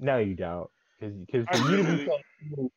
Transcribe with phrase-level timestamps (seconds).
[0.00, 0.68] No, you don't.
[0.98, 2.08] Because for you to be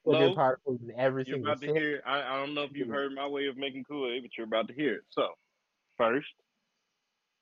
[0.05, 2.01] Lo, sugar particles in every You're single about to hear.
[2.05, 4.47] I, I don't know if you've heard my way of making Kool Aid, but you're
[4.47, 5.03] about to hear it.
[5.09, 5.27] So,
[5.97, 6.27] first,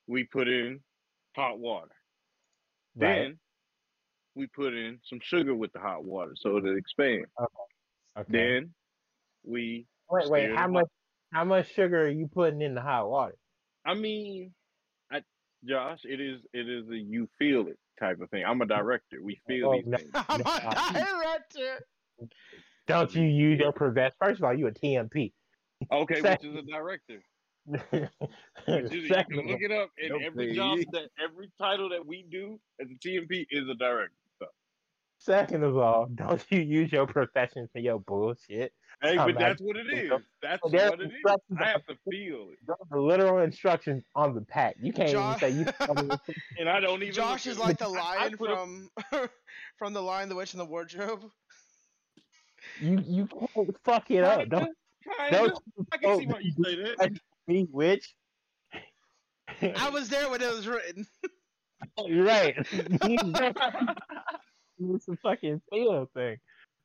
[0.07, 0.79] we put in
[1.35, 1.91] hot water.
[2.95, 3.15] right?
[3.15, 3.39] Then,
[4.35, 7.25] we put in some sugar with the hot water so it expands.
[7.25, 7.25] expand.
[7.39, 8.31] Oh, okay.
[8.31, 8.73] Then,
[9.43, 9.85] we.
[10.09, 10.55] wait, wait.
[10.55, 10.87] How much?
[11.31, 13.35] How much sugar are you putting in the hot water?
[13.85, 14.51] I mean,
[15.11, 15.21] I,
[15.63, 18.43] Josh, it is it is a you feel it type of thing.
[18.45, 19.21] I'm a director.
[19.23, 19.97] We feel Oh, these no.
[19.97, 20.11] things.
[20.27, 21.85] I'm a director.
[22.87, 24.11] Don't you use your profess?
[24.19, 25.33] First of all, you a TMP.
[25.91, 27.21] Okay, which is a director.
[27.65, 27.83] Which
[28.67, 32.23] is, you can look it up, and Don't every job that every title that we
[32.29, 34.15] do as a TMP is a director.
[34.39, 34.47] So.
[35.19, 38.73] Second of all, don't you use your profession for your bullshit.
[39.01, 40.11] Hey, but that's what it is.
[40.43, 41.11] That's what it is.
[41.59, 44.75] I have to feel it, Those are literal instructions on the pack.
[44.79, 45.95] You can't Josh- even say you.
[46.59, 47.13] and I don't even.
[47.13, 48.89] Josh is like the I- I lion put a- from
[49.77, 51.23] from the Lion, the Witch, and the Wardrobe.
[52.79, 54.47] you you can't fuck it up.
[54.49, 54.69] Don't
[55.17, 55.59] Kinda, don't.
[55.91, 57.19] I can see why you say that.
[57.47, 58.13] me witch.
[59.75, 61.07] I was there when it was written.
[62.05, 62.55] You're right.
[64.79, 66.37] it's a fucking feel thing,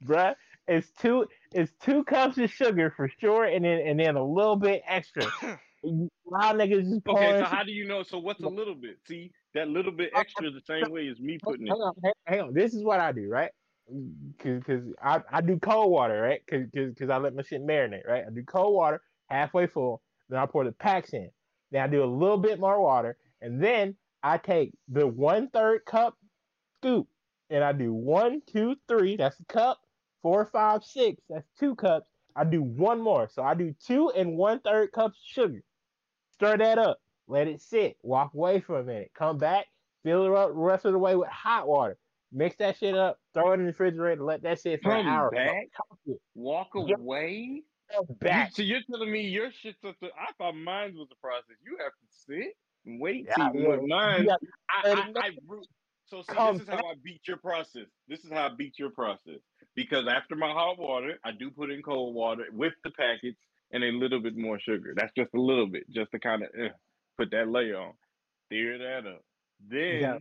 [0.04, 0.34] bruh.
[0.68, 1.26] It's two.
[1.52, 5.24] It's two cups of sugar for sure, and then and then a little bit extra.
[5.84, 7.28] You- Wild niggas just pouring.
[7.34, 8.02] Okay, so how do you know?
[8.02, 8.98] So what's a little bit?
[9.06, 11.70] See, that little bit extra is the same way as me putting it.
[11.70, 12.54] hang on, hang, hang on.
[12.54, 13.52] This is what I do, right?
[14.42, 16.40] Cause, cause I, I do cold water, right?
[16.50, 18.24] Cause, cause, cause I let my shit marinate, right?
[18.26, 21.30] I do cold water halfway full, then I pour the packs in.
[21.70, 23.94] Then I do a little bit more water, and then
[24.24, 26.16] I take the one third cup
[26.78, 27.06] scoop,
[27.48, 29.16] and I do one, two, three.
[29.16, 29.78] That's a cup.
[30.26, 31.22] Four, five, six.
[31.30, 32.08] That's two cups.
[32.34, 35.62] I do one more, so I do two and one third cups of sugar.
[36.32, 36.98] Stir that up.
[37.28, 37.96] Let it sit.
[38.02, 39.12] Walk away for a minute.
[39.16, 39.66] Come back.
[40.02, 41.96] Fill it up the rest of the way with hot water.
[42.32, 43.20] Mix that shit up.
[43.34, 44.24] Throw it in the refrigerator.
[44.24, 45.30] Let that sit for an hour.
[45.30, 45.68] back?
[46.34, 47.62] Walk away.
[47.94, 48.50] Come You, back.
[48.52, 51.54] so you're telling me your shit's such a, I thought mine was a process.
[51.64, 53.26] You have to sit and wait.
[53.28, 53.68] Yeah, see, yeah.
[53.68, 54.40] with mine, You got-
[54.84, 55.62] I, I, I, ru-
[56.06, 57.86] so see, Come this is how I beat your process.
[58.08, 59.40] This is how I beat your process.
[59.74, 63.38] Because after my hot water, I do put in cold water with the packets
[63.72, 64.94] and a little bit more sugar.
[64.96, 66.68] That's just a little bit, just to kind of uh,
[67.18, 67.92] put that layer on.
[68.46, 69.22] Stir that up.
[69.68, 70.18] Then, Yeah.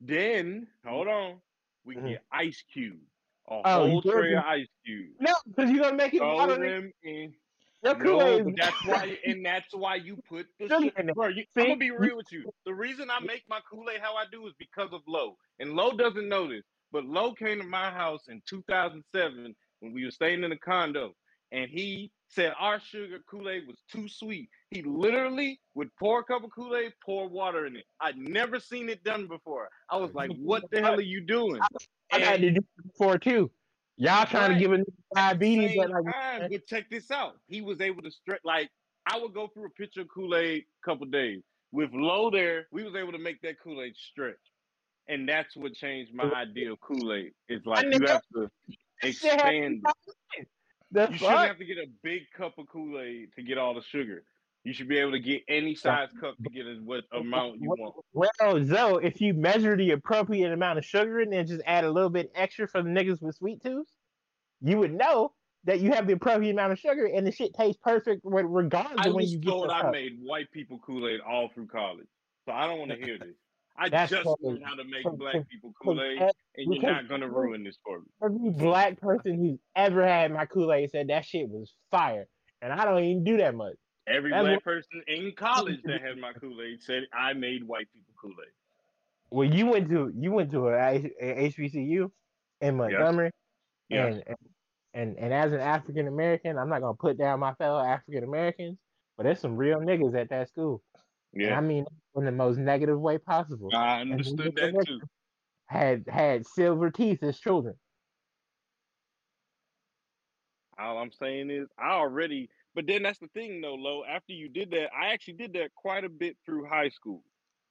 [0.00, 1.40] then hold on,
[1.84, 2.08] we Mhm.
[2.08, 3.00] get ice cubes.
[3.48, 5.16] A Oh, whole tray of ice cubes.
[5.20, 6.56] No, because you're gonna make it Throw water.
[6.58, 7.34] them in.
[7.84, 11.14] Your No, Kool-Aid but is- that's why, and that's why you put the shit.
[11.14, 12.50] Bro, you, I'm gonna be real with you.
[12.64, 15.74] The reason I make my Kool Aid how I do is because of Lo, and
[15.74, 20.10] Lo doesn't know this, but Lo came to my house in 2007 when we were
[20.10, 21.14] staying in a condo,
[21.52, 24.48] and he said our sugar Kool Aid was too sweet.
[24.70, 27.84] He literally would pour a cup of Kool Aid, pour water in it.
[28.00, 29.68] I'd never seen it done before.
[29.90, 31.60] I was like, "What the hell are you doing?"
[32.10, 33.50] I had to do it before too.
[33.96, 34.54] Y'all trying Right.
[34.54, 34.84] to give a
[35.14, 37.38] diabetes, but like, time, but check this out.
[37.46, 38.70] He was able to stretch like
[39.06, 41.42] I would go through a pitcher of Kool-Aid a couple days.
[41.72, 44.36] With Lo there, we was able to make that Kool-Aid stretch.
[45.06, 47.32] And that's what changed my idea of Kool-Aid.
[47.48, 48.50] It's like you have to
[49.02, 49.84] expand
[50.90, 53.82] the You shouldn't have to get a big cup of Kool-Aid to get all the
[53.82, 54.24] sugar.
[54.64, 57.68] You should be able to get any size cup to get as what amount you
[57.68, 57.94] want.
[58.14, 61.90] Well, Zoe, if you measure the appropriate amount of sugar and then just add a
[61.90, 63.86] little bit extra for the niggas with sweet tooth,
[64.62, 65.32] you would know
[65.64, 69.08] that you have the appropriate amount of sugar and the shit tastes perfect regardless I
[69.08, 69.92] of when you get told I cup.
[69.92, 72.06] made white people Kool-Aid all through college.
[72.46, 73.34] So I don't want to hear this.
[73.76, 74.36] I That's just crazy.
[74.40, 76.22] learned how to make black people cause Kool-Aid,
[76.56, 78.06] and you're not gonna ruin this for me.
[78.22, 82.26] Every black person who's ever had my Kool-Aid said that shit was fire.
[82.62, 83.74] And I don't even do that much.
[84.06, 87.88] Every That's black what- person in college that had my Kool-Aid said I made white
[87.92, 88.52] people Kool-Aid.
[89.30, 92.10] Well, you went to you went to a, a HBCU
[92.60, 93.30] in Montgomery,
[93.88, 94.06] Yeah.
[94.06, 94.36] and, and
[94.92, 98.78] and and as an African American, I'm not gonna put down my fellow African Americans,
[99.16, 100.82] but there's some real niggas at that school,
[101.32, 101.84] and I mean
[102.14, 103.70] in the most negative way possible.
[103.74, 105.00] I understood that too.
[105.66, 107.74] Had had silver teeth as children.
[110.78, 114.02] All I'm saying is I already but then that's the thing though, Lo.
[114.08, 117.22] After you did that, I actually did that quite a bit through high school.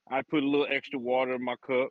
[0.09, 1.89] I put a little extra water in my cup.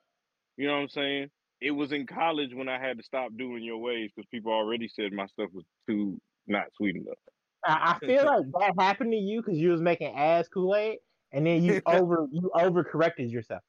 [0.56, 1.28] You know what I'm saying?
[1.60, 4.88] It was in college when I had to stop doing your ways because people already
[4.88, 7.18] said my stuff was too not sweet enough.
[7.64, 10.98] I, I feel like that happened to you because you was making ass Kool Aid,
[11.32, 13.62] and then you over you overcorrected yourself.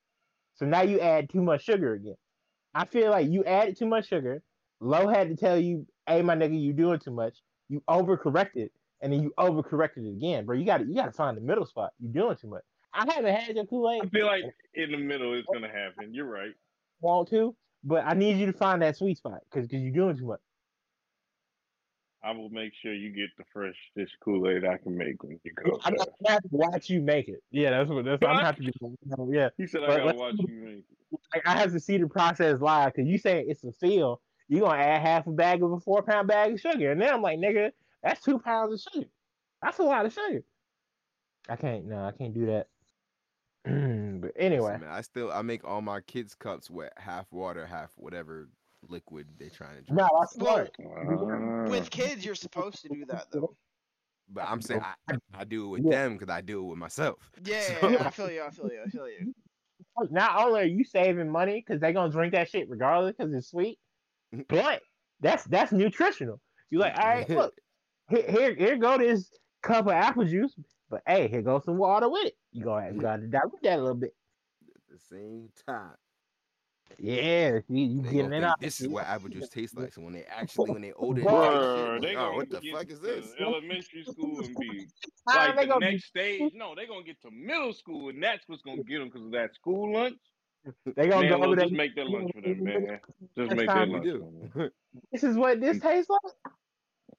[0.55, 2.15] So now you add too much sugar again.
[2.73, 4.41] I feel like you added too much sugar.
[4.79, 7.37] Lo had to tell you, "Hey, my nigga, you doing too much."
[7.69, 8.69] You overcorrected,
[9.03, 10.55] and then you overcorrected it again, bro.
[10.57, 11.91] You got to you got to find the middle spot.
[11.99, 12.63] You're doing too much.
[12.93, 14.03] I haven't had your Kool Aid.
[14.05, 16.13] I feel like in the middle it's gonna happen.
[16.13, 16.51] You're right.
[17.01, 17.55] Want to?
[17.83, 20.39] but I need you to find that sweet spot because because you're doing too much.
[22.23, 25.51] I will make sure you get the freshest Kool Aid I can make when you
[25.53, 25.77] go.
[25.83, 27.43] I'm gonna have to watch you make it.
[27.51, 28.23] Yeah, that's what that's.
[28.23, 28.71] I'm gonna have to be.
[29.35, 31.19] Yeah, He said I But gotta watch you make it.
[31.35, 34.21] like, I have to see the process live because you say it's a feel.
[34.47, 37.13] You're gonna add half a bag of a four pound bag of sugar, and then
[37.13, 37.71] I'm like, nigga,
[38.03, 39.07] that's two pounds of sugar.
[39.61, 40.43] That's a lot of sugar.
[41.49, 41.85] I can't.
[41.85, 42.67] No, I can't do that.
[44.21, 47.65] but anyway, Listen, man, I still I make all my kids cups with half water,
[47.65, 48.49] half whatever
[48.89, 49.97] liquid they're trying to drink.
[49.97, 50.75] no, that's Well, smart.
[50.85, 51.69] Ah.
[51.69, 53.55] With kids, you're supposed to do that though.
[54.29, 56.03] But I'm saying I, I do it with Yeah.
[56.03, 57.29] them because I do it with myself.
[57.45, 58.43] Yeah, So- yeah, I feel you.
[58.43, 58.81] I feel you.
[58.85, 59.33] I feel you.
[60.09, 63.49] Not only are you saving money because they're gonna drink that shit regardless because it's
[63.49, 63.79] sweet,
[64.49, 64.81] but
[65.21, 66.41] that's that's nutritional.
[66.69, 67.53] You're like, all right, look,
[68.09, 70.55] here, here, here go this cup of apple juice,
[70.89, 72.37] but hey, here goes some water with it.
[72.51, 74.15] You go, you gotta dilute that a little bit.
[74.75, 75.95] At the same time,
[76.99, 78.59] Yeah, see, you they getting it think out.
[78.59, 79.91] this is what apple juice tastes like.
[79.93, 82.59] So when they actually when they older, Bruh, they they like, gonna oh, what the
[82.59, 83.33] get fuck is to this?
[83.39, 84.87] Elementary school and be
[85.27, 86.51] like they the gonna be- next stage.
[86.53, 89.31] No, they're gonna get to middle school, and that's what's gonna get them because of
[89.31, 90.17] that school lunch.
[90.95, 91.65] They gonna Man, go well, over there.
[91.65, 92.99] just make that lunch for them, man.
[93.35, 94.53] Just Next make time that lunch.
[94.55, 94.69] do.
[95.11, 96.53] This is what this tastes like.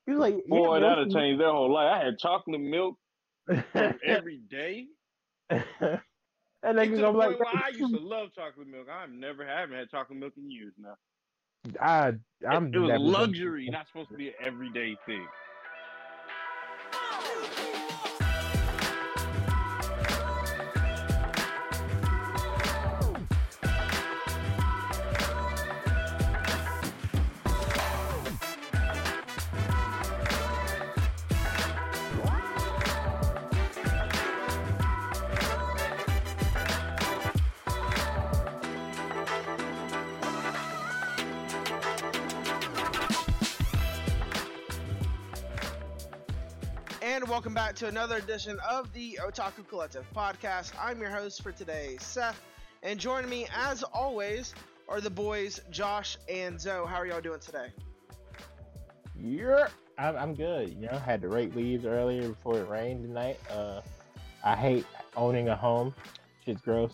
[0.07, 1.91] Like, Boy, that'll change their whole life.
[1.93, 2.97] I had chocolate milk
[3.75, 4.87] every day.
[5.51, 8.87] And It's to the like, where I used to love chocolate milk.
[8.91, 10.97] I've never haven't had chocolate milk in years now.
[11.81, 12.13] I,
[12.49, 12.73] I'm.
[12.73, 15.27] it was luxury, not supposed to be an everyday thing.
[47.35, 50.71] Welcome back to another edition of the Otaku Collective podcast.
[50.81, 52.41] I'm your host for today, Seth,
[52.85, 54.55] and joining me as always
[54.89, 56.87] are the boys Josh and Zoe.
[56.87, 57.73] How are y'all doing today?
[59.19, 59.67] Yeah,
[59.99, 60.69] I'm, I'm good.
[60.75, 63.41] You know, had to rake leaves earlier before it rained tonight.
[63.51, 63.81] Uh,
[64.45, 64.87] I hate
[65.17, 65.93] owning a home.
[66.45, 66.93] Shit's gross.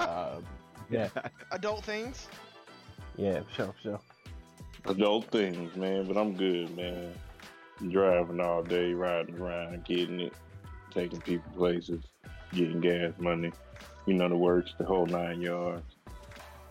[0.00, 0.40] Uh,
[0.90, 1.08] yeah,
[1.52, 2.26] Adult things.
[3.16, 4.00] yeah, for sure, for sure.
[4.86, 7.14] Adult things, man, but I'm good, man.
[7.86, 10.32] Driving all day, riding around, getting it,
[10.92, 12.02] taking people places,
[12.52, 13.52] getting gas money.
[14.06, 15.84] You know the works, the whole nine yards.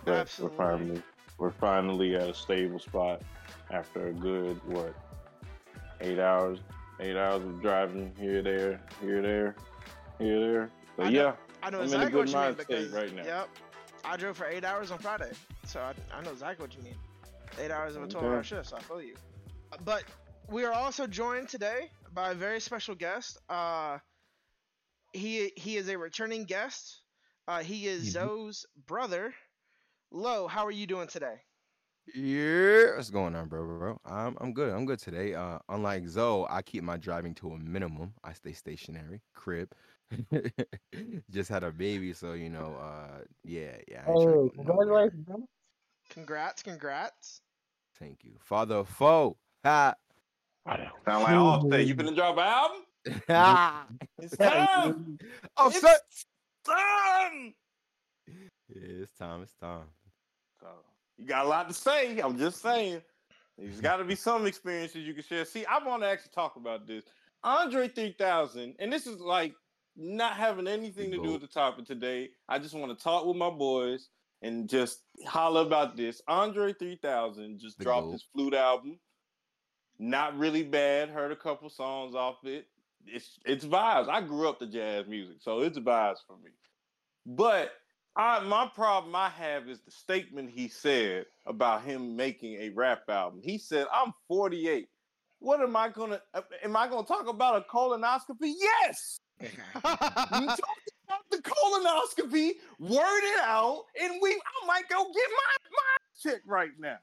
[0.04, 0.58] But Absolutely.
[0.58, 1.02] we're finally
[1.38, 3.22] we're finally at a stable spot
[3.72, 4.94] after a good what
[6.02, 6.60] eight hours
[7.00, 9.56] eight hours of driving here there here there
[10.20, 10.70] here there.
[10.98, 11.34] So I know- yeah,
[11.64, 13.24] I know I'm in a good what you mean because right now.
[13.24, 13.50] yep,
[14.04, 15.32] I drove for eight hours on Friday,
[15.66, 16.96] so I, I know exactly what you mean.
[17.60, 18.14] Eight hours of a Okay.
[18.14, 19.16] twelve-hour shift, so I feel you.
[19.86, 20.04] But
[20.48, 23.38] we are also joined today by a very special guest.
[23.50, 24.00] Uh,
[25.14, 27.04] he he is a returning guest.
[27.48, 28.12] Uh, he is Mhm.
[28.12, 29.36] Zoe's brother.
[30.12, 31.44] Lo, how are you doing today?
[32.14, 34.02] Yeah, what's going on, bro, bro, bro?
[34.06, 34.74] I'm I'm good.
[34.74, 35.34] I'm good today.
[35.34, 38.14] Uh, unlike Zoe, I keep my driving to a minimum.
[38.24, 39.74] I stay stationary, crib.
[41.30, 44.06] Just had a baby, so you know, uh, yeah, yeah.
[44.08, 45.44] I ain't tryna Hey, congratulations, brother.
[46.10, 47.42] Congrats, congrats.
[47.96, 49.38] Thank you, father of foe.
[49.64, 49.96] Ha.
[50.68, 51.86] Sound like Offset.
[51.88, 52.78] You finna drop an album?
[53.30, 53.86] Ha.
[54.20, 55.18] It's time.
[55.56, 55.96] oh, It's son.
[56.66, 57.54] time.
[58.68, 59.42] Yeah, it's time.
[59.44, 59.86] It's time.
[60.60, 60.68] So
[61.18, 62.20] you got a lot to say.
[62.20, 63.02] I'm just saying.
[63.58, 65.46] There's got to be some experiences you can share.
[65.46, 67.06] See, I want to actually talk about this.
[67.44, 69.54] Andre 3000, and this is like
[69.96, 72.30] not having anything to do with the topic today.
[72.50, 74.10] I just want to talk with my boys
[74.42, 76.22] and just holler about this.
[76.28, 78.12] Andre 3000 just The dropped GOAT.
[78.12, 79.00] his flute album.
[80.00, 81.10] Not really bad.
[81.10, 82.68] Heard a couple songs off it.
[83.06, 84.10] It's it's vibes.
[84.10, 86.52] I grew up to jazz music, so it's vibes for me.
[87.26, 87.72] But
[88.16, 93.04] I, my problem I have is the statement he said about him making a rap
[93.10, 93.40] album.
[93.44, 94.88] He said, "I'm 48.
[95.40, 96.22] What am I gonna?
[96.34, 98.54] uh, Am I gonna talk about a colonoscopy?
[98.60, 99.18] Yes.
[99.40, 100.60] You talk
[101.06, 104.32] about the colonoscopy, word it out, and we.
[104.32, 106.98] I might go get my my check right now.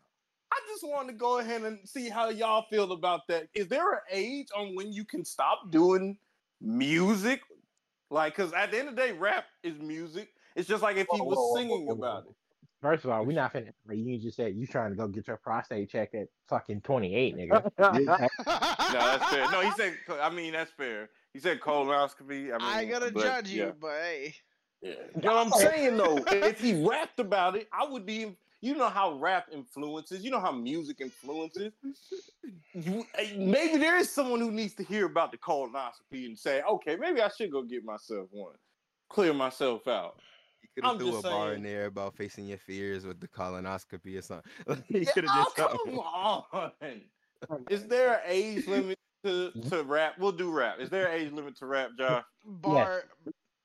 [0.54, 3.48] I just wanted to go ahead and see how y'all feel about that.
[3.54, 6.16] Is there an age on when you can stop doing
[6.60, 7.40] music?
[8.10, 10.28] Like, because at the end of the day, rap is music.
[10.54, 12.34] It's just like if he was whoa, whoa, singing whoa, whoa, about it.
[12.80, 13.72] First of all, we're not finna.
[13.88, 17.36] Like you just said, you trying to go get your prostate checked at fucking 28,
[17.36, 17.70] nigga.
[18.92, 19.50] No, that's fair.
[19.50, 19.96] No, he said.
[20.22, 21.08] I mean, that's fair.
[21.32, 22.30] He said colonoscopy.
[22.30, 24.34] I mean, I ain't gonna but, judge you, but hey.
[24.82, 24.92] Yeah.
[25.16, 26.18] You know what I'm saying though?
[26.28, 30.40] if he rapped about it, I would be, you know how rap influences, you know
[30.40, 31.72] how music influences.
[32.72, 36.62] You- eh, maybe there is someone who needs to hear about the colonoscopy and say,
[36.62, 38.56] okay, maybe I should go get myself one,
[39.10, 40.18] clear myself out.
[40.62, 43.28] You could have threw a just bar in there about facing your fears with the
[43.28, 44.50] colonoscopy or something.
[44.88, 45.78] you Yeah, could have oh, just something.
[45.84, 47.02] come on.
[47.70, 50.14] Is there an age limit to, to rap?
[50.18, 50.80] We'll do rap.
[50.80, 52.24] Is there an age limit to rap, Josh?
[52.46, 53.04] Bar,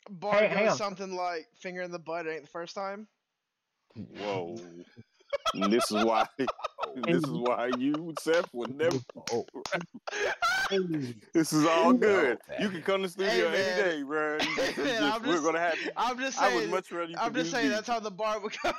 [0.09, 2.27] bar Hey, goes something like finger in the butt.
[2.27, 3.07] It ain't the first time.
[4.19, 4.55] Whoa.
[5.53, 6.47] And this is why this
[7.23, 8.97] is why you Seth would never
[9.31, 9.45] Oh.
[11.33, 12.37] this is all good.
[12.59, 14.33] You can come to the studio Hey, any day, bro.
[14.39, 16.71] and Hey, just- man, I'm we're just- gonna have I'm just saying I would saying.
[16.71, 17.75] much rather you I'm just saying beats.
[17.75, 18.71] that's how the bar would go.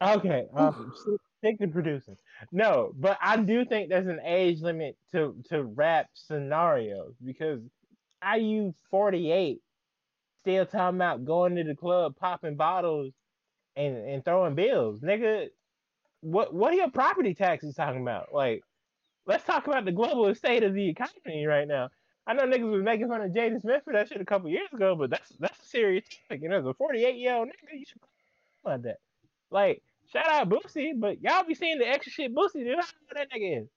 [0.00, 2.16] Okay, um, stick- stick to producing.
[2.50, 7.60] No, but I do think there's an age limit to to rap scenarios because
[8.20, 9.60] are you 48
[10.40, 13.12] still talking about going to the club, popping bottles,
[13.76, 15.48] and and throwing bills, nigga?
[16.20, 18.32] What what are your property taxes talking about?
[18.32, 18.62] Like,
[19.26, 21.90] let's talk about the global state of the economy right now.
[22.26, 24.72] I know niggas was making fun of Jaden Smith for that shit a couple years
[24.72, 26.42] ago, but that's that's a serious topic.
[26.44, 28.00] And as a 48 year old nigga, you should
[28.64, 28.98] about that.
[29.50, 32.76] Like, shout out Boosie, but y'all be seeing the extra shit Boosie do.
[32.76, 33.68] How old that nigga is?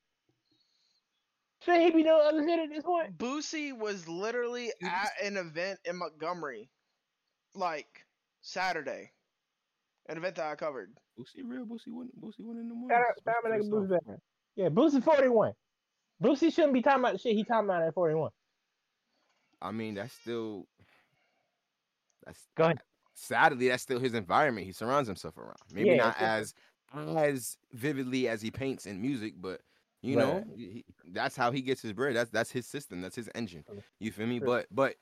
[1.63, 3.17] Should he be doing other shit at this point?
[3.17, 6.69] Boosie was literally at an event in Montgomery,
[7.55, 8.05] like
[8.41, 9.11] Saturday,
[10.07, 10.91] an event that I covered.
[11.19, 11.65] Boosie real?
[11.65, 12.19] Boosie wouldn't.
[12.21, 12.89] Boosie wouldn't in the morning.
[12.97, 14.17] Shout out, shout out my Boosie back.
[14.55, 15.53] Yeah, Boosie 41.
[16.23, 18.31] Boosie shouldn't be talking about the shit he talking about at 41.
[19.61, 20.67] I mean, that's still.
[22.25, 22.79] That's Go ahead.
[23.13, 25.55] sadly that's still his environment he surrounds himself around.
[25.71, 26.27] Maybe Yeah, not sure.
[26.27, 26.53] as
[27.17, 29.61] as vividly as he paints in music, but
[30.01, 32.15] you know he, that's how he gets his bread.
[32.15, 33.01] That's that's his system.
[33.01, 33.63] That's his engine.
[33.99, 34.39] You feel me?
[34.39, 34.47] True.
[34.47, 34.95] But but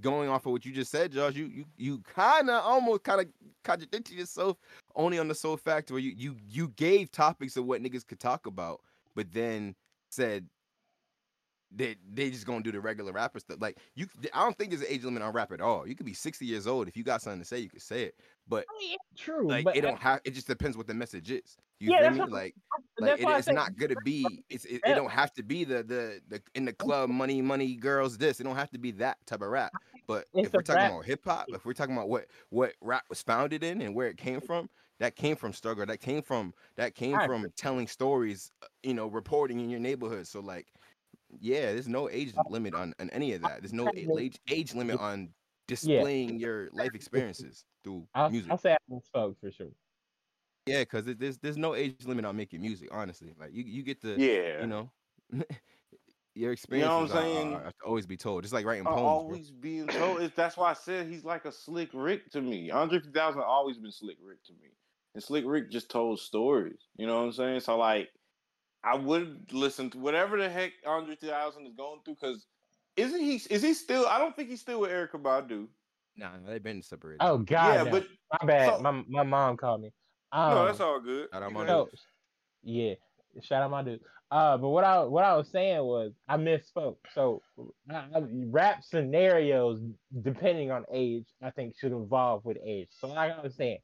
[0.00, 3.20] going off of what you just said, Josh, you you you kind of almost kind
[3.20, 3.26] of
[3.64, 4.56] contradicted yourself
[4.94, 8.20] only on the sole fact where you you you gave topics of what niggas could
[8.20, 8.80] talk about,
[9.14, 9.74] but then
[10.10, 10.46] said
[11.74, 13.58] they they just gonna do the regular rapper stuff.
[13.60, 15.86] Like you, I don't think there's an age limit on rap at all.
[15.86, 18.04] You could be 60 years old if you got something to say, you could say
[18.04, 18.14] it.
[18.48, 20.20] But I mean, it's true, like but it don't have.
[20.24, 21.56] It just depends what the message is.
[21.78, 22.18] You Yeah, me?
[22.20, 22.54] what- Like
[22.98, 24.42] like it, it's not gonna be.
[24.50, 24.92] It's it, Yeah.
[24.92, 28.40] it don't have to be the the the in the club money money girls this.
[28.40, 29.72] It don't have to be that type of rap.
[30.06, 32.72] But It's if we're talking rap- about hip hop, if we're talking about what what
[32.80, 35.86] rap was founded in and where it came from, that came from struggle.
[35.86, 38.50] That came from that came I from telling stories.
[38.62, 40.26] uh, You know, reporting in your neighborhood.
[40.26, 40.66] So like,
[41.38, 43.60] yeah, there's no age limit on, on any of that.
[43.60, 45.30] There's no age age limit on
[45.68, 48.50] displaying your life experiences through I'll, music.
[48.50, 49.68] I'll say I misspoke for sure.
[50.66, 52.88] Yeah, because there's there's no age limit on making music.
[52.92, 54.60] Honestly, like you you get to Yeah.
[54.60, 54.90] you know
[56.34, 57.54] your know experiences what I'm saying?
[57.54, 58.42] are- have to always be told.
[58.42, 59.02] Just like writing are poems.
[59.02, 59.08] bro.
[59.08, 60.22] always being told.
[60.22, 62.70] It's, that's why I said he's like a Slick Rick to me.
[62.70, 64.70] Andre 3000 always been Slick Rick to me,
[65.14, 66.80] and Slick Rick just told stories.
[66.96, 67.60] You know what I'm saying?
[67.60, 68.08] So like,
[68.82, 72.46] I would listen to whatever the heck Andre 3000 is going through because.
[72.96, 73.36] Isn't he?
[73.50, 74.06] Is he still?
[74.06, 75.68] I don't think he's still with Erykah Badu.
[76.16, 77.18] Nah, they've been separated.
[77.20, 77.90] Oh God, yeah, no.
[77.90, 78.06] but
[78.40, 78.76] my bad.
[78.76, 79.90] so- my my mom called me.
[80.32, 81.28] Um, no, that's all good.
[81.32, 81.68] Shout out my good.
[81.68, 81.88] So,
[82.62, 82.94] yeah,
[83.42, 84.00] shout out my dude.
[84.30, 86.96] Uh, but what I what I was saying was I misspoke.
[87.14, 87.42] So
[87.90, 89.80] I, I- rap scenarios,
[90.22, 92.88] depending on age, I think should evolve with age.
[92.92, 93.78] So like I was saying,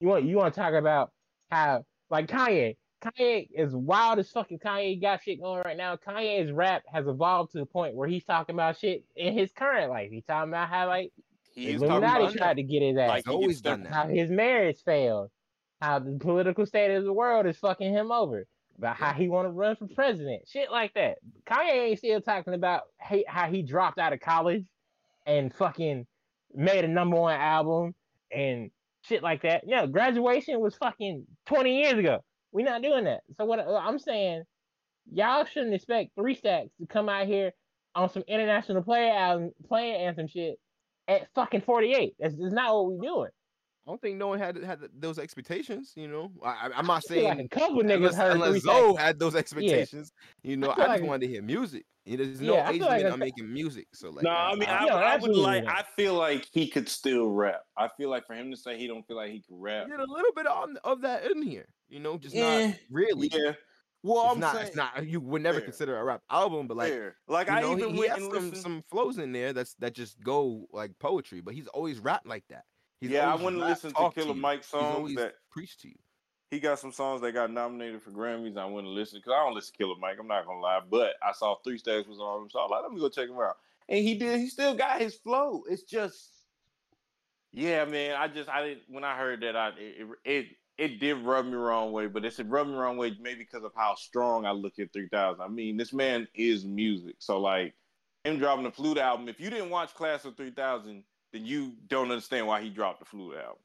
[0.00, 1.10] you want you want to talk about
[1.50, 2.76] how like Kanye.
[3.02, 5.96] Kanye is wild as fucking Kanye got shit going right now.
[5.96, 9.90] Kanye's rap has evolved to the point where he's talking about shit in his current
[9.90, 10.10] life.
[10.10, 11.12] He's talking about how like
[11.54, 13.92] He is talking Illuminati about tried to get his ass like He's always done that.
[13.92, 15.30] how his marriage failed,
[15.80, 18.46] how the political state of the world is fucking him over,
[18.78, 21.18] about how he want to run for president, shit like that.
[21.44, 22.82] Kanye ain't still talking about
[23.26, 24.64] how he dropped out of college
[25.26, 26.06] and fucking
[26.54, 27.94] made a number one album
[28.30, 28.70] and
[29.02, 29.66] shit like that.
[29.66, 32.22] No, graduation was fucking 20 years ago.
[32.52, 33.20] We not doing that.
[33.36, 34.42] So what uh, I'm saying,
[35.10, 37.52] y'all shouldn't expect three stacks to come out here
[37.94, 40.58] on some international player album, player anthem shit
[41.08, 42.14] at fucking 48.
[42.18, 43.30] That's, that's not what we doing.
[43.86, 45.92] I don't think no one had had those expectations.
[45.96, 48.50] You know, I, I- I'm not I feel like saying a couple niggas heard unless
[48.50, 49.02] three Zoe stacks.
[49.04, 50.12] had those expectations.
[50.44, 51.84] You know, I, feel just like- wanted to hear music.
[52.04, 53.86] You know, There's no Yeah, I age like limit that's- on making music.
[53.92, 55.64] So like, No, I mean, I, Yeah, would- I would like.
[55.64, 55.78] not.
[55.78, 57.62] I feel like he could still rap.
[57.76, 59.88] I feel like for him to say he don't feel like he can rap.
[59.88, 61.66] get a little bit on of that in here.
[61.92, 63.28] You know, just Eh, not really.
[63.32, 63.52] Yeah.
[64.02, 64.54] Well, It's I'm not.
[64.54, 65.06] saying It's not.
[65.06, 65.66] You would never Fair.
[65.66, 66.90] consider a rap album, but like.
[66.90, 67.16] fair.
[67.28, 69.74] Like I know, even he, he went has and some, some flows in there that's
[69.74, 72.64] that just go like poetry, but he's always rapped like that.
[73.00, 74.34] He's yeah, I always went listen to Killer you.
[74.34, 75.94] Mike songs always that preach to you.
[76.50, 78.56] he got some songs that got nominated for Grammys.
[78.56, 80.16] I went and listened because I don't listen to Killer Mike.
[80.18, 82.82] I'm not gonna lie, but I saw Three Stacks was on him, so I like,
[82.84, 83.56] let me go check him out.
[83.88, 84.40] And he did.
[84.40, 85.62] He still got his flow.
[85.68, 86.30] It's just,
[87.52, 88.16] yeah, man.
[88.16, 90.46] I just I didn't when I heard that I it, it, it
[90.78, 93.64] it did rub me wrong way, but it's a rub me wrong way maybe because
[93.64, 95.40] of how strong I look at 3000.
[95.42, 97.16] I mean, this man is music.
[97.18, 97.74] So like
[98.24, 102.10] him dropping the flute album, if you didn't watch Class of 3000, then you don't
[102.10, 103.58] understand why he dropped the flute album.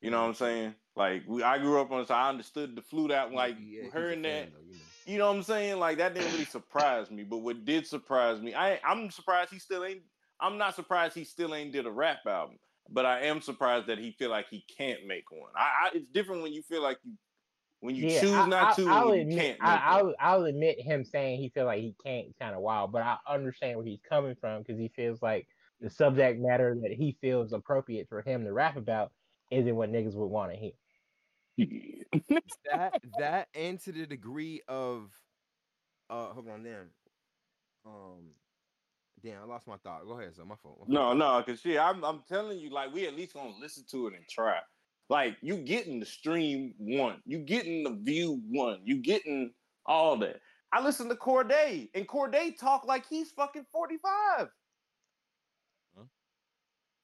[0.00, 0.74] You know what I'm saying?
[0.96, 3.34] Like we, I grew up on, so I understood the flute album.
[3.34, 4.80] Like Yeah, hearing that, though, you know.
[5.06, 5.78] you know what I'm saying?
[5.78, 7.24] Like that didn't really surprise me.
[7.24, 10.02] But what did surprise me, I I'm surprised he still ain't.
[10.40, 12.58] I'm not surprised he still ain't did a rap album.
[12.90, 15.50] But I am surprised that he feel like he can't make one.
[15.56, 17.12] I, I it's different when you feel like you
[17.80, 18.88] when you Yeah, choose I, not I, to.
[18.88, 19.62] I'll and you admit, can't.
[19.62, 19.82] I, one.
[19.84, 23.18] I'll, I'll admit him saying he feel like he can't kind of wild, but I
[23.28, 25.48] understand where he's coming from because he feels like
[25.80, 29.12] the subject matter that he feels appropriate for him to rap about
[29.50, 30.72] isn't what niggas would want to hear.
[32.64, 35.12] that that and to the degree of
[36.10, 36.90] uh hold on damn
[37.86, 38.30] um
[39.24, 40.88] damn i lost my thought go ahead son my fault, my fault.
[40.88, 44.08] No, no, because see, I'm I'm telling you, like, we at least gonna listen to
[44.08, 44.58] it and try.
[45.08, 49.52] Like, you getting the stream one, you getting the view one, you getting
[49.86, 50.40] all that.
[50.72, 54.48] I listen to Cordae, and Cordae talk like he's fucking 45.
[55.96, 56.02] Huh?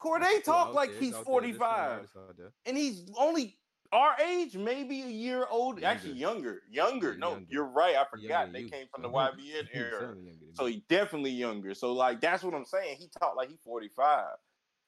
[0.02, 2.36] Cordae talk out like there, he's out there, there's some 45.
[2.36, 2.52] there.
[2.66, 3.59] And he's only
[3.92, 6.62] our age, maybe a year old, actually younger.
[6.70, 7.16] Younger.
[7.16, 7.46] No, younger.
[7.48, 7.96] you're right.
[7.96, 8.46] I forgot.
[8.46, 10.00] Younger they came from the YBN era.
[10.00, 11.74] younger So he definitely younger.
[11.74, 12.96] So like that's what I'm saying.
[12.98, 14.26] He talked like he 45.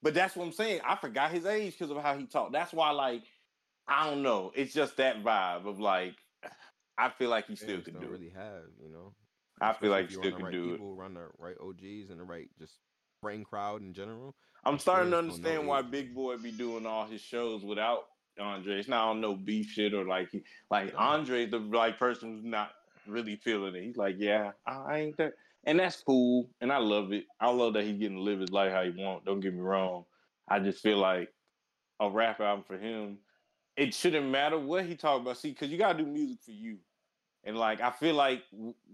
[0.03, 0.81] But that's what I'm saying.
[0.85, 2.53] I forgot his age because of how he talked.
[2.53, 3.23] That's why like
[3.89, 4.53] I don't know.
[4.55, 6.15] It's just that vibe of like
[6.99, 8.11] I feel like he still could do it.
[8.11, 9.15] really have you know
[9.61, 10.73] I feel like he still could right do it.
[10.73, 12.75] people run the right og's and the right just
[13.21, 15.83] brain crowd in general I'm starting to fans don't know understand why.
[15.83, 18.05] Big Boi be doing all his shows without
[18.41, 18.79] Andre.
[18.79, 20.95] It's not on no beef shit or like he like.
[20.97, 22.71] Andre's the like person who's not
[23.07, 23.85] really feeling it.
[23.85, 25.35] He's like, yeah, I ain't that,
[25.65, 27.25] and that's cool, and I love it.
[27.41, 29.25] I love that he's getting to live his life how he want.
[29.25, 30.05] Don't get me wrong.
[30.49, 31.31] I just feel like
[32.01, 33.19] a rap album for him,
[33.77, 35.39] it shouldn't matter what he talk about.
[35.39, 36.79] See, because you gotta do music for you,
[37.45, 38.43] and like I feel like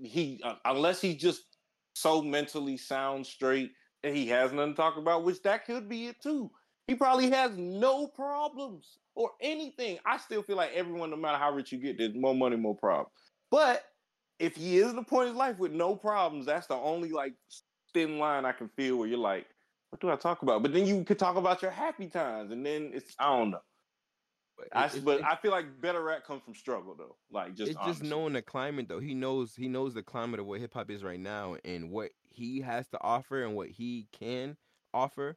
[0.02, 1.42] he uh, unless he just
[1.94, 3.72] so mentally sound straight
[4.02, 6.50] that he has nothing to talk about, which that could be it too.
[6.88, 9.98] He probably has no problems or anything.
[10.06, 12.74] I still feel like everyone, no matter how rich you get, there's more money, more
[12.74, 13.12] problems.
[13.50, 13.84] But
[14.38, 17.10] if he is at a point of his life with no problems, that's the only
[17.10, 17.34] like
[17.92, 19.46] thin line I can feel where you're like,
[19.90, 20.62] what do I talk about?
[20.62, 23.60] But then you could talk about your happy times, and then it's I don't know.
[24.56, 27.16] but I it- but it- I feel like better rap comes from struggle though.
[27.30, 29.00] Like just it's just knowing the climate though.
[29.00, 32.12] He knows he knows the climate of what hip hop is right now and what
[32.24, 34.56] he has to offer and what he can
[34.94, 35.36] offer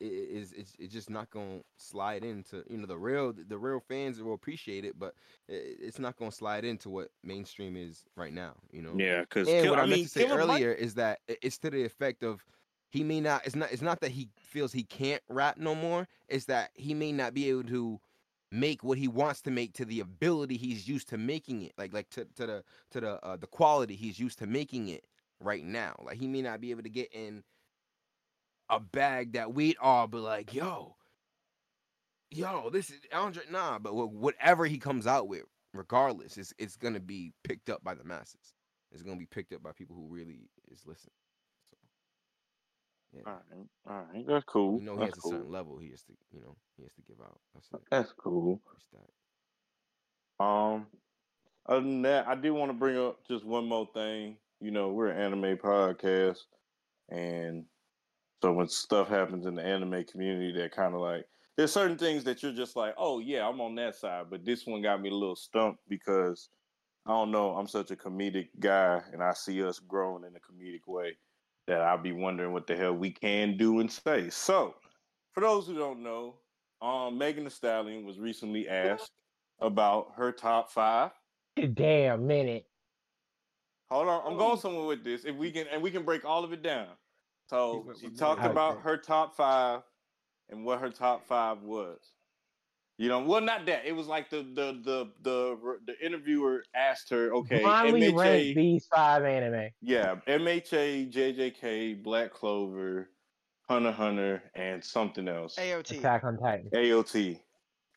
[0.00, 4.22] is it's it's just not gonna slide into you know the real the real fans
[4.22, 5.14] will appreciate it, but
[5.48, 8.54] it's not gonna slide into what mainstream is right now.
[8.70, 8.94] You know.
[8.96, 11.70] Yeah, because And what I, I meant mean, to say earlier is that it's to
[11.70, 12.44] the effect of
[12.90, 13.46] he may not.
[13.46, 13.72] It's not.
[13.72, 16.08] It's not that he feels he can't rap no more.
[16.28, 18.00] It's that he may not be able to
[18.50, 21.72] make what he wants to make to the ability he's used to making it.
[21.76, 25.04] Like like to, to the to the uh, the quality he's used to making it
[25.40, 25.94] right now.
[26.02, 27.42] Like he may not be able to get in
[28.70, 30.96] a bag that we'd all be like, yo,
[32.30, 33.44] yo, this is Andre.
[33.50, 37.94] Nah, but whatever he comes out with, regardless, it's it's gonna be picked up by
[37.94, 38.54] the masses.
[38.92, 41.14] It's gonna be picked up by people who really is listening.
[41.70, 41.76] So,
[43.12, 44.78] yeah, All right, all right, that's cool.
[44.78, 45.32] you know he that's has a cool.
[45.32, 47.38] certain level he has to, you know, he has to give out.
[47.54, 47.68] That's.
[47.90, 48.60] That's cool.
[50.38, 50.44] That.
[50.44, 50.86] Um,
[51.66, 54.36] other than that, I do want to bring up just one more thing.
[54.60, 56.38] You know, we're an anime podcast,
[57.10, 57.64] and
[58.42, 61.24] so when stuff happens in the anime community, that kind of like
[61.56, 64.66] there's certain things that you're just like, oh yeah, I'm on that side, but this
[64.66, 66.48] one got me a little stumped because
[67.04, 70.40] I don't know, I'm such a comedic guy, and I see us growing in a
[70.40, 71.16] comedic way
[71.66, 74.28] that I'll be wondering what the hell we can do and say.
[74.30, 74.74] So,
[75.32, 76.36] for those who don't know,
[76.80, 79.12] um, Megan Thee Stallion was recently asked
[79.60, 81.10] about her top five.
[81.74, 82.66] Damn minute.
[83.90, 85.24] Hold on, I'm going somewhere with this.
[85.24, 86.88] If we can, and we can break all of it down.
[87.48, 89.82] So she talked about her top five
[90.50, 91.98] and what her top five was.
[92.98, 93.86] You know, well, not that.
[93.86, 98.54] It was like the the the the the interviewer asked her, okay, Blindly rank MHA,
[98.56, 99.70] these five anime.
[99.80, 103.10] yeah, MHA, JJK, Black Clover,
[103.68, 105.54] Hunter Hunter, and something else.
[105.56, 105.98] AOT.
[105.98, 106.70] Attack on Titan.
[106.74, 107.38] AOT,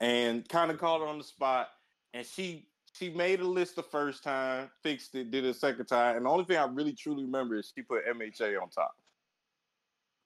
[0.01, 1.69] and kind of called her on the spot.
[2.13, 5.87] And she she made a list the first time, fixed it, did it a second
[5.87, 8.91] time, and the only thing I really truly remember is she put MHA on top,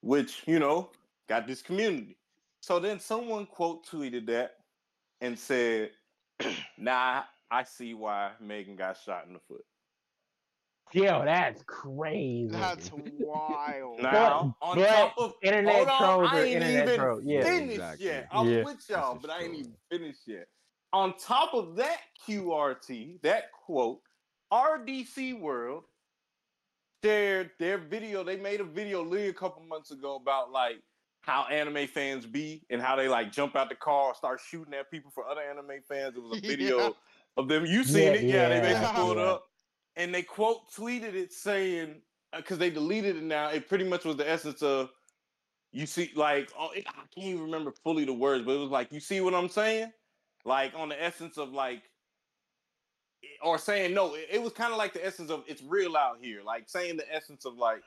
[0.05, 0.91] which you know
[1.27, 2.17] got this community.
[2.61, 4.57] So then someone quote tweeted that
[5.21, 5.91] and said,
[6.77, 9.65] "Nah, I see why Megan got shot in the foot."
[10.93, 12.47] Yo, that's crazy.
[12.51, 13.99] That's wild.
[13.99, 17.23] Now, on but top of internet hold on, trolls I ain't internet even trolls.
[17.25, 17.43] Yeah.
[17.43, 18.05] finished Exactly.
[18.05, 18.27] yet.
[18.31, 18.63] I'm Yeah.
[18.63, 19.59] with y'all, That's but I ain't true.
[19.59, 20.47] even finished yet.
[20.93, 24.01] on top of that QRT, that quote,
[24.53, 25.85] RDC World
[27.05, 28.23] shared their video.
[28.23, 30.77] They made a video literally a couple months ago about like
[31.21, 34.89] how anime fans be and how they like jump out the car, start shooting at
[34.89, 36.15] people for other anime fans.
[36.15, 36.89] It was a video Yeah.
[37.37, 37.65] of them.
[37.65, 38.27] You seen Yeah, it?
[38.27, 39.23] Yeah, they yeah, basically pulled yeah.
[39.33, 39.45] up
[39.95, 42.01] and they quote tweeted it saying
[42.33, 43.49] uh, because they deleted it now.
[43.49, 44.91] It pretty much was the essence of
[45.71, 48.71] you see, like oh, it, I can't even remember fully the words, but it was
[48.71, 49.93] like you see what I'm saying,
[50.43, 51.83] like on the essence of like
[53.43, 56.17] or saying no, it, it was kind of like the essence of it's real out
[56.21, 57.81] here, like saying the essence of like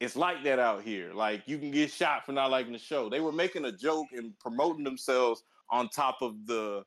[0.00, 1.12] it's like that out here.
[1.12, 3.08] Like you can get shot for not liking the show.
[3.08, 6.84] They were making a joke and promoting themselves on top of the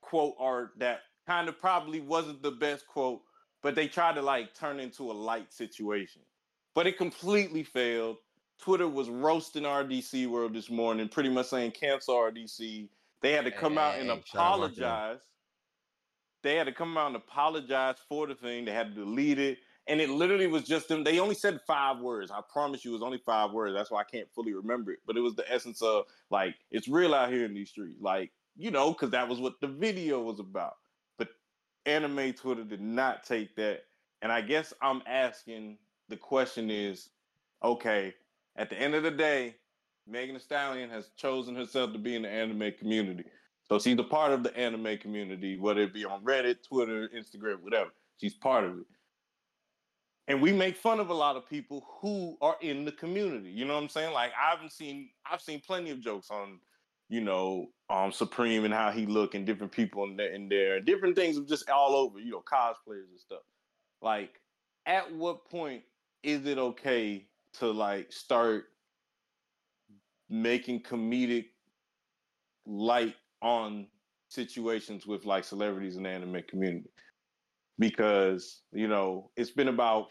[0.00, 3.20] quote art that kind of probably wasn't the best quote,
[3.62, 6.22] but they tried to like turn into a light situation.
[6.74, 8.18] But it completely failed.
[8.58, 12.88] Twitter was roasting RDC World this morning, pretty much saying cancel RDC.
[13.20, 15.20] They had to come out and Hey, out Mark apologize.
[16.42, 18.64] They had to come out and apologize for the thing.
[18.64, 19.58] They had to delete it.
[19.88, 21.04] And it literally was just them.
[21.04, 22.30] They only said five words.
[22.32, 23.74] I promise you, it was only five words.
[23.74, 24.98] That's why I can't fully remember it.
[25.06, 28.00] But it was the essence of like, it's real out here in these streets.
[28.00, 30.76] Like, you know, because that was what the video was about.
[31.18, 31.28] But
[31.84, 33.84] anime Twitter did not take that.
[34.22, 37.10] And I guess I'm asking the question is,
[37.62, 38.14] okay,
[38.56, 39.56] at the end of the day,
[40.08, 43.24] Megan Thee Stallion has chosen herself to be in the anime community.
[43.68, 47.62] So she's a part of the anime community, whether it be on Reddit, Twitter, Instagram,
[47.62, 47.90] whatever.
[48.20, 48.86] She's part of it.
[50.28, 53.50] And we make fun of a lot of people who are in the community.
[53.50, 54.12] You know what I'm saying?
[54.12, 56.58] Like I haven't seen I've seen plenty of jokes on,
[57.08, 60.80] you know, um Supreme and how he look and different people in there in there,
[60.80, 63.42] different things of just all over, you know, cosplayers and stuff.
[64.02, 64.40] Like,
[64.86, 65.82] at what point
[66.22, 68.64] is it okay to like start
[70.28, 71.46] making comedic
[72.66, 73.86] light on
[74.28, 76.90] situations with like celebrities in the anime community.
[77.78, 80.08] Because you know it's been about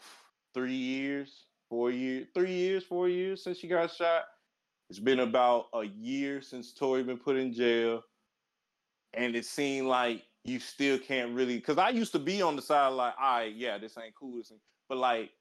[0.53, 4.23] three years four years three years four years since she got shot.
[4.89, 8.03] It's been about a year since Tory been put in jail.
[9.15, 12.61] And it seemed like you still can't really because i used to be on the
[12.61, 15.31] side like all right yeah this ain't cool this ain't, but like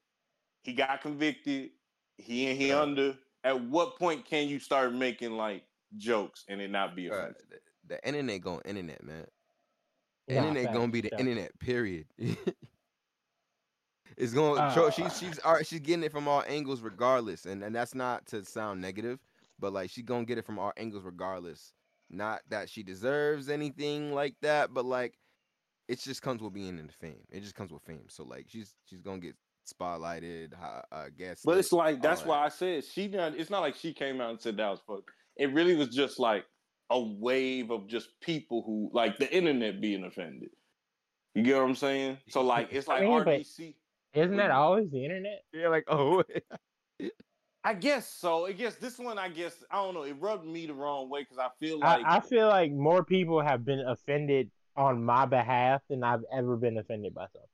[0.63, 1.69] he got convicted
[2.17, 2.81] he and he Right.
[2.81, 3.15] under.
[3.43, 5.63] At what point can you start making like
[5.97, 7.45] jokes and it not be offensive
[7.87, 9.25] the internet going internet, man.
[10.27, 11.19] Nah, internet gonna be the facts.
[11.19, 11.59] internet.
[11.59, 12.05] Period.
[14.17, 14.59] it's going.
[14.59, 17.75] Uh, to she's she's all right, she's getting it from all angles, regardless, and and
[17.75, 19.19] that's not to sound negative,
[19.59, 21.73] but like she's gonna get it from all angles, regardless.
[22.09, 25.17] Not that she deserves anything like that, but like
[25.87, 27.23] it just comes with being in the fame.
[27.31, 28.05] It just comes with fame.
[28.09, 30.53] So like she's she's gonna get spotlighted.
[30.53, 31.41] hi- I guess.
[31.43, 33.35] But it's like that's all why I said she not.
[33.35, 35.11] It's not like she came out and said that was fuck.
[35.37, 36.45] It really was just like
[36.89, 40.49] a wave of just people who like the internet being offended.
[41.33, 42.17] You get what I'm saying?
[42.29, 43.75] So like it's like I mean, RDC.
[44.13, 45.43] Isn't that always the internet?
[45.53, 46.23] Yeah, like oh,
[47.63, 48.45] I guess so.
[48.45, 49.17] I guess this one.
[49.17, 50.03] I guess I don't know.
[50.03, 53.03] It rubbed me the wrong way because I feel like I, I feel like more
[53.03, 57.49] people have been offended on my behalf than I've ever been offended by something.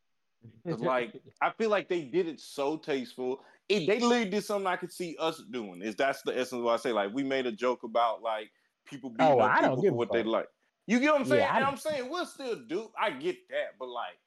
[0.68, 3.42] 'cause, like I feel like they did it so tasteful.
[3.70, 5.82] It, they literally did something I could see us doing.
[5.82, 6.92] Is that's the essence of what I say?
[6.92, 8.52] Like we made a joke about like
[8.92, 10.48] people beating Oh, up I don't people give for a what they like.
[10.88, 11.42] You get what I'm saying?
[11.42, 12.90] Yeah, and I'm saying we'll still do.
[13.00, 14.18] I get that, but like,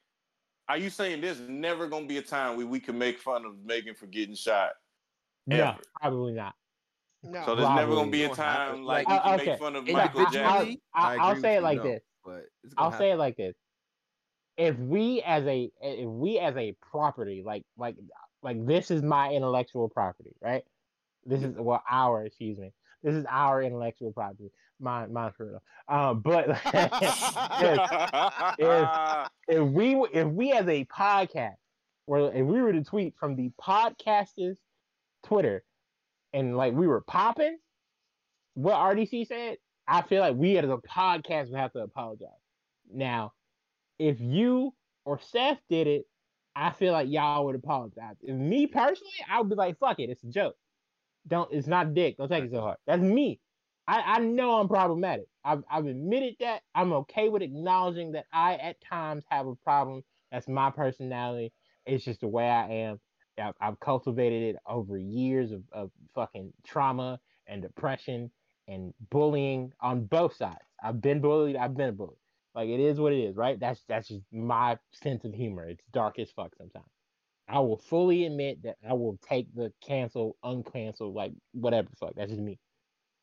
[0.69, 3.53] are you saying there's never gonna be a time where we can make fun of
[3.65, 4.71] Megan for getting shot?
[5.47, 6.55] no, probably not.
[7.23, 7.43] No.
[7.45, 9.35] So there's never gonna be a Don't have to- time like like- we can Uh,
[9.37, 9.51] okay.
[9.51, 10.43] make fun of It- Michael Jackson.
[10.45, 12.03] I'll, I'll, I I'll agree say it like no, this.
[12.25, 12.45] but
[12.79, 13.55] I'll say it like this.
[14.57, 17.97] If we as a if we as a property, like like
[18.43, 20.65] like this is my intellectual property, right?
[21.27, 22.73] This is well our excuse me.
[23.05, 24.51] This is our intellectual property.
[24.81, 25.63] Mine mine for real.
[25.89, 26.59] Um but if-
[29.49, 31.55] if we w- if we as a podcast
[32.09, 34.57] were if we were to tweet from the podcasters
[35.23, 35.65] Twitter
[36.33, 37.59] and like we were popping
[38.55, 42.29] what RDC said, I feel like we as a podcast would have to apologize.
[42.93, 43.33] Now,
[43.99, 46.05] if you or Seth did it,
[46.57, 48.17] I feel like y'all would apologize.
[48.23, 50.57] If me personally, I would be like, fuck it, it's a joke.
[51.27, 52.17] Don't it's not dick.
[52.17, 52.79] Don't take it so hard.
[52.87, 53.41] That's me.
[53.87, 55.27] I, I know I'm problematic.
[55.45, 56.63] I've, I've admitted that.
[56.75, 60.03] I'm okay with acknowledging that I at times have a problem.
[60.33, 61.53] That's my personality.
[61.87, 63.01] It's just the way I am.
[63.39, 68.31] I've, I've cultivated it over years of, of fucking trauma and depression
[68.69, 70.65] and bullying on both sides.
[70.83, 71.57] I've been bullied.
[71.57, 72.19] I've been bullied.
[72.55, 73.59] Like it is what it is, right?
[73.59, 75.69] That's that's just my sense of humor.
[75.69, 76.87] It's dark as fuck sometimes.
[77.49, 82.15] I will fully admit that I will take the cancel, uncancel, like whatever fuck.
[82.17, 82.59] That's just me.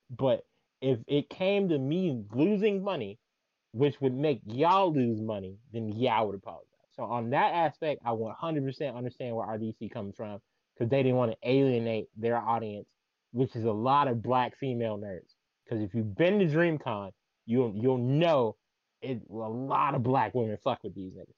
[0.09, 0.45] But
[0.81, 3.17] if it came to me losing money
[3.73, 6.67] which would make y'all lose money, then yeah, I would apologize.
[6.95, 10.39] So on that aspect, I 100% understand where RDC comes from
[10.73, 12.87] because they didn't want to alienate their audience,
[13.31, 15.33] which is a lot of black female nerds.
[15.63, 17.11] Because if you've been to DreamCon,
[17.45, 18.57] you'll you'll know
[19.01, 21.33] it a lot of black women fuck with these niggas.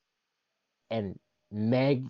[0.89, 1.19] And
[1.52, 2.06] Meg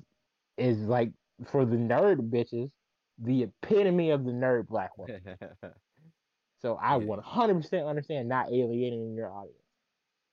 [0.58, 1.12] is like
[1.48, 2.72] for the nerd bitches,
[3.18, 5.16] the epitome of the nerd black woman.
[6.60, 7.06] So I Yeah.
[7.06, 9.60] 100% understand not alienating your audience.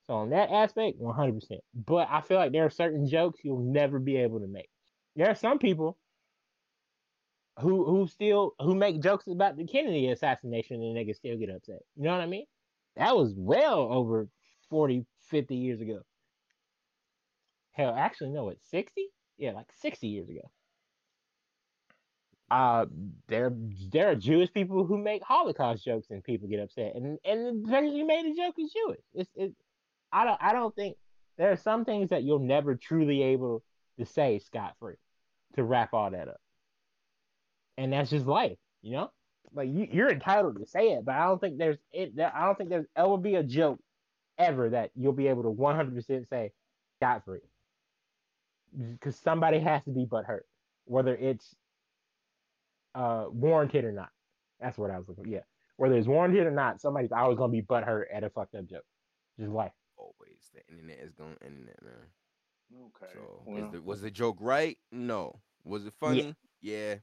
[0.07, 1.61] So on that aspect, 100%.
[1.75, 4.71] But I feel like there are certain jokes you'll never be able to make.
[5.17, 5.99] There are some people
[7.59, 11.51] who who still who make jokes about the Kennedy assassination and they can still get
[11.51, 11.81] upset.
[11.97, 12.47] You know what I mean?
[12.97, 14.29] That was well over
[14.69, 16.03] 40, 50 years ago.
[17.73, 19.09] Hell, actually, no, it's 60?
[19.41, 20.51] Yeah, like 60 years ago.
[22.51, 22.85] Uh,
[23.29, 23.53] there
[23.93, 27.69] there are Jewish people who make Holocaust jokes and people get upset, and and the
[27.69, 29.01] person who made the joke is Jewish.
[29.15, 29.55] It's it.
[30.13, 30.97] I don't I don't think
[31.39, 33.63] there are some things that you'll never truly able
[33.99, 34.97] to say scot free,
[35.55, 36.41] to wrap all that up,
[37.79, 39.11] and that's just life, you know.
[39.55, 42.17] Like you, you're entitled to say it, but I don't think there's it.
[42.17, 43.79] There, I don't think there's ever be a joke
[44.39, 46.51] ever that you'll be able to 100% say
[46.99, 47.41] scot free,
[48.77, 50.43] because somebody has to be butthurt,
[50.85, 51.55] whether it's
[52.95, 54.11] uh warranted or not.
[54.61, 55.29] That's what I was looking.
[55.29, 55.41] Yeah,
[55.77, 58.85] whether it's warranted or not, somebody's always gonna be butthurt at a fucked up joke.
[59.39, 59.73] Just life.
[59.97, 61.93] Always, the internet is going internet, man.
[62.87, 63.13] Okay.
[63.13, 64.79] So, well, is the, was the joke right?
[64.93, 65.41] No.
[65.65, 66.35] Was it funny?
[66.61, 66.97] Yeah.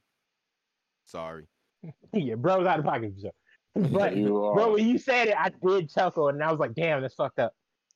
[1.04, 1.46] Sorry.
[2.12, 3.88] yeah, bro was out of pocket for sure.
[3.90, 7.00] But you bro, when you said it, I did chuckle, and I was like, "Damn,
[7.02, 7.52] that's fucked up."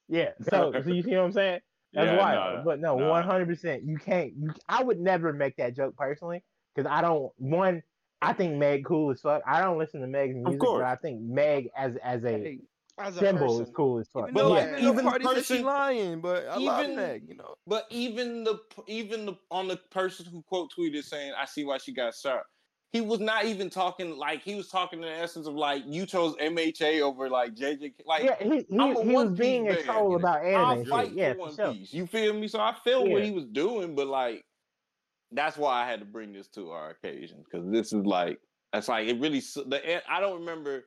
[0.08, 0.30] Yeah.
[0.48, 1.60] So, so you see what I'm saying?
[1.92, 2.56] That's Yeah, wild.
[2.58, 3.46] nah, but no, 100.
[3.48, 4.32] percent You can't.
[4.36, 6.42] You, I would never make that joke personally
[6.74, 7.30] because I don't.
[7.36, 7.82] One,
[8.22, 9.42] I think Meg cool as fuck.
[9.46, 12.58] I don't listen to Meg's music, but I think Meg as as a Hey,
[12.98, 13.62] As a symbol person.
[13.64, 14.24] is cool as fuck.
[14.24, 16.84] even But though like, even even the party said she person- lying, but I love
[16.84, 17.54] even- Meg, you know.
[17.66, 21.78] But even the even the on the person who quote tweeted saying, "I see why
[21.78, 22.44] she got shot."
[22.92, 26.04] He was not even talking like he was talking in the essence of like you
[26.04, 27.94] chose MHA over like JJ.
[28.04, 30.84] Like yeah, he he, I'm a he was being a troll about anime.
[30.84, 31.12] fight.
[31.12, 31.72] Yeah, for One sure.
[31.72, 31.94] Piece.
[31.94, 32.48] You feel me?
[32.48, 34.44] So I felt what he was doing, but like
[35.30, 38.38] that's why I had to bring this to our occasion because this is like
[38.74, 39.40] that's like it really.
[39.40, 40.84] The I don't remember.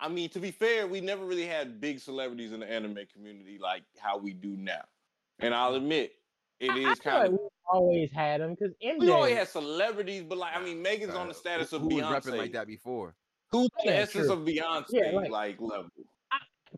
[0.00, 3.58] I mean, to be fair, we never really had big celebrities in the anime community
[3.62, 4.82] like how we do now.
[5.38, 5.76] And I'll mm.
[5.76, 6.14] admit,
[6.64, 7.32] it I, I feel kind like of.
[7.32, 7.38] we
[7.72, 8.98] always had them because MJ.
[9.00, 11.88] We always had celebrities, but like I mean, Megan's on the status who, of who
[11.90, 12.10] Beyonce.
[12.22, 13.14] repping like that before?
[13.50, 14.32] Who's the Yeah, essence true.
[14.34, 15.90] of Beyonce Yeah, like, like- level?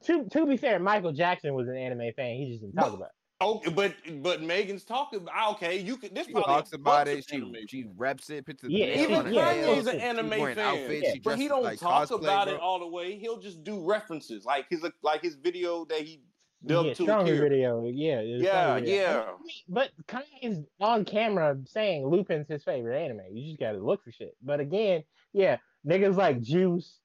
[0.04, 2.36] to to be fair, Michael Jackson was an anime fan.
[2.36, 3.06] He just didn't talk But- about.
[3.08, 3.12] It.
[3.38, 5.20] Okay, but but Megan's talking.
[5.20, 6.14] about ah, Okay, you could.
[6.14, 7.22] This She probably talks about it.
[7.28, 7.94] She anime she fans.
[7.98, 8.46] reps it.
[8.46, 9.66] Puts the Yeah, Even on her yeah, head.
[9.76, 12.54] Kanye's an anime fan, outfits, she but he don't like talk cosplay, about bro.
[12.54, 13.18] it all the way.
[13.18, 16.25] He'll just do references, like his like his video that he dubbed
[16.62, 17.48] Yeah, to stronger Akira.
[17.48, 17.86] video.
[17.86, 18.94] Yeah, Yeah, video.
[18.94, 19.22] yeah.
[19.22, 23.20] I mean, But Kanye's on camera saying Lupin's his favorite anime.
[23.36, 24.36] You just gotta look for shit.
[24.42, 26.98] But again, yeah, niggas like Juice,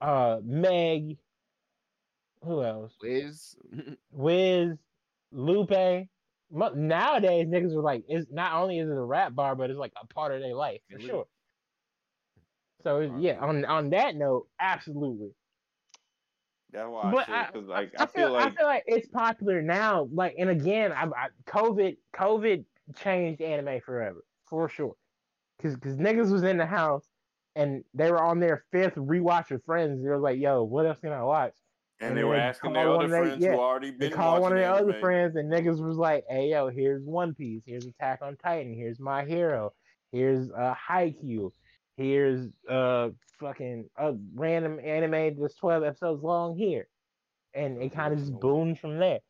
[0.00, 1.18] uh, Meg,
[2.42, 2.94] who else?
[3.02, 3.56] Wiz.
[4.10, 4.78] Wiz,
[5.30, 6.08] Lupe.
[6.50, 9.92] Nowadays, niggas are like, is not only is it a rap bar, but it's like
[10.00, 11.26] a part of their life for sure.
[12.82, 15.30] So yeah, on on that note, absolutely.
[16.72, 19.08] That's why I But I, because I, like I feel, like I feel like it's
[19.08, 20.08] popular now.
[20.12, 22.64] Like, and again, I, I COVID, COVID
[22.96, 24.94] changed anime forever for sure.
[25.60, 27.06] Cause, cause niggas was in the house
[27.54, 30.02] and they were on their fifth rewatch with friends.
[30.02, 31.54] They were like, "Yo, what else can I watch?"
[32.00, 33.60] and and they were they asking call their one other of their- friends yeah, who
[33.60, 36.50] already They been called one of watching their other friends, and niggas was like, "Hey,
[36.50, 37.62] yo, here's One Piece.
[37.64, 38.74] Here's Attack on Titan.
[38.74, 39.72] Here's My Hero.
[40.10, 41.50] Here's uh, Haikyuu.
[41.96, 46.88] Here's uh fucking a random anime that's twelve episodes long here."
[47.54, 49.20] And it kind of just boomed from there.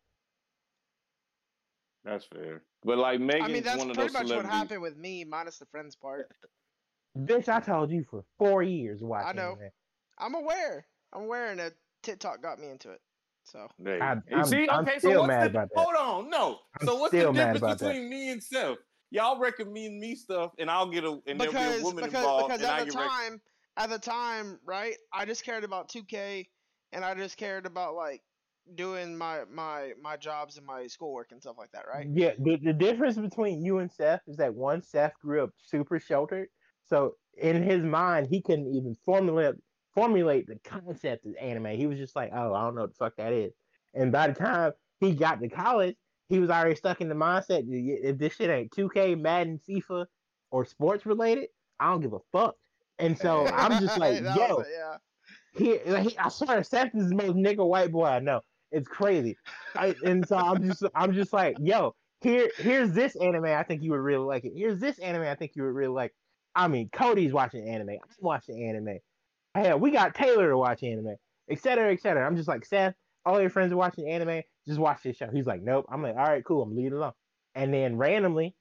[2.04, 4.82] That's fair, but like Megan's I mean, that's one of pretty those much what happened
[4.82, 6.28] with me, minus the friends part.
[7.16, 9.38] Bitch, I told you for four years watching.
[9.38, 9.52] I know.
[9.52, 9.70] anime.
[10.18, 10.86] I'm aware.
[11.12, 11.72] I'm aware, and a
[12.02, 13.00] TikTok got me into it.
[13.44, 14.98] So I- I'm- see, I'm okay.
[14.98, 15.50] still so what's mad the?
[15.50, 15.80] about that.
[15.80, 16.58] Hold on, no.
[16.80, 17.86] I'm so what's the still mad difference about that.
[17.88, 18.78] between me and Seth?
[19.12, 22.48] Y'all recommend me stuff, and I'll get a and there'll be a woman because involved,
[22.48, 23.40] because and I at the get rec- time,
[23.76, 24.96] at the time, right?
[25.12, 26.46] I just cared about 2K,
[26.92, 28.22] and I just cared about like
[28.74, 32.06] doing my my my jobs and my schoolwork and stuff like that, right?
[32.10, 36.00] Yeah, the, the difference between you and Seth is that one Seth grew up super
[36.00, 36.48] sheltered,
[36.86, 39.56] so in his mind he couldn't even formulate
[39.94, 41.76] formulate the concept of anime.
[41.76, 43.52] He was just like, "Oh, I don't know what the fuck that is."
[43.92, 45.96] And by the time he got to college,
[46.32, 50.06] he was already stuck in the mindset: "Y- if this shit ain't 2K, Madden, FIFA,
[50.50, 52.54] or sports related, I don't give a fuck.
[52.98, 54.96] And so I'm just like, yo, yeah.
[55.54, 58.40] he, like, he, I swear, Seth is the most nigga white boy I know.
[58.70, 59.36] It's crazy.
[59.74, 63.44] I, and so I'm just I'm just like, yo, here here's this anime.
[63.44, 64.52] I think you would really like it.
[64.56, 65.24] Here's this anime.
[65.24, 66.14] I think you would really like.
[66.54, 67.90] I mean, Cody's watching anime.
[67.90, 68.98] I'm watching anime.
[69.54, 71.16] Hell, we got Taylor to watch anime,
[71.50, 72.26] etc., etc.
[72.26, 72.94] I'm just like, Seth,
[73.26, 74.42] all your friends are watching anime.
[74.66, 75.28] Just watch this show.
[75.32, 75.86] He's like, nope.
[75.90, 76.62] I'm like, all right, cool.
[76.62, 77.12] I'm leaving alone.
[77.54, 78.54] And then randomly,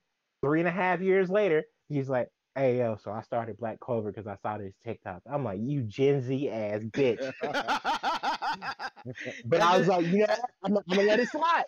[0.43, 4.11] three and a half years later, he's like, hey yo, so I started Black Clover
[4.11, 5.21] because I saw this TikTok.
[5.31, 7.31] I'm like, you Gen Z ass bitch.
[9.45, 10.41] but I was like, you know, what?
[10.63, 11.63] I'm, I'm gonna let it slide.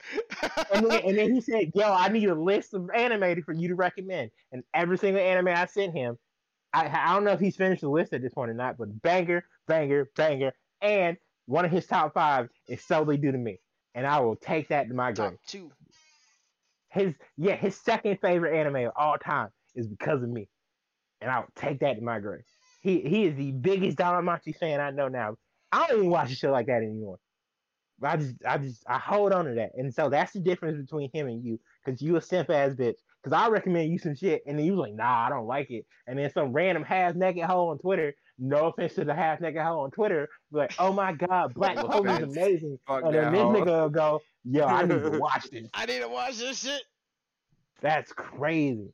[0.74, 3.70] And then, and then he said, yo, I need a list of animated for you
[3.70, 4.32] to recommend.
[4.52, 6.18] And every single anime I sent him,
[6.74, 9.02] I, I don't know if he's finished the list at this point or not, but
[9.02, 13.60] banger, banger, banger, and one of his top five is solely due to me,
[13.96, 15.32] and I will take that to my grave.
[15.32, 15.72] Top two.
[16.90, 20.48] His yeah, his second favorite anime of all time is because of me,
[21.22, 22.44] and I'll take that to my grave.
[22.82, 25.36] He he is the biggest Dalamachi fan I know now.
[25.72, 27.18] I don't even watch a show like that anymore.
[28.04, 31.10] I just I just I hold on to that, and so that's the difference between
[31.14, 32.96] him and you, because you a simp ass bitch.
[33.24, 35.72] Because I recommend you some shit, and then you was like, nah, I don't like
[35.72, 38.14] it, and then some random half naked hoe on Twitter.
[38.40, 41.76] No offense to the half naked hoe on Twitter, but like, oh my god, Black
[41.76, 43.54] No Clover is amazing, Fuck and then that this hoe.
[43.54, 45.70] nigga will go, yo, I need to watch this.
[45.74, 46.82] I need to watch this shit.
[47.82, 48.94] That's crazy.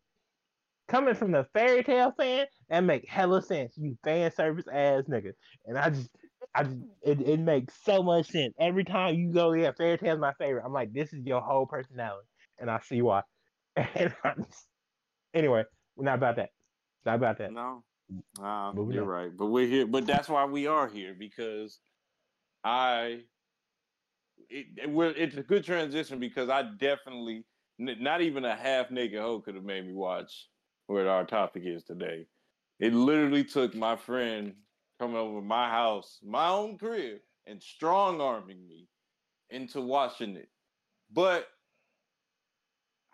[0.88, 3.78] Coming from the Fairy Tail fan, that make hella sense.
[3.78, 5.34] You fan service ass nigga.
[5.66, 6.10] And I just
[6.56, 8.54] I just it, it makes so much sense.
[8.60, 10.64] Every time you go, yeah, Fairy Tail's my favorite.
[10.66, 12.28] I'm like, this is your whole personality.
[12.58, 13.22] And I see why.
[13.76, 14.68] And I'm just,
[15.34, 15.64] anyway,
[15.96, 16.50] we're not about that.
[17.06, 17.54] Not about that.
[17.54, 17.84] No,
[18.42, 19.36] uh, you're right.
[19.36, 19.88] But we're here.
[19.88, 21.82] But that's why we are here because
[22.64, 23.26] I.
[24.50, 27.46] It, it- we're, it's a good transition because I definitely
[27.80, 30.50] not even a half naked hoe could have made me watch
[30.88, 32.28] what our topic is today.
[32.80, 34.56] It literally took my friend
[35.00, 38.90] coming over my house, my own crib, and strong arming me
[39.50, 40.50] into watching it.
[41.12, 41.48] But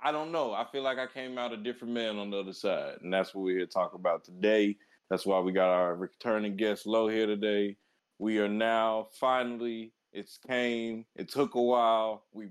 [0.06, 0.54] I don't know.
[0.54, 3.34] I feel like I came out a different man on the other side, and that's
[3.34, 4.78] what we're here to talk about today.
[5.10, 7.76] That's why we got our returning guest Lo here today.
[8.20, 9.94] We are now finally.
[10.14, 11.06] It's came.
[11.16, 12.26] It took a while.
[12.34, 12.50] We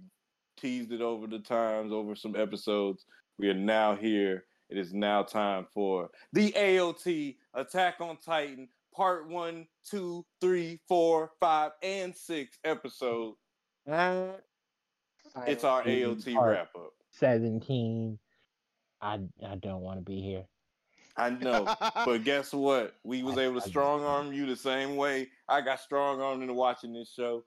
[0.61, 3.07] teased it over the times, over some episodes.
[3.39, 4.47] We are now here.
[4.69, 11.31] It is now time for the AOT Attack on Titan Part One, Two, Three, Four,
[11.39, 13.37] Five, and Six episode.
[15.47, 16.95] It's our AOT wrap up.
[17.19, 18.19] 17.
[19.01, 20.45] I I don't want to be here.
[21.17, 21.73] I know.
[22.05, 22.95] But guess what?
[23.05, 26.21] We was I- able to just- strong arm you the same way I got strong
[26.21, 27.45] armed into watching this show.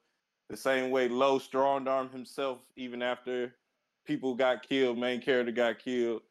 [0.49, 3.55] The same way Lo strong armed himself even after
[4.05, 6.21] people got killed, main character got killed.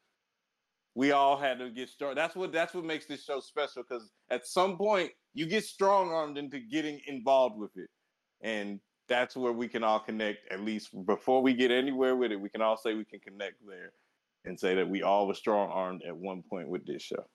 [0.95, 2.15] We all had to get strong.
[2.15, 6.09] That's what that's what makes this show special because at some point you get strong
[6.09, 7.89] armed into getting involved with it.
[8.41, 12.39] And that's where we can all connect, at least before we get anywhere with it,
[12.39, 13.91] we can all say we can connect there
[14.45, 17.25] and say that we all were strong armed at one point with this show.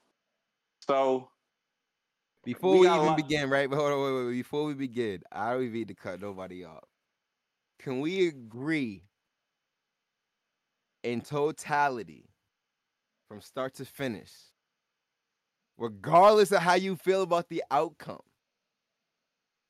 [0.80, 1.28] So
[2.44, 3.70] Before We we, even begin, right?
[3.70, 4.32] But hold on, wait, wait, wait.
[4.32, 6.84] Before we begin, I don't even need to cut nobody off.
[7.78, 9.04] Can we agree
[11.02, 12.30] in totality,
[13.28, 14.30] from start to finish,
[15.76, 18.22] regardless of how you feel about the outcome,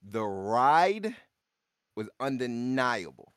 [0.02, 1.14] the ride
[1.96, 3.32] was undeniable.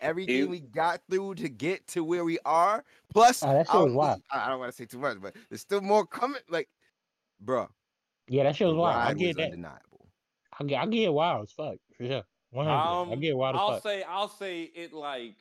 [0.00, 3.74] Everything It- we got through to get to where we are, plus Oh, that shit
[3.74, 4.22] I was don't- wild.
[4.30, 6.40] I I don't want to say too much, but there's still more coming.
[6.48, 6.68] Like,
[7.44, 7.68] bruh,
[8.28, 8.96] Yeah, that shit was wild.
[8.96, 9.44] I get was that.
[9.44, 10.08] undeniable.
[10.58, 12.24] I get, I get wild as fuck for sure.
[12.50, 12.78] One hundred.
[12.78, 13.82] I um, get wild as I'll fuck.
[13.82, 15.36] say I'll say it like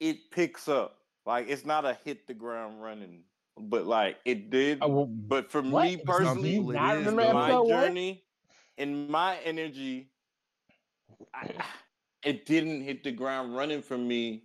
[0.00, 0.96] it picks up.
[1.26, 3.22] Like it's not a hit the ground running,
[3.56, 4.78] but like it did.
[4.82, 5.84] Oh, well, but for what?
[5.84, 7.32] me personally, you it not is, remember though.
[7.34, 7.68] my episode one?
[7.86, 8.24] journey
[8.80, 10.10] and my energy,
[11.34, 11.50] I,
[12.24, 14.42] it didn't hit the ground running for me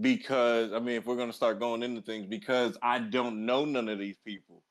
[0.00, 3.88] because I mean, if we're gonna start going into things, because I don't know none
[3.88, 4.62] of these people.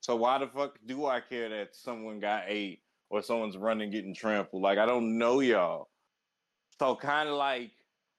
[0.00, 2.80] So why the fuck do I care that someone got ate
[3.10, 4.62] or someone's running getting trampled?
[4.62, 5.88] Like I don't know y'all.
[6.78, 7.72] So kind of like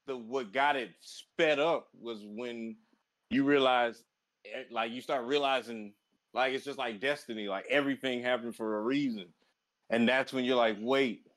[0.06, 2.76] the what got it sped up was when
[3.32, 4.04] you realize,
[4.46, 5.94] eh, like you start realizing,
[6.34, 7.48] like it's just like destiny.
[7.48, 9.26] Like everything happened for a reason,
[9.92, 11.28] and that's when you're like, wait,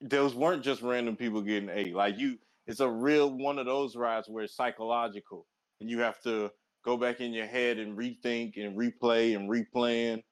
[0.00, 1.94] those weren't just random people getting ate.
[1.94, 5.46] Like you, it's a real one of those rides where it's psychological,
[5.80, 6.50] and you have to
[6.84, 10.22] go back in your head and rethink and replay and replan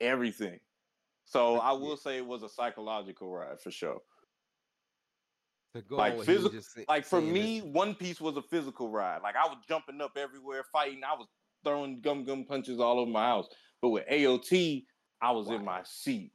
[0.00, 0.58] everything.
[1.24, 3.98] So I will say it was a psychological ride for sure.
[5.74, 8.42] Like on what he was physi- just Like for me, that- One Piece was a
[8.42, 9.22] physical ride.
[9.22, 11.00] Like I was jumping up everywhere, fighting.
[11.04, 11.28] I was
[11.64, 13.48] throwing gum gum punches all over my house.
[13.80, 14.84] But with AOT,
[15.20, 16.32] I was in my seat.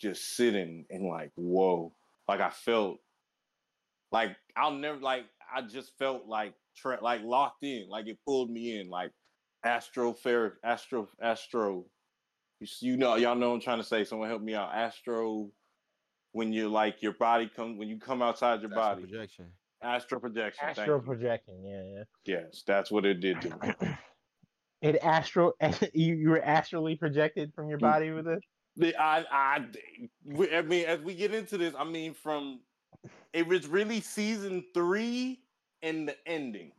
[0.00, 1.92] just sitting and like, whoa.
[2.28, 2.98] Like I felt
[4.12, 8.50] like I'll never like I just felt like tra- like locked in, like it pulled
[8.50, 9.12] me in, like
[9.64, 11.84] astro fair astro astro.
[12.60, 14.04] You, you know, y'all know I'm trying to say.
[14.04, 14.74] Someone help me out.
[14.74, 15.50] Astro,
[16.32, 19.02] when you're like your body comes when you come outside your Astral body.
[19.02, 19.46] projection.
[19.82, 20.68] Astro projection.
[20.68, 22.02] Astro Astral projection, yeah, yeah.
[22.26, 23.74] Yes, that's what it did to me.
[24.80, 25.54] It astral
[25.92, 28.40] you, you were astrally projected from your body with it.
[28.98, 29.64] I, I,
[30.54, 32.60] I mean, as we get into this, I mean, from
[33.32, 35.40] it was really season three
[35.82, 36.72] and the ending,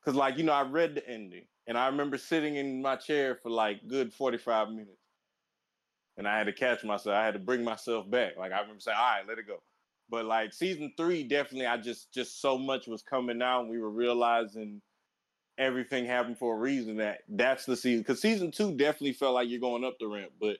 [0.00, 3.38] because like you know, I read the ending, and I remember sitting in my chair
[3.40, 4.98] for like good forty five minutes,
[6.16, 7.14] and I had to catch myself.
[7.14, 8.32] I had to bring myself back.
[8.36, 9.62] Like I remember saying, "All right, let it go."
[10.08, 13.78] But like season three, definitely, I just just so much was coming out, and we
[13.78, 14.82] were realizing
[15.58, 16.96] everything happened for a reason.
[16.96, 20.32] That that's the season because season two definitely felt like you're going up the ramp,
[20.40, 20.58] but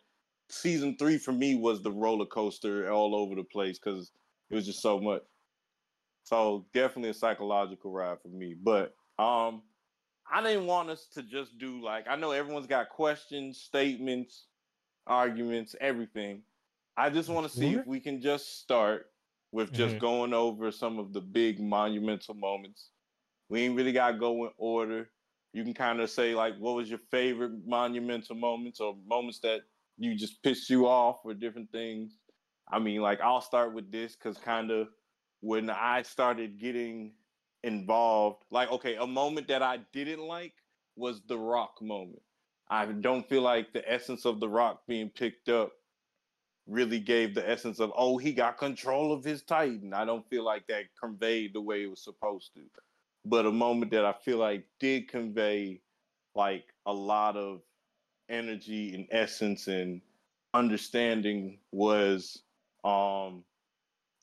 [0.49, 4.13] season three for me was the roller coaster all over the place because
[4.51, 5.23] it was just so much.
[6.25, 8.55] So definitely a psychological ride for me.
[8.55, 9.65] But um
[10.31, 14.49] I didn't want us to just do like I know everyone's got questions, statements,
[15.07, 16.45] arguments, everything.
[16.97, 19.13] I just want to see if we can just start
[19.53, 19.99] with just Mhm.
[19.99, 22.93] going over some of the big monumental moments.
[23.51, 25.11] We ain't really got to go in order.
[25.53, 29.61] You can kind of say like, what was your favorite monumental moments or moments that
[30.01, 32.17] you just pissed you off or different things.
[32.73, 34.89] I mean, like I'll start with this because kind of
[35.41, 37.13] when I started getting
[37.63, 40.55] involved, like okay, a moment that I didn't like
[40.97, 42.23] was the Rock moment.
[42.71, 45.73] I don't feel like the essence of the Rock being picked up
[46.67, 49.93] really gave the essence of oh he got control of his Titan.
[49.93, 52.63] I don't feel like that conveyed the way it was supposed to.
[53.25, 55.83] But a moment that I feel like did convey
[56.35, 57.61] like a lot of
[58.29, 60.01] energy and essence and
[60.55, 62.43] understanding was
[62.85, 63.45] um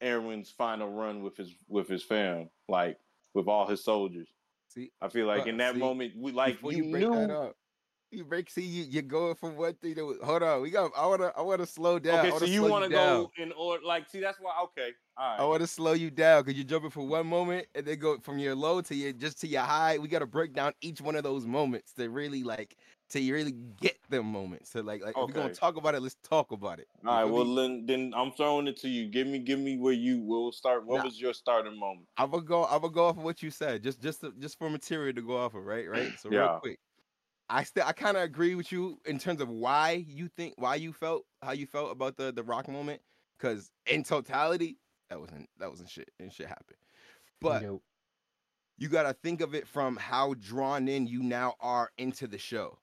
[0.04, 2.98] Erwin's final run with his with his fam, like
[3.34, 4.28] with all his soldiers.
[4.70, 7.28] See, I feel like But in that see, moment, we like you, you, break that
[7.28, 7.54] knew.
[8.12, 8.49] You break.
[8.49, 10.62] See, you you're going from one thing to hold on.
[10.62, 10.91] We got.
[10.95, 12.26] I wanna I wanna slow down.
[12.26, 13.84] Okay, so you want to go in order?
[13.84, 14.53] Like, see, that's why.
[14.64, 15.49] Okay, all I right.
[15.49, 18.39] want to slow you down because you're jumping from one moment and then go from
[18.39, 19.99] your low to your just to your high.
[19.99, 22.76] We got to break down each one of those moments to really like
[23.10, 24.72] to really get them moments.
[24.72, 26.88] So like like if we're gonna talk about it, let's talk about it.
[27.03, 27.26] You All right.
[27.32, 27.55] Well, me?
[27.55, 29.10] then, then I'm throwing it to you.
[29.10, 30.22] Give me, give me where you.
[30.22, 30.86] We'll start.
[30.86, 31.03] What Nah.
[31.03, 32.08] was your starting moment?
[32.18, 32.66] I'm gonna go.
[32.66, 35.22] I'm gonna go off of what you said, just just to, just for material to
[35.22, 35.88] go off of, right?
[35.88, 36.18] Right.
[36.18, 36.39] So Yeah.
[36.39, 36.80] real quick,
[37.50, 40.76] I still I kind of agree with you in terms of why you think why
[40.76, 43.02] you felt how you felt about the the rock moment,
[43.38, 44.78] because in totality,
[45.10, 46.78] that wasn't that wasn't shit and shit happened.
[47.39, 47.84] But Nope.
[48.78, 52.38] you got to think of it from how drawn in you now are into the
[52.38, 52.80] show.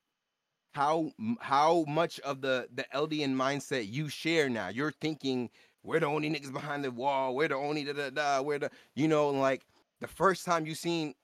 [0.72, 4.68] How how much of the the Eldian mindset you share now?
[4.68, 5.50] You're thinking
[5.82, 7.34] we're the only niggas behind the wall.
[7.36, 8.42] We're the only da da da.
[8.42, 9.66] We're the you know like
[10.00, 11.14] the first time you seen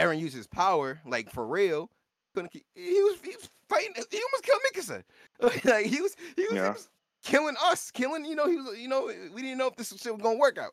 [0.00, 1.90] Eren use his power like for real.
[2.34, 3.94] Couldn't keep, he was he was fighting.
[4.10, 5.64] He almost killed Mikasa.
[5.70, 6.88] like he was he was, he was
[7.24, 10.12] killing us, killing you know he was you know we didn't know if this shit
[10.12, 10.72] was gonna work out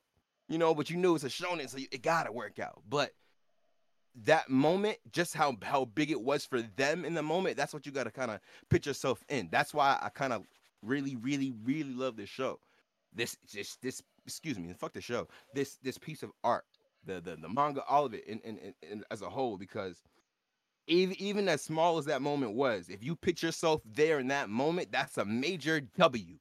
[0.50, 2.82] you know, but you knew it's a shonen, so you- it gotta work out.
[2.90, 3.12] But
[4.24, 7.86] that moment, just how how big it was for them in the moment, that's what
[7.86, 8.40] you gotta kind of
[8.70, 9.48] put yourself in.
[9.52, 10.46] That's why I kind of
[10.82, 12.60] really, really, really love this show.
[13.14, 15.28] This just this excuse me, fuck the show.
[15.54, 16.66] This this piece of art,
[17.06, 20.02] the the, the manga, all of it, in, in, in as a whole, because
[20.90, 24.92] even as small as that moment was, if you put yourself there in that moment,
[24.92, 26.38] that's a major W.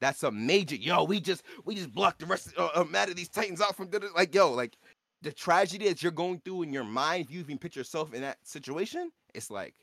[0.00, 1.04] That's a major yo.
[1.04, 3.76] We just we just blocked the rest of uh, uh, mad of these Titans out
[3.76, 4.76] from like yo like
[5.22, 7.24] the tragedy that you're going through in your mind.
[7.24, 9.74] If you even put yourself in that situation, it's like,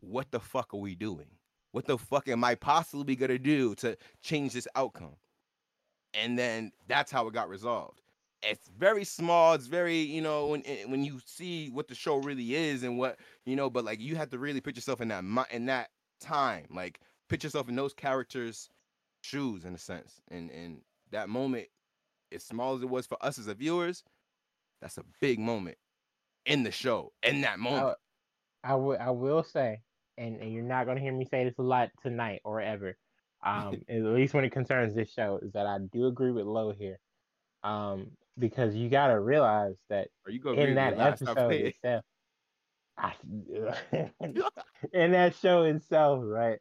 [0.00, 1.26] what the fuck are we doing?
[1.72, 5.16] What the fuck am I possibly gonna do to change this outcome?
[6.14, 8.01] And then that's how it got resolved.
[8.42, 9.54] It's very small.
[9.54, 12.98] It's very you know when eh, when you see what the show really is and
[12.98, 15.90] what you know, but like you have to really put yourself in that in that
[16.20, 16.66] time.
[16.70, 18.68] Like put yourself in those characters'
[19.22, 20.20] shoes in a sense.
[20.30, 20.80] And and
[21.10, 21.68] that moment,
[22.32, 24.04] as small as it was for us as a viewers,
[24.80, 25.78] that's a big moment
[26.46, 27.12] in the show.
[27.22, 27.96] In that moment.
[28.64, 29.80] I will I will say,
[30.18, 32.96] and, and you're not gonna hear me say this a lot tonight or ever.
[33.44, 36.70] Um, at least when it concerns this show, is that I do agree with Lo
[36.70, 37.00] here.
[37.64, 42.04] Um, because you gotta realize that Or you in that episode itself,
[42.96, 43.14] I,
[44.92, 46.58] in that show itself, right?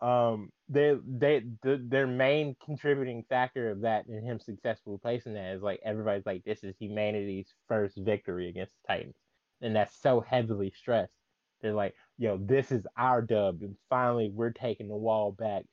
[0.00, 5.54] Um, they they the, their main contributing factor of that and him successfully placing that
[5.54, 9.16] is like everybody's like this is humanity's first victory against the Titans,
[9.60, 11.12] and that's so heavily stressed.
[11.60, 15.64] They're like, yo, this is our dub, and finally we're taking the wall back.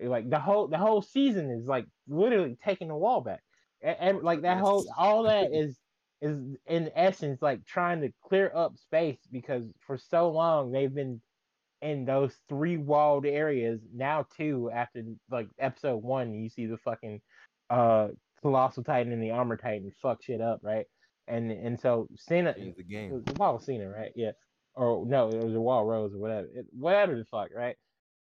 [0.00, 3.42] Like the whole the whole season is like literally taking the wall back,
[3.82, 5.78] and, and like that whole all that is
[6.22, 11.20] is in essence like trying to clear up space because for so long they've been
[11.82, 13.80] in those three walled areas.
[13.94, 17.20] Now two after like episode one, you see the fucking
[17.70, 18.08] uh
[18.42, 20.86] colossal titan and the armor titan fuck shit up, right?
[21.26, 23.10] And and so Sina Change the it game.
[23.12, 24.12] was the wall of Sina, right?
[24.14, 24.32] Yeah.
[24.74, 26.48] Or no, it was a wall rose or whatever.
[26.54, 27.76] It, whatever the fuck, right?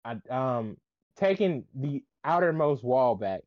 [0.04, 0.78] I um
[1.18, 3.42] taking the outermost wall back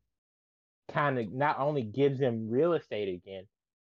[0.93, 3.43] kind of not only gives them real estate again,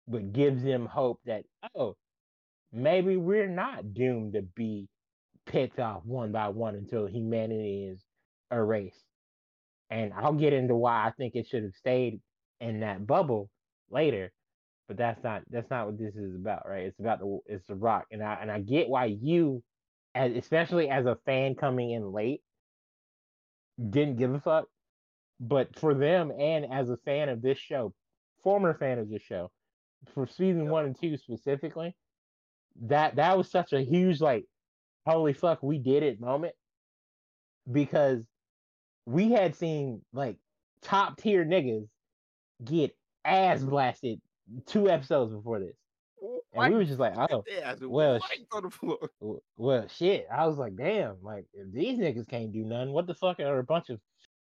[0.09, 1.97] but gives them hope that oh,
[2.73, 4.89] maybe we're not doomed to be
[5.47, 8.03] picked off one by one until humanity is
[8.53, 9.05] erased.
[9.91, 12.21] And I'll get into why I think it should have stayed
[12.61, 13.51] in that bubble
[13.91, 14.33] later,
[14.89, 16.85] but that's not that's not what this is about, right?
[16.87, 19.63] It's about the it's the rock, and I and I get why you,
[20.15, 22.43] as especially as a fan coming in late,
[23.91, 24.67] didn't give a fuck.
[25.41, 27.93] But for them, and as a fan of this show,
[28.43, 29.51] former fan of this show,
[30.15, 31.95] for season one and two specifically,
[32.83, 34.45] that that was such a huge like,
[35.07, 36.55] holy fuck, we did it moment,
[37.71, 38.23] because
[39.07, 40.37] we had seen like
[40.83, 41.89] top tier niggas
[42.65, 43.71] get ass mm-hmm.
[43.71, 44.21] blasted
[44.67, 45.77] two episodes before this,
[46.55, 49.11] and we were just like, oh, Yeah, well, well, sh- on the floor.
[49.57, 50.27] well, shit.
[50.33, 53.59] I was like, damn, like if these niggas can't do nothing, what the fuck are
[53.59, 54.01] a bunch of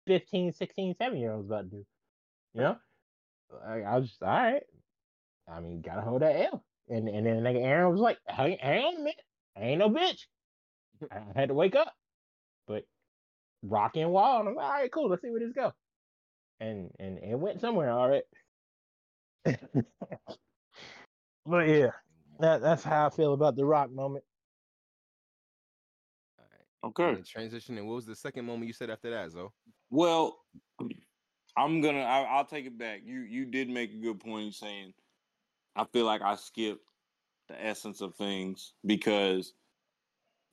[0.10, 1.86] 15, 16, 7 year olds about to do?
[2.55, 2.78] You know?
[3.66, 4.64] I, I was just, all right.
[5.47, 6.64] I mean, gotta hold that L.
[6.89, 9.22] And and then nigga Eren was like, hang, hang on a minute.
[9.55, 10.26] I ain't no bitch.
[11.12, 11.93] I had to wake up.
[12.68, 12.84] But
[13.62, 15.72] rock and wall, and I'm like, all right, cool, let's see where this go.
[16.60, 18.24] And and it went somewhere, all right.
[21.45, 21.91] but yeah,
[22.39, 24.24] that, that's how I feel about the rock moment.
[26.84, 27.10] Okay.
[27.10, 27.78] And transition.
[27.78, 29.51] And what was the second moment you said after that, Zo?
[29.90, 30.38] Well,
[31.58, 32.02] I'm gonna.
[32.02, 33.02] I, I'll take it back.
[33.06, 34.94] You you did make a good point saying.
[35.76, 36.84] I feel like I skipped
[37.48, 39.54] the essence of things because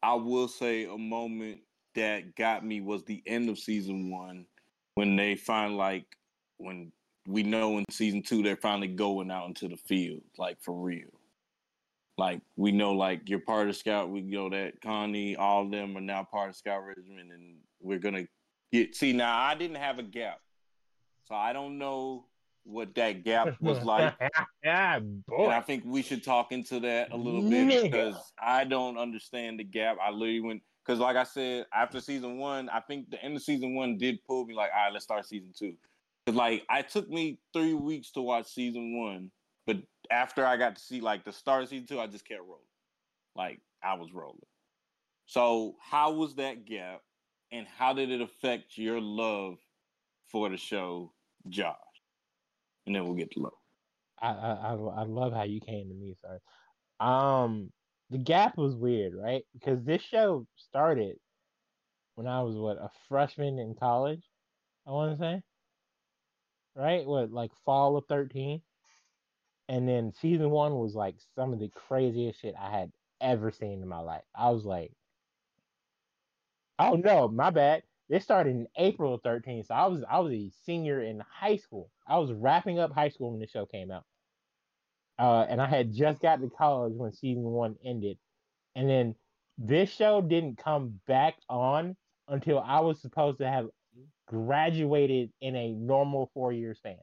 [0.02, 1.58] I will say a moment
[1.94, 4.46] that got me was the end of season one
[4.94, 6.06] when they find like
[6.58, 6.92] when
[7.26, 11.08] we know in season two they're finally going out into the field like for real.
[12.18, 14.10] Like we know, like you're part of Scout.
[14.10, 17.98] We know that Connie, all of them are now part of Scout Regiment, and we're
[17.98, 18.26] gonna
[18.72, 18.94] get.
[18.94, 20.40] See, now I didn't have a gap,
[21.24, 22.26] so I don't know
[22.64, 24.14] what that gap was like.
[24.62, 24.98] yeah,
[25.28, 25.44] boy.
[25.44, 29.60] And I think we should talk into that a little bit because I don't understand
[29.60, 29.96] the gap.
[30.02, 33.42] I literally went because, like I said, after season one, I think the end of
[33.42, 35.74] season one did pull me like, all right, let's start season two.
[36.24, 39.30] Because like I took me three weeks to watch season one,
[39.66, 39.78] but
[40.10, 42.62] after I got to see like the start of season two, I just kept rolling.
[43.34, 44.40] Like I was rolling.
[45.26, 47.02] So how was that gap,
[47.52, 49.58] and how did it affect your love
[50.30, 51.12] for the show,
[51.48, 51.76] Josh?
[52.86, 53.52] And then we'll get to love.
[54.20, 56.38] I, I I love how you came to me, sorry.
[57.00, 57.70] Um,
[58.10, 59.42] the gap was weird, right?
[59.52, 61.16] Because this show started
[62.14, 64.22] when I was what a freshman in college.
[64.86, 65.42] I want to say,
[66.74, 67.04] right?
[67.04, 68.62] What like fall of thirteen,
[69.68, 73.82] and then season one was like some of the craziest shit I had ever seen
[73.82, 74.24] in my life.
[74.34, 74.92] I was like,
[76.78, 77.84] oh no, my bad.
[78.08, 81.56] This started in April of 13, so I was I was a senior in high
[81.56, 81.90] school.
[82.06, 84.04] I was wrapping up high school when the show came out.
[85.18, 88.18] Uh, and I had just got to college when season one ended.
[88.74, 89.16] And then
[89.58, 91.96] this show didn't come back on
[92.28, 93.68] until I was supposed to have
[94.26, 96.98] graduated in a normal four year span.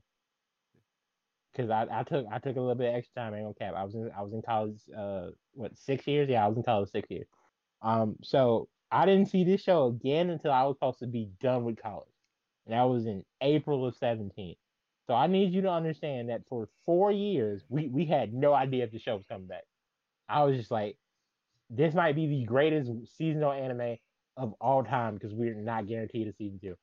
[1.55, 3.53] Cause I, I took I took a little bit of extra time, I ain't gonna
[3.53, 3.75] cap.
[3.79, 6.27] I was in I was in college uh what six years?
[6.27, 7.27] Yeah, I was in college six years.
[7.83, 11.63] Um so I didn't see this show again until I was supposed to be done
[11.63, 12.07] with college.
[12.65, 14.55] And that was in April of 17.
[15.07, 18.83] So I need you to understand that for four years, we, we had no idea
[18.83, 19.63] if the show was coming back.
[20.29, 20.95] I was just like,
[21.71, 23.97] this might be the greatest seasonal anime
[24.37, 26.75] of all time because we're not guaranteed a season two.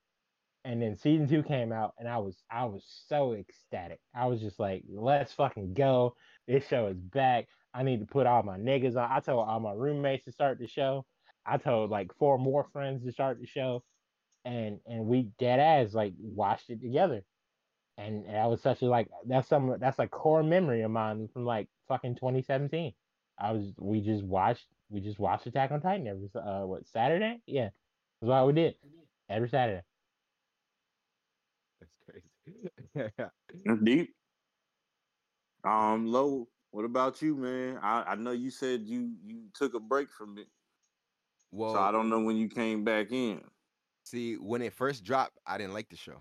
[0.64, 3.98] And then season two came out, and I was I was so ecstatic.
[4.14, 6.16] I was just like, let's fucking go.
[6.46, 7.46] This show is back.
[7.72, 9.11] I need to put all my niggas on.
[9.11, 11.06] I told all my roommates to start the show.
[11.47, 13.82] I told like four more friends to start the show,
[14.45, 17.22] and and we dead ass like watched it together,
[17.99, 21.28] and, and that was such a like that's some that's a core memory of mine
[21.32, 22.93] from like fucking 2017.
[23.38, 27.41] I was we just watched we just watched Attack on Titan every uh what Saturday
[27.47, 27.70] yeah
[28.20, 28.74] that's what we did
[29.30, 29.82] every Saturday.
[31.80, 33.11] That's crazy.
[33.64, 34.11] That's deep.
[35.64, 37.78] Um, Lo, what about you, man?
[37.82, 40.49] I, I know you said you you took a break from it,
[41.51, 43.42] well, so I don't know when you came back in.
[44.05, 46.16] See, when it first dropped, I didn't like the show.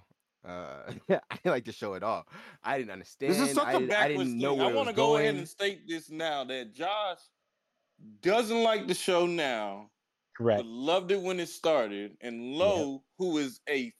[0.47, 2.25] Uh, I didn't like the show at all.
[2.63, 3.33] I didn't understand.
[3.33, 4.61] This is such I, a didn't- I backwards didn't know thing.
[4.61, 7.19] I want to go ahead and state this now that Josh
[8.21, 9.89] doesn't like the show now,
[10.37, 10.59] Correct.
[10.59, 13.91] but loved it when it started, and Lo, who is a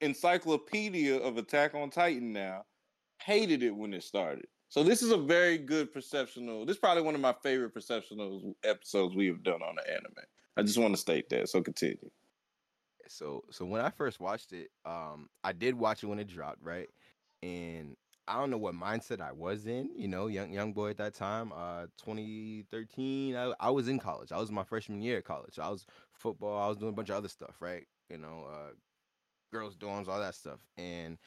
[0.00, 2.64] encyclopedia of Attack on Titan now,
[3.22, 4.46] hated it when it started.
[4.68, 6.66] So this is a very good perceptional.
[6.66, 10.12] This is probably one of my favorite perceptional episodes we have done on the anime.
[10.58, 11.48] I just want to state that.
[11.48, 12.10] So continue.
[13.08, 16.62] so so when I first watched it, um, I did watch it when it dropped,
[16.62, 16.88] right?
[17.42, 17.96] And
[18.28, 21.14] I don't know what mindset I was in, you know, young young boy at that
[21.14, 23.36] time, uh, 2013.
[23.36, 24.32] I, I was in college.
[24.32, 25.58] I was my freshman year of college.
[25.58, 26.62] I was football.
[26.62, 27.86] I was doing a bunch of other stuff, right?
[28.10, 28.72] You know, uh,
[29.52, 31.18] girls' dorms, all that stuff, and.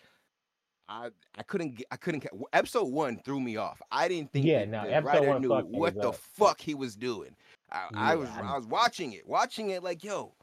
[0.90, 3.82] I, I couldn't get I couldn't get episode one threw me off.
[3.92, 6.16] I didn't think Yeah, no, the writer one knew what the up.
[6.16, 7.36] fuck he was doing.
[7.72, 10.34] I, I was I- I was watching it, watching it like yo,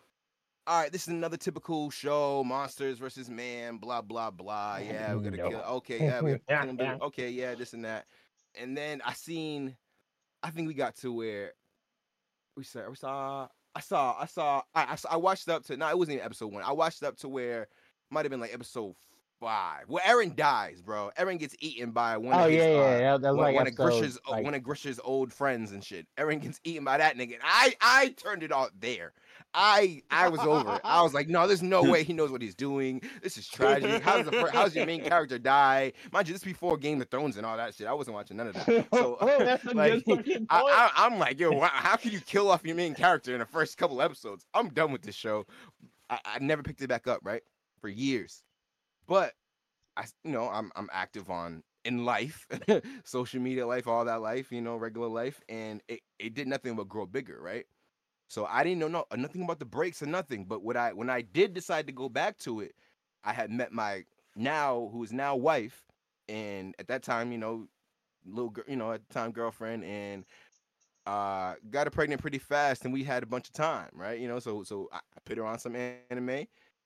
[0.66, 4.76] all right, this is another typical show, monsters versus man, blah blah blah.
[4.82, 5.48] Yeah, we're gonna No.
[5.50, 5.60] kill.
[5.60, 8.06] Okay, yeah, we're gonna okay, yeah, this and that.
[8.58, 9.76] And then I seen,
[10.42, 11.52] I think we got to where
[12.56, 15.76] we saw, we saw, I saw, I saw, I, I, saw- I watched up to.
[15.76, 16.62] No, it wasn't even episode one.
[16.64, 17.68] I watched up to where
[18.10, 18.94] might have been like episode
[19.40, 19.84] five.
[19.88, 21.10] Well, Eren dies, bro.
[21.18, 22.34] Eren gets eaten by one.
[22.34, 22.98] Oh of his, yeah, uh, yeah.
[22.98, 25.72] That, that was one, like one of episode, Grisha's like, one of Grisha's old friends
[25.72, 26.06] and shit.
[26.16, 27.36] Eren gets eaten by that nigga.
[27.42, 29.12] I I turned it off there.
[29.54, 30.80] I I was over it.
[30.84, 33.00] I was like, no, there's no way he knows what he's doing.
[33.22, 34.02] This is tragic.
[34.02, 35.92] How's the how's your main character die?
[36.12, 37.86] Mind you, this before Game of Thrones and all that shit.
[37.86, 38.86] I wasn't watching none of that.
[38.92, 40.48] So oh, that's a like, good fucking point.
[40.50, 43.38] I, I, I'm like, yo, wha- how can you kill off your main character in
[43.38, 44.46] the first couple episodes?
[44.54, 45.46] I'm done with this show.
[46.10, 47.42] I, I never picked it back up, right,
[47.80, 48.42] for years.
[49.08, 49.34] But
[49.96, 52.46] I, you know, I'm I'm active on in life,
[53.04, 56.76] social media life, all that life, you know, regular life, and it, it did nothing
[56.76, 57.66] but grow bigger, right?
[58.28, 60.44] So I didn't know no, nothing about the breaks or nothing.
[60.46, 62.74] But what I when I did decide to go back to it,
[63.24, 64.04] I had met my
[64.36, 65.86] now who is now wife,
[66.28, 67.68] and at that time, you know,
[68.26, 70.24] little girl, you know, at the time girlfriend, and
[71.06, 74.20] uh got her pregnant pretty fast, and we had a bunch of time, right?
[74.20, 76.20] You know, so so I, I put her on some anime.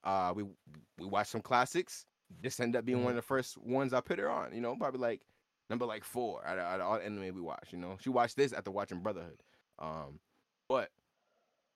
[0.04, 2.06] Uh, we we watched some classics.
[2.40, 4.54] This ended up being one of the first ones I put her on.
[4.54, 5.22] You know, probably like
[5.70, 7.72] number like four out of, out of all the anime we watched.
[7.72, 9.42] You know, she watched this after watching Brotherhood.
[9.78, 10.20] Um,
[10.68, 10.90] but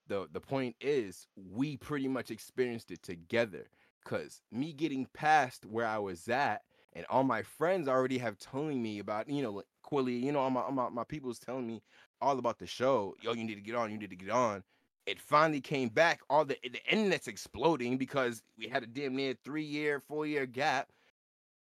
[0.09, 3.67] the the point is, we pretty much experienced it together.
[4.05, 8.81] Cause me getting past where I was at, and all my friends already have telling
[8.81, 11.67] me about, you know, like Quilly, you know, all my all my, my people's telling
[11.67, 11.83] me
[12.21, 13.17] all about the show.
[13.21, 13.91] Yo, you need to get on.
[13.91, 14.63] You need to get on.
[15.07, 16.21] It finally came back.
[16.29, 20.47] All the the internet's exploding because we had a damn near three year, four year
[20.47, 20.89] gap.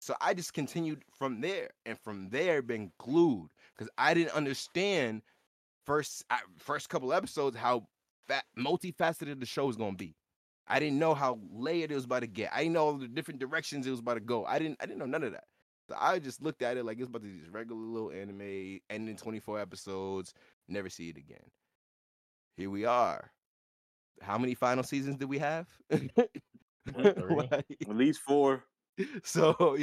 [0.00, 5.22] So I just continued from there, and from there been glued because I didn't understand
[5.86, 6.24] first
[6.58, 7.86] first couple episodes how
[8.26, 10.16] fa- multifaceted the show was gonna be.
[10.68, 12.52] I didn't know how layered it was about to get.
[12.52, 14.44] I didn't know all the different directions it was about to go.
[14.44, 15.44] I didn't I didn't know none of that.
[15.88, 18.80] So I just looked at it like it's about to be this regular little anime,
[18.90, 20.34] ending 24 episodes,
[20.68, 21.48] never see it again.
[22.56, 23.30] Here we are.
[24.20, 25.66] How many final seasons do we have?
[26.96, 28.64] Like, At least four.
[29.24, 29.76] so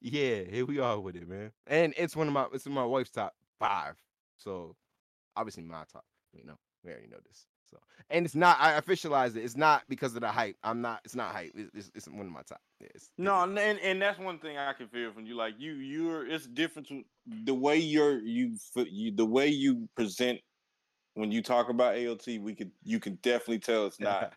[0.00, 1.52] yeah, here we are with it, man.
[1.66, 3.94] And it's one of my it's my wife's top five.
[4.36, 4.76] So
[5.36, 6.56] obviously my top, you know.
[6.84, 7.46] We already know this.
[7.70, 7.78] So
[8.08, 9.44] and it's not I officialized it.
[9.44, 10.56] It's not because of the hype.
[10.62, 11.52] I'm not it's not hype.
[11.54, 12.60] It's, it's, it's one of my top.
[12.80, 15.36] It's, No, and and that's one thing I can feel from you.
[15.36, 17.02] Like you, you're it's different to
[17.44, 20.40] the way you're you, you the way you present
[21.14, 22.40] when you talk about AOT.
[22.40, 24.34] We could you can definitely tell it's not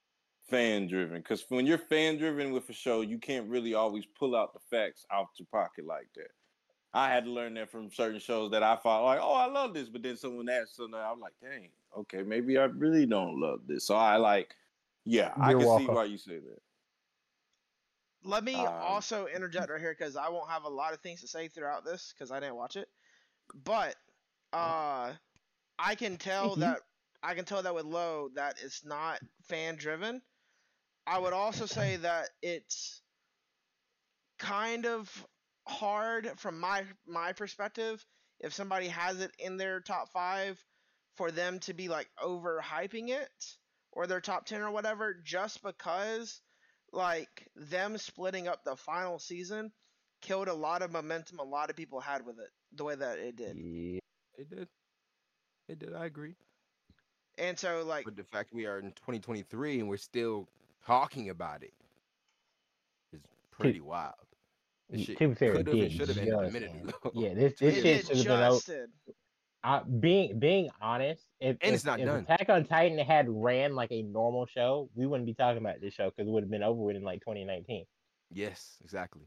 [0.48, 4.36] fan driven because when you're fan driven with a show, you can't really always pull
[4.36, 6.28] out the facts out your pocket like that.
[6.94, 9.74] I had to learn that from certain shows that I thought like, oh, I love
[9.74, 13.66] this, but then someone asked something, I'm like, dang, okay, maybe I really don't love
[13.66, 13.86] this.
[13.86, 14.54] So I like,
[15.04, 16.62] yeah, I You're can see why you say that.
[18.24, 21.20] Let me Um, also interject right here because I won't have a lot of things
[21.22, 22.88] to say throughout this because I didn't watch it.
[23.54, 23.96] But
[24.52, 25.14] uh,
[25.78, 26.58] I can tell Mhm.
[26.58, 26.80] that
[27.22, 30.22] I can tell that with Lo that it's not fan driven.
[31.06, 33.02] I would also say that it's
[34.38, 35.26] kind of
[35.68, 38.04] hard from my my perspective
[38.40, 40.64] if somebody has it in their top five
[41.16, 43.30] for them to be like overhyping it
[43.92, 46.40] or their top 10 or whatever just because
[46.92, 49.72] like them splitting up the final season
[50.20, 53.18] killed a lot of momentum a lot of people had with it the way that
[53.18, 54.00] it did Yeah.
[54.36, 54.68] it did.
[55.72, 56.34] It did, I agree.
[57.38, 60.46] and so like But the fact we are in 2023 and we're still
[60.86, 61.72] talking about it
[63.14, 64.12] is pretty wild.
[64.90, 66.74] This Yeah, shit to be fair, it could have and should have ended a minute
[66.74, 67.10] ago.
[67.14, 68.62] Yeah, this this it, shit it should have been out.
[69.64, 72.26] I, being being honest, if, And if, it's not if done.
[72.28, 75.94] Attack on Titan had ran like a normal show, we wouldn't be talking about this
[75.94, 77.86] show because it would have been over with in like 2019.
[78.30, 79.22] Yes, exactly.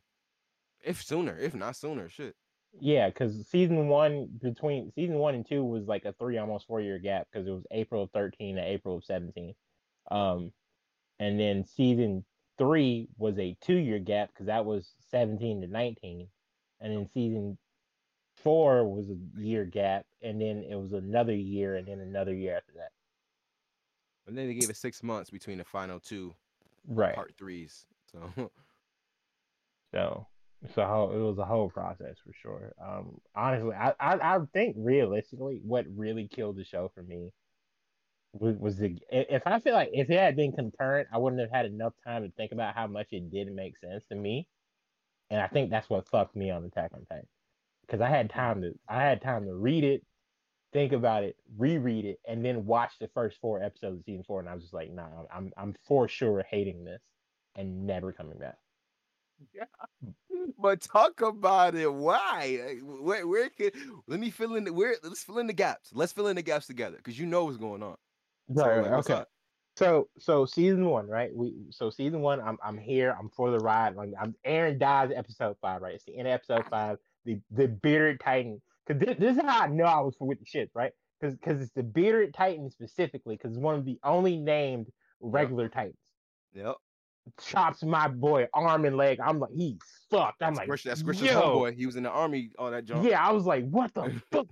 [0.84, 2.36] If sooner, if not sooner, shit.
[2.80, 6.82] Yeah, because season one between season one and two was like a three almost four
[6.82, 9.54] year gap because it was April of 13 to April of 17.
[10.12, 10.52] Um,
[11.20, 12.26] and then season
[12.58, 16.28] three was a two year gap because that was 17 to 19,
[16.82, 17.58] and then season
[18.44, 22.58] four was a year gap, and then it was another year, and then another year
[22.58, 22.92] after that.
[24.28, 26.34] And then they gave it six months between the final two
[26.88, 27.16] Right.
[27.16, 27.86] part threes.
[28.12, 28.52] So
[29.94, 30.28] So,
[30.74, 32.74] so it was a whole process for sure.
[32.84, 37.32] Um, honestly, I, I, I think realistically, what really killed the show for me
[38.34, 41.52] was, was the if I feel like if it had been concurrent, I wouldn't have
[41.52, 44.48] had enough time to think about how much it didn't make sense to me,
[45.30, 47.28] and I think that's what fucked me on Attack on Titan
[47.86, 50.04] because I had time to I had time to read it,
[50.74, 54.40] think about it, reread it, and then watch the first four episodes of season four,
[54.40, 57.02] and I was just like, nah, I'm I'm for sure hating this
[57.56, 58.58] and never coming back.
[60.60, 61.92] but talk about it.
[61.94, 62.78] Why?
[62.84, 63.72] Where where can
[64.08, 65.92] let me fill in the where let's fill in the gaps.
[65.94, 67.98] Let's fill in the gaps together because you know what's going on.
[68.56, 69.14] So, Right, like, right, okay.
[69.14, 69.30] up?
[69.78, 71.32] So so season one, right?
[71.36, 73.96] We so season one, I'm I'm here, I'm for the ride.
[73.96, 75.96] Like I'm Eren dies episode five, right?
[75.96, 78.62] It's the end of episode five, the the bearded titan.
[78.88, 80.94] Cause this, this is how I know I was with the shit, right?
[81.22, 84.88] Cause cause it's the bearded titan specifically, because it's one of the only named
[85.20, 85.98] regular titans.
[86.54, 86.76] Yep.
[87.42, 89.20] Chops my boy arm and leg.
[89.20, 89.78] I'm like, he's
[90.12, 90.42] fucked.
[90.42, 91.42] I'm That's like, Christian, that's Christian's yo.
[91.42, 91.76] homeboy.
[91.76, 93.08] He was in the army, all that junk.
[93.10, 94.48] Yeah, I was like, what the fuck?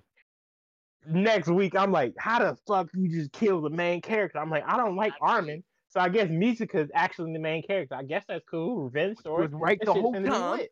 [1.05, 4.39] Next week, I'm like, how the fuck you just kill the main character?
[4.39, 5.63] I'm like, I don't like Armin.
[5.89, 7.93] So I guess Mikasa's actually the main character.
[7.95, 8.85] I guess that's cool.
[8.85, 9.43] Revenge story.
[9.47, 10.23] was right the whole time.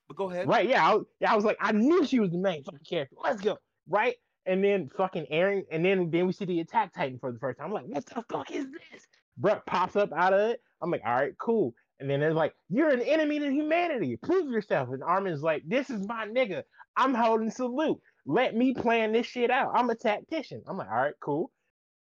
[0.08, 0.48] But go ahead.
[0.48, 0.88] Right, yeah.
[0.88, 3.16] I, was- yeah, I was like, I knew she was the main fucking character.
[3.24, 3.58] Let's go.
[3.88, 4.16] Right?
[4.48, 7.60] And then fucking Eren, and then then we see the attack titan for the first
[7.60, 7.68] time.
[7.68, 9.06] I'm like, what the fuck is this?
[9.40, 10.62] Bruh pops up out of it.
[10.82, 11.76] I'm like, all right, cool.
[12.02, 14.18] And then it's like, you're an enemy to humanity.
[14.22, 14.90] Prove yourself.
[14.92, 16.64] And Armin's like, this is my nigga.
[16.98, 18.00] I'm holding salute.
[18.26, 19.72] Let me plan this shit out.
[19.76, 20.64] I'm a tactician.
[20.68, 21.52] I'm like, all right, cool.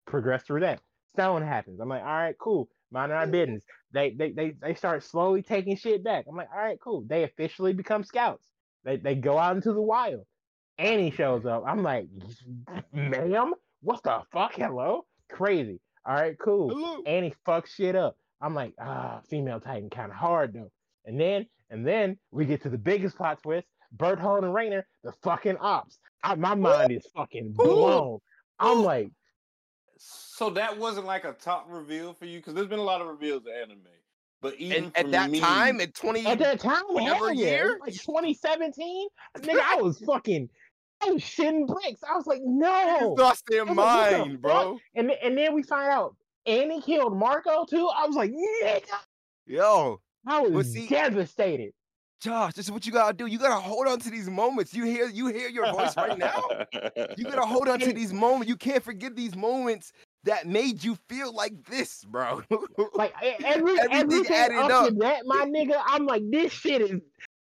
[0.06, 0.80] Progress through that.
[1.14, 1.80] Stone happens.
[1.80, 2.68] I'm like, all right, cool.
[2.92, 3.64] Mind our business.
[3.92, 6.26] They they they they start slowly taking shit back.
[6.28, 7.04] I'm like, all right, cool.
[7.08, 8.46] They officially become scouts.
[8.84, 10.24] They they go out into the wild.
[10.78, 11.64] Annie shows up.
[11.66, 12.06] I'm like,
[12.92, 14.52] ma'am, what the fuck?
[14.54, 15.06] Hello?
[15.32, 15.80] Crazy.
[16.04, 16.68] All right, cool.
[16.68, 17.02] Hello.
[17.06, 18.16] Annie fucks shit up.
[18.40, 20.70] I'm like, ah, female Titan kind of hard though.
[21.04, 23.66] And then and then we get to the biggest plot twist.
[23.96, 25.98] Bertholdt and Reiner, the fucking ops.
[26.22, 28.18] I, my mind is fucking blown.
[28.58, 29.10] I'm like,
[29.98, 33.06] So that wasn't like a top reveal for you because there's been a lot of
[33.06, 33.78] reveals of anime,
[34.42, 37.78] but even And at that me, time, at 20, at that time, Whatever yeah, year?
[37.80, 39.08] like 2017.
[39.38, 40.48] Nigga, I was fucking,
[41.02, 42.02] I was shitting bricks.
[42.08, 43.16] I was like, no.
[43.16, 43.76] niggas lost their I like,
[44.18, 44.78] mind, bro.
[44.94, 46.16] And and then we find out
[46.46, 47.88] Annie killed Marco too.
[47.94, 48.80] I was like, nigga,
[49.46, 51.72] Yo, I was But see- devastated.
[52.20, 53.26] Josh, this is what you gotta do.
[53.26, 54.72] You gotta hold on to these moments.
[54.72, 56.42] You hear, you hear your voice right now.
[57.16, 58.48] You gotta hold on to these moments.
[58.48, 59.92] You can't forget these moments
[60.24, 62.42] that made you feel like this, bro.
[62.94, 64.88] Like every Everything everything added up, up.
[64.88, 67.00] to that, my nigga, I'm like, this shit is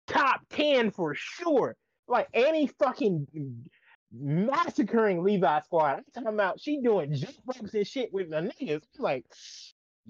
[0.08, 1.76] top ten for sure.
[2.08, 3.28] Like Annie fucking
[4.12, 5.97] massacring Levi Squad.
[5.97, 8.82] I'm talking about she doing jump ropes and shit with the niggas.
[8.97, 9.26] I'm like,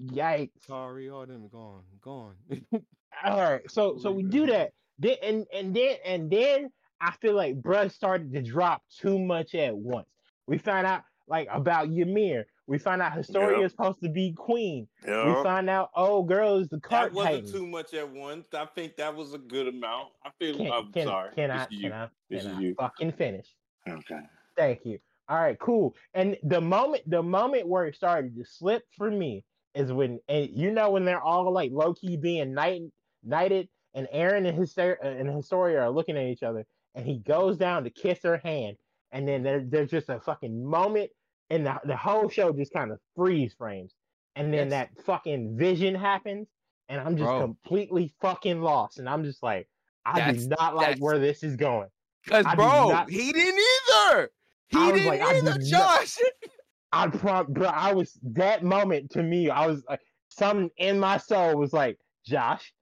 [0.02, 0.50] yikes.
[0.66, 2.34] Sorry, all them gone, gone.
[3.24, 4.72] All right, so so we do that.
[4.98, 9.54] Then and and then and then I feel like bruh started to drop too much
[9.54, 10.08] at once.
[10.46, 12.46] We find out like about Ymir.
[12.66, 13.66] We find out Historia Yep.
[13.66, 14.88] is supposed to be queen.
[15.06, 15.10] We
[15.42, 17.52] find out oh girl is the cart That wasn't titan.
[17.52, 18.46] too much at once.
[18.54, 20.08] I think that was a good amount.
[20.24, 20.56] I feel.
[20.56, 21.34] Can, I'm can, sorry.
[21.34, 21.92] can I can you.
[21.92, 23.46] I This can I fucking finish?
[23.88, 24.20] Okay.
[24.56, 24.98] Thank you.
[25.28, 25.94] All right, cool.
[26.14, 30.50] And the moment the moment where it started to slip for me is when and
[30.50, 32.82] you know when they're all like low key being knight,
[33.22, 37.56] knighted, and Eren and his and Historia are looking at each other, and he goes
[37.56, 38.76] down to kiss her hand,
[39.12, 41.10] and then there, there's just a fucking moment,
[41.50, 43.94] and the, the whole show just kind of freeze frames,
[44.36, 44.88] and then Yes.
[44.96, 46.48] that fucking vision happens,
[46.88, 47.40] and I'm just Bro.
[47.40, 49.68] completely fucking lost, and I'm just like,
[50.04, 51.88] I That's- do not like where this is going.
[52.28, 54.30] Cause I did bro, not- he didn't either.
[54.68, 56.18] He I didn't like, either, did not- Josh.
[56.92, 57.66] I prom, bro.
[57.68, 59.48] I was that moment to me.
[59.48, 62.72] I was like, something in my soul was like, Josh,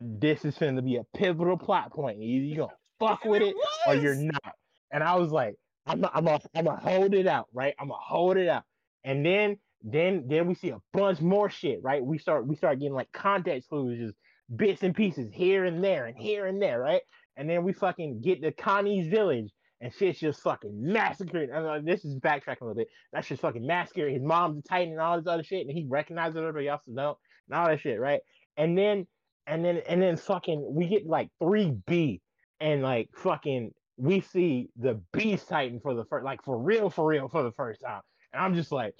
[0.00, 2.18] this is going to be a pivotal plot point.
[2.20, 4.54] Either you gonna fuck with it it or you're not.
[4.92, 5.54] And I was like,
[5.86, 7.74] I'm, I'm, a, I'm gonna hold it out, right?
[7.78, 8.64] I'm gonna hold it out.
[9.04, 12.04] And then, then, then we see a bunch more shit, right?
[12.04, 14.16] We start, we start getting like context clues, just
[14.54, 17.02] bits and pieces here and there and here and there, right?
[17.36, 21.50] And then we fucking get to Connie's village, and shit's just fucking massacred.
[21.50, 22.88] And this is backtracking a little bit.
[23.12, 24.12] That's just fucking massacred.
[24.12, 27.18] His mom's a titan and all this other shit, and he recognizes everybody else don't,
[27.48, 28.20] and all that shit, right?
[28.56, 29.06] And then,
[29.46, 32.22] and then, and then, fucking, we get like three B,
[32.58, 37.06] and like fucking, we see the Beast Titan for the first, like for real, for
[37.06, 38.00] real, for the first time,
[38.32, 38.94] and I'm just like,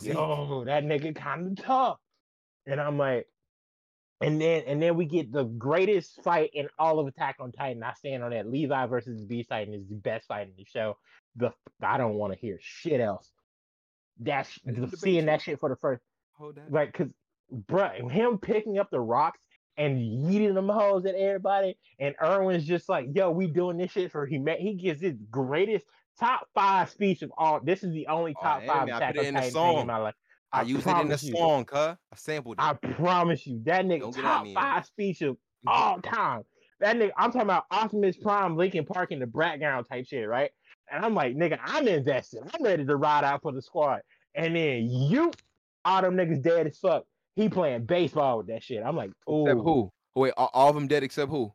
[0.00, 1.98] yo, that nigga kind of tough,
[2.66, 3.26] and I'm like.
[4.24, 7.82] And then and then we get the greatest fight in all of Attack on Titan.
[7.82, 8.50] I stand on that.
[8.50, 10.96] Levi versus Beast Titan is the best fight in the show.
[11.36, 11.52] The
[11.82, 13.30] I don't want to hear shit else.
[14.18, 16.02] That's I seeing that shit for the first
[16.38, 16.72] Hold that.
[16.72, 17.08] like cause
[17.68, 19.40] bruh, him picking up the rocks
[19.76, 24.12] and yeeting them hoes at everybody, and Erwin's just like, yo, we doing this shit
[24.12, 24.64] for humanity.
[24.64, 25.84] He gives his greatest
[26.18, 27.60] top five speech of all.
[27.60, 29.78] This is the only Oh, top anime, five I Attack put it in the thing
[29.78, 30.14] in my life.
[30.54, 31.96] I, used it in the song, cuh.
[32.12, 32.62] I sampled it.
[32.62, 35.36] I promise you, that nigga Don't get at top five speech of
[35.66, 36.42] all time.
[36.80, 40.50] That nigga, I'm talking about Optimus Prime, Linkin Park in the background type shit, right?
[40.92, 42.42] And I'm like, nigga, I'm invested.
[42.52, 44.00] I'm ready to ride out for the squad.
[44.34, 45.32] And then you,
[45.84, 47.04] all them niggas dead as fuck.
[47.36, 48.82] He playing baseball with that shit.
[48.84, 49.92] I'm like, Except oh, who?
[50.14, 51.52] Wait, all, all of them dead except who?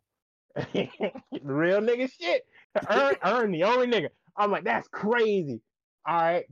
[0.73, 2.43] real nigga shit.
[2.89, 4.09] Earn, earn the only nigga.
[4.35, 5.61] I'm like, that's crazy.
[6.07, 6.45] All right,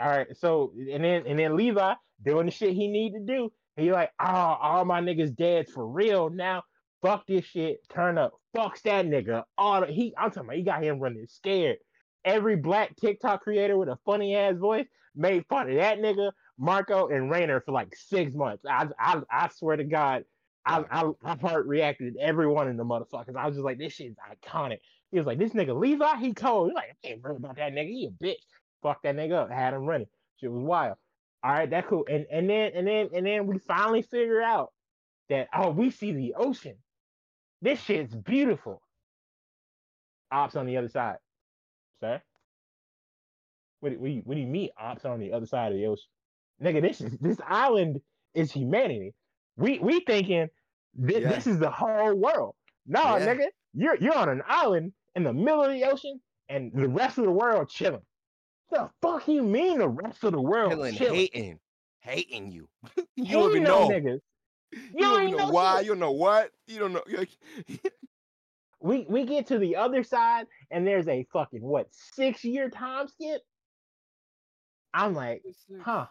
[0.00, 0.26] all right.
[0.36, 3.50] So and then and then Levi doing the shit he need to do.
[3.76, 6.62] He like, oh, all my niggas dead for real now.
[7.02, 7.78] Fuck this shit.
[7.88, 8.32] Turn up.
[8.56, 9.44] Fucks that nigga.
[9.58, 10.56] All the, he, I'm talking about.
[10.56, 11.78] He got him running scared.
[12.24, 14.86] Every black TikTok creator with a funny ass voice
[15.16, 18.64] made fun of that nigga, Marco and Reiner for like six months.
[18.68, 20.24] I I, I swear to God,
[20.64, 23.36] I I I heart reacted to every one of the motherfuckers.
[23.36, 24.78] I was just like, this shit's iconic.
[25.10, 26.68] He was like, this nigga Levi, he cold.
[26.68, 27.88] He's like, I ain't worried about that nigga.
[27.88, 28.36] He a bitch.
[28.82, 29.50] Fuck that nigga up.
[29.50, 30.08] Had him running.
[30.36, 30.96] Shit was wild.
[31.44, 32.04] All right, that cool.
[32.08, 34.72] And and then and then and then we finally figure out
[35.28, 36.76] that oh, we see the ocean.
[37.60, 38.82] This shit's beautiful.
[40.30, 41.16] Ops on the other side,
[42.00, 42.20] sir.
[43.80, 46.08] What, do- what, what do you mean ops on the other side of the ocean?
[46.62, 48.00] Nigga, this is this island
[48.34, 49.14] is humanity.
[49.56, 50.48] We we thinking
[51.06, 51.28] thi- Yeah.
[51.28, 52.54] this is the whole world.
[52.86, 53.34] No, Yeah.
[53.34, 57.18] nigga, you're you're on an island in the middle of the ocean, and the rest
[57.18, 58.02] of the world chilling.
[58.72, 61.14] The fuck you mean the rest of the world Killing, chilling?
[61.14, 61.58] hating,
[62.00, 62.68] hating you.
[63.16, 63.88] you Hating don't even on know.
[63.90, 64.20] niggas.
[64.72, 65.76] You You don't even know know why.
[65.76, 65.84] shit.
[65.84, 66.50] You don't know what.
[66.66, 67.02] You don't know.
[68.80, 73.06] We we get to the other side, and there's a fucking what six year time
[73.06, 73.40] skip.
[74.92, 75.42] I'm like,
[75.82, 76.06] huh?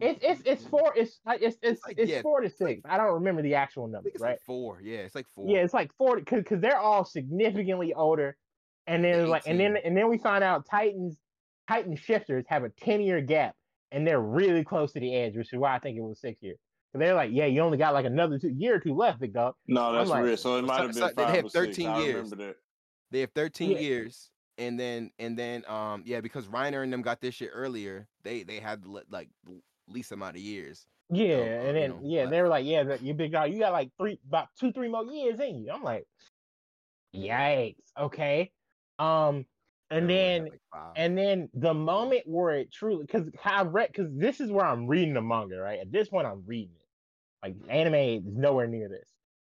[0.00, 0.92] It's it's it's four.
[0.94, 2.82] It's it's it's like, it's yeah, four to it's like- six.
[2.88, 4.30] I don't remember the actual I number, right?
[4.32, 4.80] like four.
[4.80, 5.48] Yeah, it's like four.
[5.48, 8.36] Yeah, it's like forty because because they're all significantly older,
[8.86, 11.18] and then They're like and then and then we find out Titans
[11.68, 13.54] Titan shifters have a ten year gap,
[13.92, 16.42] and they're really close to the edge, which is why I think it was six
[16.42, 16.58] years.
[16.92, 19.32] So they're like, yeah, you only got like another two, year or two left, big
[19.32, 19.54] dog.
[19.66, 20.36] No, that's like- real.
[20.36, 21.76] So it So- might have so been they five have or six.
[21.76, 22.14] 13 I years.
[22.16, 22.56] remember that.
[23.10, 23.78] They have 13 Yeah.
[23.78, 28.06] years, and then and then um yeah, because Reiner and them got this shit earlier.
[28.24, 30.86] They they had like l- least amount of years.
[31.08, 32.30] Yeah, and you then know, yeah, left.
[32.32, 34.88] they were like, yeah, that- you big dog, you got like three, about two, three
[34.88, 35.70] more years in you.
[35.72, 36.04] I'm like,
[37.14, 38.50] yikes, okay.
[38.98, 39.46] Um,
[39.90, 44.40] and then like, and then the moment where it truly, because I read, because this
[44.40, 45.80] is where I'm reading the manga, right?
[45.80, 46.86] At this point, I'm reading it.
[47.42, 49.08] Like anime is nowhere near this.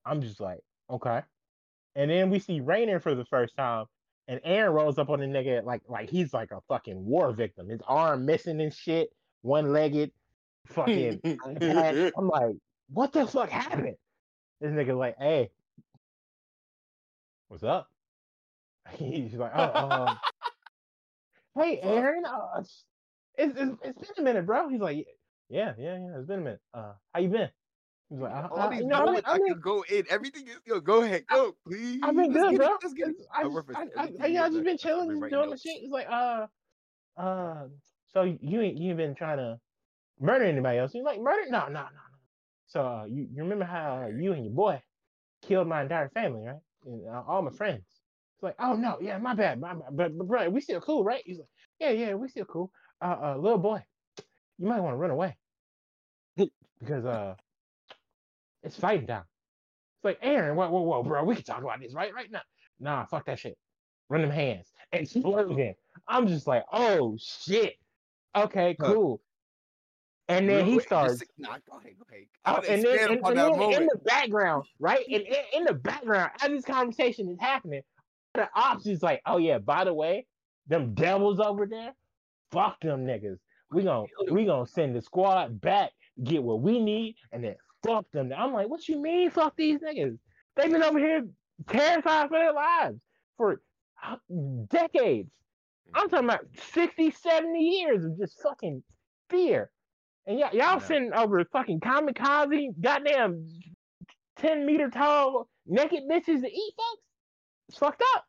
[0.05, 0.59] I'm just like,
[0.89, 1.21] okay.
[1.95, 3.85] And then we see Reiner for the first time,
[4.27, 7.69] and Eren rolls up on the nigga like like he's like a fucking war victim.
[7.69, 9.09] His arm missing and shit,
[9.41, 10.11] one legged,
[10.67, 11.21] fucking.
[11.61, 12.55] I'm like,
[12.89, 13.95] what the fuck happened?
[14.59, 15.49] This nigga like, hey,
[17.47, 17.87] what's up?
[18.97, 20.19] He's like, oh, um,
[21.63, 22.83] hey, Eren, uh, it's,
[23.37, 24.69] it's it's been a minute, bro.
[24.69, 25.05] He's like,
[25.49, 26.61] yeah, yeah, yeah, it's been a minute.
[26.73, 27.49] Uh, how you been?
[28.09, 30.05] He's like, uh, all these you know, I, moments I, I mean, could go in.
[30.09, 30.79] Everything is yo.
[30.79, 31.99] Go ahead, go please.
[32.03, 32.69] I've been good, bro.
[32.81, 33.07] Let's get.
[33.33, 35.61] I, I just, I, I, I, yeah, I just been chilling, just doing my notes.
[35.61, 35.81] shit.
[35.81, 36.45] It's like, uh,
[37.17, 37.63] uh,
[38.13, 39.59] so you ain't you ain't been trying to
[40.19, 40.93] murder anybody else?
[40.93, 41.49] You're like, murder?
[41.49, 41.89] No, no, no, no.
[42.67, 44.81] So uh, you you remember how uh, you and your boy
[45.41, 46.59] killed my entire family, right?
[46.85, 47.85] And uh, all my friends.
[48.45, 49.87] Like, oh no, yeah, my bad, my bad.
[49.91, 51.23] But, but bro, we still cool, right?
[51.25, 51.47] He's like,
[51.79, 52.71] yeah, yeah, we still cool.
[53.01, 53.83] Uh, uh, little boy,
[54.59, 55.35] you might want to run away
[56.79, 57.33] because uh,
[58.61, 59.23] it's fighting time.
[59.97, 62.41] It's like, Eren, whoa, whoa, whoa, bro, we can talk about this right, right now.
[62.79, 63.57] Nah, fuck that shit.
[64.09, 64.71] Run them hands.
[64.91, 65.73] Explosion.
[66.07, 67.73] I'm just like, oh shit.
[68.35, 69.21] Okay, cool.
[70.27, 71.17] And then he starts.
[71.19, 72.25] say- Nah, go ahead, go ahead.
[72.45, 75.03] Oh, and then, expand and, and then in the background, right?
[75.11, 77.81] And in, in the background, as this conversation is happening,
[78.35, 80.27] the ops is like, "Oh yeah, by the way,
[80.67, 81.93] them devils over there,
[82.51, 83.37] fuck them niggas.
[83.71, 85.91] We gonna we gonna send the squad back,
[86.23, 87.55] get what we need, and then
[87.85, 90.17] fuck them." I'm like, "What you mean, fuck these niggas?
[90.55, 91.25] They've been over here
[91.67, 92.99] terrified for their lives.
[93.37, 93.61] for
[94.03, 94.17] uh,
[94.69, 95.29] decades.
[95.93, 98.83] I'm talking about 60, 70 years of just fucking
[99.29, 99.71] fear.
[100.27, 103.47] And y'all, sending over fucking kamikaze, goddamn
[104.37, 107.04] 10 meter tall naked bitches to eat folks.
[107.69, 108.25] It's fucked up.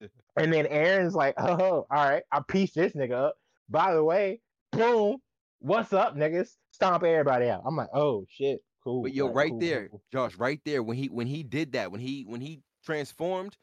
[0.36, 3.34] and then Eren's like, oh, all right, I piece this nigga up.
[3.68, 4.40] By the way,
[4.72, 5.18] boom,
[5.60, 6.50] what's up, niggas?
[6.72, 7.62] Stomp everybody out.
[7.64, 9.02] I'm like, oh shit, cool.
[9.02, 11.92] But yo, right cool, there, cool, Josh, right there, when he when he did that,
[11.92, 13.56] when he when he transformed,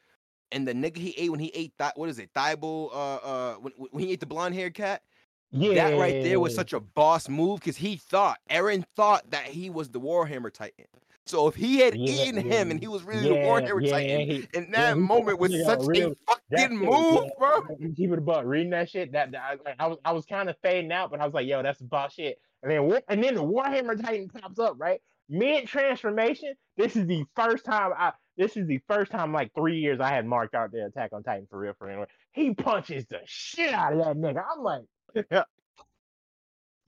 [0.52, 3.54] and the nigga he ate when he ate that what is it, Tybur, uh uh
[3.54, 5.02] when, when he ate the blonde hair cat.
[5.50, 9.44] Yeah, that right there was such a boss move because he thought Eren thought that
[9.44, 10.84] he was the Warhammer Titan.
[11.28, 13.82] So if he had Yeah, eaten yeah, him and he was really the yeah, Warhammer
[13.84, 17.62] yeah, Titan, he- in that moment was such real- a fucking move, bro.
[17.96, 19.12] Keep it about reading that shit.
[19.12, 21.46] That, that I, I was I was kind of fading out, but I was like,
[21.46, 22.38] yo, that's boss shit.
[22.62, 26.54] And then and then the Warhammer Titan pops up right mid transformation.
[26.76, 28.12] This is the first time I.
[28.38, 31.24] This is the first time like three years I had marked out the Attack on
[31.24, 32.06] Titan for real for real.
[32.32, 34.42] He punches the shit out of that nigga.
[34.56, 34.84] I'm like,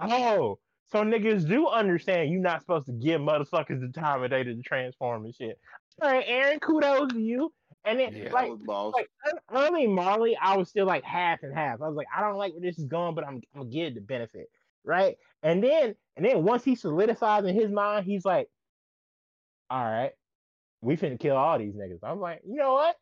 [0.01, 0.59] oh,
[0.93, 4.61] so niggas do understand you're not supposed to give motherfuckers the time of day to
[4.63, 5.59] transform and shit.
[6.03, 7.53] All right, Eren, kudos to you.
[7.85, 8.95] And then Yeah, like that was boss.
[8.95, 9.09] like
[9.51, 11.81] early Marley, I was still like half and half.
[11.81, 13.87] I was like, I don't like where this is going, but I'm I'm gonna give
[13.89, 14.51] it the benefit,
[14.85, 15.17] right?
[15.43, 18.49] And then and then once he solidifies in his mind, he's like,
[19.71, 20.13] all right,
[20.83, 22.01] we finna kill all these niggas.
[22.03, 22.97] I'm like, you know what?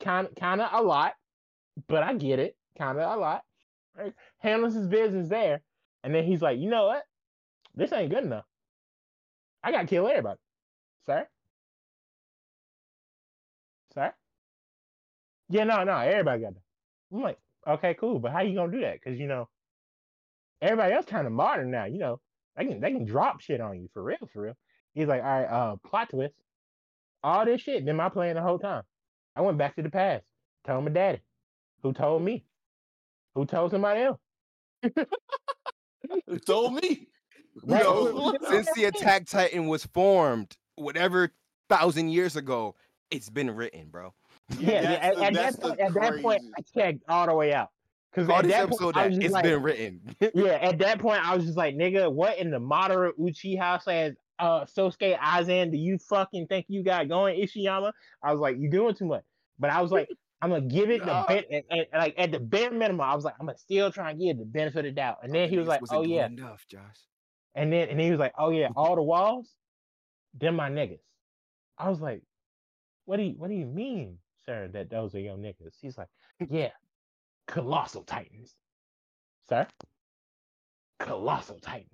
[0.00, 1.14] Kind kind of a lot,
[1.88, 2.56] but I get it.
[2.78, 3.42] Kind of a lot.
[3.96, 4.14] Right?
[4.38, 5.62] Handles his business there,
[6.04, 7.02] and then he's like, you know what?
[7.74, 8.44] This ain't good enough.
[9.62, 10.38] I gotta kill everybody,
[11.06, 11.26] sir.
[13.94, 14.14] Sir.
[15.48, 16.62] Yeah, no, no, everybody got that.
[17.12, 18.94] I'm like, okay, cool, but how you gonna do that?
[19.00, 19.48] Because you know,
[20.60, 21.84] everybody else kind of modern now.
[21.86, 22.20] You know,
[22.56, 24.54] they can they can drop shit on you for real, for real.
[24.94, 26.34] He's like, all right, uh, plot twist.
[27.22, 28.82] All this shit been my plan the whole time.
[29.36, 30.24] I went back to the past,
[30.66, 31.20] told my daddy,
[31.82, 32.44] who told me,
[33.34, 34.20] who told somebody else.
[36.26, 37.08] You told me.
[37.64, 37.82] Right.
[37.82, 41.32] Yo, Since the Attack Titan was formed, whatever
[41.68, 42.74] thousand years ago,
[43.10, 44.12] it's been written, bro.
[44.58, 47.34] Yeah, yeah, at, the- at that's that point, at that point, I checked all the
[47.34, 47.68] way out.
[48.12, 50.00] Because All at that episode, point, I that it's like, been written.
[50.34, 54.14] yeah, at that point, I was just like, nigga, what in the Madara Uchiha says,
[54.38, 57.92] uh, Sosuke Aizen, do you fucking think you got going, Isayama?
[58.22, 59.24] I was like, you're doing too much.
[59.58, 60.10] But I was like,
[60.42, 61.22] I'm gonna give it Nah.
[61.22, 63.90] the ben- and, and, like at the bare minimum, I was like, I'm gonna still
[63.92, 65.18] try and give it the benefit of the doubt.
[65.22, 66.80] And then he was like, wasn't oh yeah, enough, Josh.
[67.54, 69.48] And then and he was like, oh yeah, all the walls,
[70.38, 71.00] them my niggas.
[71.78, 72.22] I was like,
[73.04, 75.74] what do you what do you mean, sir, that those are your niggas?
[75.80, 76.08] He's like,
[76.48, 76.70] yeah,
[77.46, 78.54] colossal titans,
[79.48, 79.66] sir,
[80.98, 81.90] colossal titans.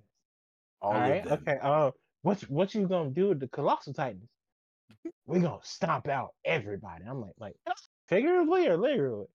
[0.81, 1.57] All All right, okay.
[1.61, 1.91] Uh,
[2.21, 4.29] what what you gonna do with the colossal titans?
[5.25, 7.03] We're gonna stomp out everybody.
[7.07, 7.55] I'm like, like
[8.07, 9.27] figuratively or literally?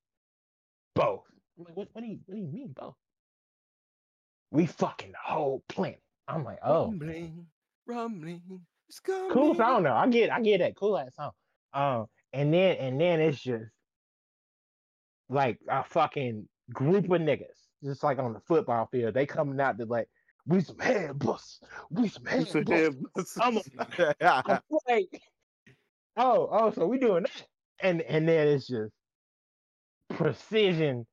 [0.94, 1.24] Both.
[1.58, 2.94] I'm like, what what do you what do you mean both?
[4.50, 6.00] We fucking the whole planet.
[6.28, 7.46] I'm like, oh, Rumbling,
[7.86, 9.30] rumbling, it's coming.
[9.30, 9.94] cool song though.
[9.94, 11.32] I get I get that cool ass song.
[11.72, 13.70] Um, and then and then it's just
[15.28, 19.14] like a fucking group of niggas, just like on the football field.
[19.14, 20.08] They coming out to like,
[20.46, 21.60] we some head busts,
[21.90, 23.36] we some head It's a busts.
[23.36, 23.58] head- I'm,
[24.46, 25.22] I'm like,
[26.16, 27.46] oh, oh, so we doing that,
[27.80, 28.92] and and then it's just
[30.10, 31.06] precision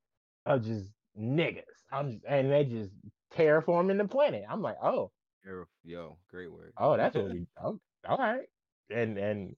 [0.45, 1.63] of just niggas.
[1.91, 2.91] I'm just, and they just
[3.35, 4.43] terraforming the planet.
[4.49, 5.11] I'm like, oh,
[5.45, 6.73] Yo, Yo, great word.
[6.77, 7.47] oh, that's what we.
[7.63, 8.47] Oh, all right,
[8.89, 9.55] and and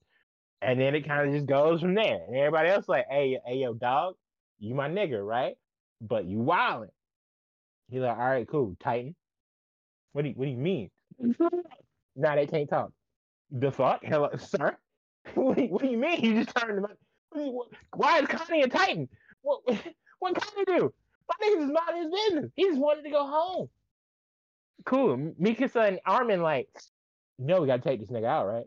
[0.62, 2.20] and then it kind of just goes from there.
[2.26, 4.14] And everybody else like, hey, hey, yo, dog,
[4.58, 5.56] you my nigga, right?
[6.00, 6.88] But you wildin'.
[7.88, 9.14] He's like, all right, cool, Titan.
[10.12, 10.90] What do you, what do you mean?
[12.16, 12.90] now they can't talk.
[13.50, 14.76] The fuck, hello, sir.
[15.34, 16.20] what, do you, what do you mean?
[16.24, 16.82] You just turned him.
[16.82, 16.96] What
[17.34, 19.08] do you, what, why is Connie a Titan?
[19.42, 19.60] What
[20.18, 20.94] what Connie do?
[21.28, 22.52] My niggas is not his business.
[22.56, 23.70] He just wanted to go home.
[24.84, 25.12] Cool.
[25.14, 26.68] M- Mikasa and Armin like,
[27.38, 28.66] no, we gotta take this nigga out, right?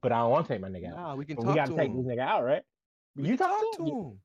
[0.00, 0.96] But I don't want to take my nigga out.
[0.96, 1.96] Nah, we can But talk we gotta to take him.
[1.96, 2.64] this nigga out, right?
[3.16, 3.96] We you talk, talk to to him?
[4.12, 4.22] him.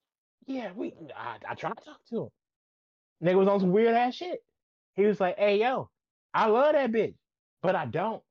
[0.48, 0.94] Yeah, we.
[1.16, 2.30] I, I tried to talk to him.
[3.24, 4.44] Nigga was on some weird ass shit.
[4.96, 5.92] He was like, "Hey, yo,
[6.34, 7.18] I love that bitch,
[7.62, 8.24] but I don't.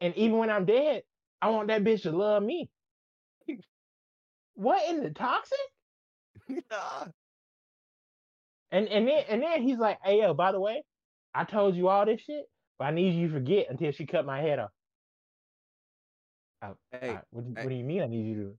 [0.00, 1.04] And even when I'm dead,
[1.40, 2.70] I want that bitch to love me."
[4.54, 5.58] what in the toxic?
[6.70, 7.08] Nah.
[8.72, 10.82] And and then and then he's like, "Hey, yo, by the way,
[11.34, 12.46] I told you all this shit,
[12.78, 14.70] but I need you to forget until she cut my head off."
[16.62, 17.62] Oh, Hey, what, do, hey.
[17.62, 18.02] what do you mean?
[18.02, 18.58] I need you to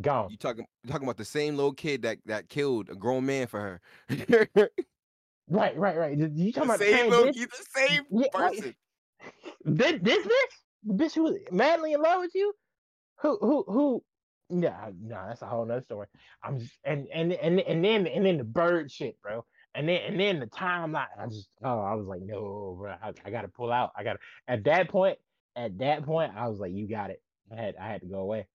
[0.00, 0.30] gone?
[0.30, 3.46] you talking you talking about the same little kid that that killed a grown man
[3.46, 3.80] for her.
[5.50, 6.18] Right, right, right.
[6.18, 8.74] You talking the about the same same little kid, the same Yeah, person.
[9.64, 10.54] This, this bitch,
[10.84, 12.52] the bitch who was madly in love with you,
[13.20, 14.04] who who who
[14.50, 16.06] Yeah, no, that's a whole nother story.
[16.42, 19.44] I'm just and and and and then and then the bird shit, bro.
[19.74, 21.06] And then and then the timeline.
[21.18, 23.92] I just oh, I was like, no, bro, I, I gotta pull out.
[23.96, 25.18] I gotta at that point.
[25.56, 27.20] At that point, I was like, you got it.
[27.52, 28.46] I had I had to go away.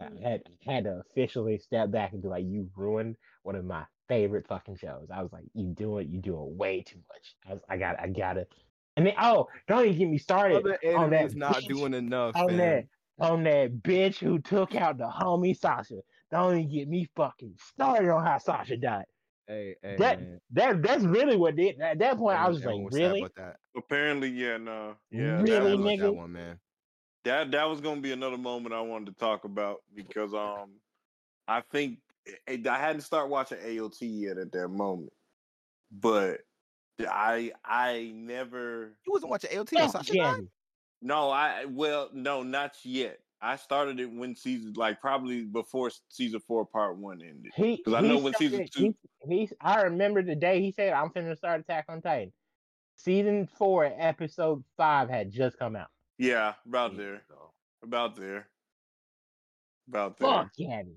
[0.00, 0.22] I mm.
[0.22, 3.84] had I had to officially step back and be like, you ruined one of my
[4.08, 5.08] favorite fucking shows.
[5.14, 7.36] I was like, you doing you doing way too much.
[7.48, 8.46] I was I got I gotta.
[8.96, 12.36] And then oh, don't even get me started Other on that not bitch doing enough.
[12.36, 12.58] on fam.
[12.58, 12.84] that
[13.20, 15.96] on that bitch who took out the homie Sasha.
[16.30, 19.04] Don't even get me fucking started on how Sasha died.
[19.46, 20.40] Hey, hey, That man.
[20.52, 21.80] that that's really what did.
[21.80, 23.56] At that point, I Everyone- was just everyone like, sad really, about that.
[23.76, 26.00] Apparently, yeah, no, yeah, Really, that was, nigga?
[26.00, 26.60] that one, man.
[27.24, 30.80] that that was gonna be another moment I wanted to talk about because um,
[31.48, 31.98] I think
[32.46, 35.12] eh, I hadn't started watching AOT yet at that moment,
[35.90, 36.40] but
[37.00, 40.48] I I never You wasn't watching LT when fuck Sasha died?
[41.02, 41.08] Gabby.
[41.08, 43.18] no I well no not yet.
[43.44, 47.50] I started it when season like probably before season four part one ended.
[47.58, 48.94] Because I know when season started- two-
[49.28, 52.32] He, he I remember the day he said, "I'm finna start Attack on Titan."
[52.96, 55.88] Season four, episode five had just come out.
[56.18, 57.22] Yeah, about there,
[57.82, 58.46] about there,
[59.88, 60.28] about there.
[60.28, 60.96] Fuck Gabby.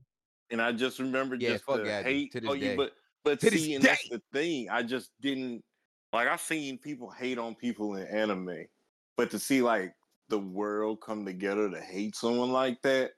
[0.51, 2.31] and I just remember Yeah, just fuck the Gabby, hate.
[2.33, 2.75] to this oh, yeah, day.
[2.75, 2.93] but
[3.23, 4.69] but To see, and that's the thing.
[4.69, 5.63] I just didn't
[6.13, 6.27] like.
[6.27, 8.65] I've seen people hate on people in anime,
[9.17, 9.93] but to see like
[10.29, 13.11] the world come together to hate someone like that,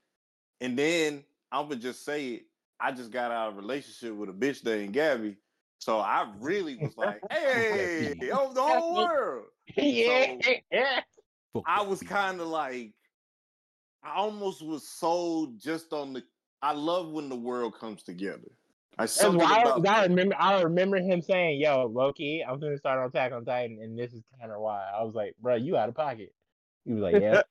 [0.62, 2.41] and then I would just say it.
[2.80, 5.38] I just got out of a relationship with a bitch named Gabby,
[5.80, 9.45] so I really was like, "Hey, oh, the whole world."
[9.76, 10.36] yeah,
[11.54, 12.91] Fuck I was kind of like,
[14.04, 16.24] I almost was sold just on the.
[16.62, 18.52] I love when the world comes together.
[19.00, 20.36] I That's something why I, about I remember.
[20.39, 24.12] I remember him saying, "Yo, Loki, I'm gonna start on Attack on Titan, and this
[24.14, 26.34] is kind of why." I was like, "Bro, you out of pocket."
[26.86, 27.41] He was like, "Yeah."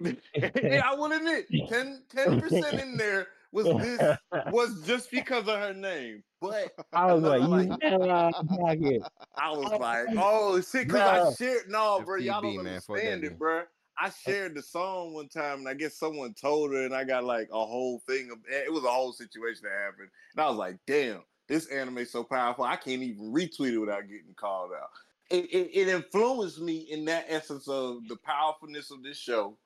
[0.60, 2.02] yeah, I will admit, 10
[2.40, 4.18] percent in there was this
[4.50, 8.48] was just because of her name, but I was like, another, "You like- out of
[8.48, 9.02] pocket."
[9.36, 11.68] I was Oh, like, oh shit, because I bruh.
[11.68, 13.62] no, bro, y'all don't man, fuck understand it, bro.
[13.98, 17.24] I shared the song one time, and I guess someone told her, and I got
[17.24, 20.48] like a whole thing of eh, it was a whole situation that happened, and I
[20.48, 24.34] was like, damn, this anime is so powerful, I can't even retweet it without getting
[24.36, 24.90] called out.
[25.30, 29.56] It, it, it influenced me in that essence of the powerfulness of this show,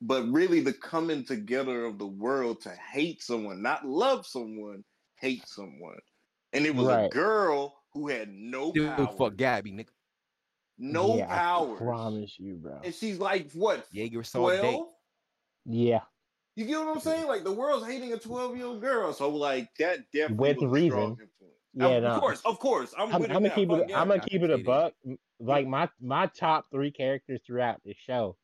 [0.00, 4.84] but really the coming together of the world to hate someone, not love someone,
[5.16, 5.98] hate someone.
[6.52, 9.88] And it was a girl who had no Dude, power, fuck Gabby, nigga.
[10.80, 12.80] No yeah, I promise you, bro.
[12.82, 14.60] and she's like what Jaeger saw a date.
[14.60, 14.88] twelve?
[15.66, 16.00] Yeah,
[16.56, 17.26] You get what I'm saying?
[17.28, 20.70] Like the world's hating a 12 year old girl, so like that definitely With was
[20.72, 20.90] reason.
[20.90, 21.56] strong influence.
[21.74, 21.86] yeah.
[21.88, 22.08] of, no.
[22.10, 23.90] of course, of course, I'm, I'm, I'm gonna keep it.
[23.90, 24.00] yeah.
[24.00, 24.94] I'm gonna keep it a buck.
[25.38, 28.36] Like my my top three characters throughout the show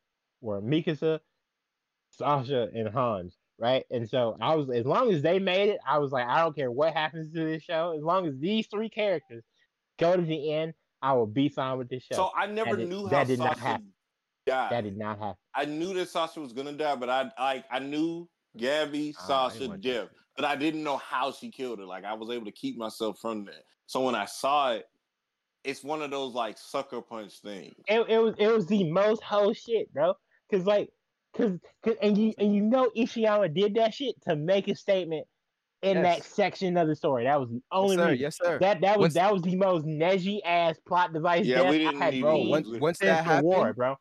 [0.43, 1.21] were Mikasa,
[2.11, 3.37] Sasha, and Hans.
[3.59, 6.41] Right, and so I was as long as they made it, I was like, I
[6.41, 9.43] don't care what happens to this show, as long as these three characters
[9.99, 12.17] go to the end, I will be fine with this show.
[12.17, 13.93] So I never did- knew how that did not Sasha happen.
[14.47, 14.73] died.
[14.73, 15.37] that did not happen.
[15.55, 19.71] I knew that Sasha was gonna die, but I like I knew Gabby, Sasha, didn't
[19.71, 20.19] watch that death, shit.
[20.37, 21.85] but I didn't know how she killed her.
[21.85, 23.65] Like I was able to keep myself from that.
[23.87, 24.87] So when I saw it,
[25.65, 27.75] it's one of those like sucker punch things.
[27.89, 30.15] it, it was it was the most whole shit, bro.
[30.51, 30.91] Cause like,
[31.33, 31.59] because
[32.01, 35.27] and you and you know Isayama did that shit to make a statement
[35.83, 37.25] in that section of the story.
[37.25, 38.09] That was the only yes, sir.
[38.11, 38.21] reason.
[38.23, 38.59] Yes, sir.
[38.59, 41.45] That that was Once- that was the most Neji ass plot device.
[41.47, 42.39] Yeah, we didn't had, need bro.
[42.49, 43.97] once once Since that the happened, war, bro.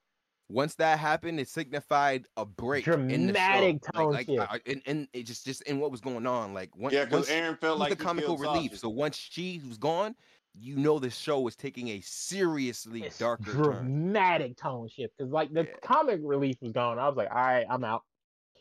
[0.49, 3.99] once that happened, it signified a break in the Dramatic show.
[4.03, 4.38] tone like, shift.
[4.39, 6.53] like, uh, and, and it just just in what was going on.
[6.53, 8.72] Like once, Yeah, because Eren felt like the comical relief.
[8.72, 8.80] Sasha.
[8.81, 10.15] So once she was gone,
[10.57, 13.61] you know the show was taking a seriously It's darker turn.
[13.64, 15.14] dramatic tone shift.
[15.19, 15.76] Cause like the Yeah.
[15.84, 16.97] comic relief was gone.
[16.99, 18.03] I was like, all right, I'm out.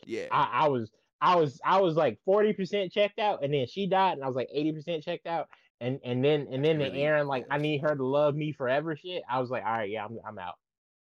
[0.05, 3.65] Yeah, I, I was I was I was like forty percent checked out, and then
[3.67, 5.47] she died, and I was like eighty percent checked out,
[5.79, 7.45] and and then and then the really- Eren like.
[7.49, 9.23] I need her to love me forever shit.
[9.29, 10.55] I was like, all right, yeah, I'm I'm out.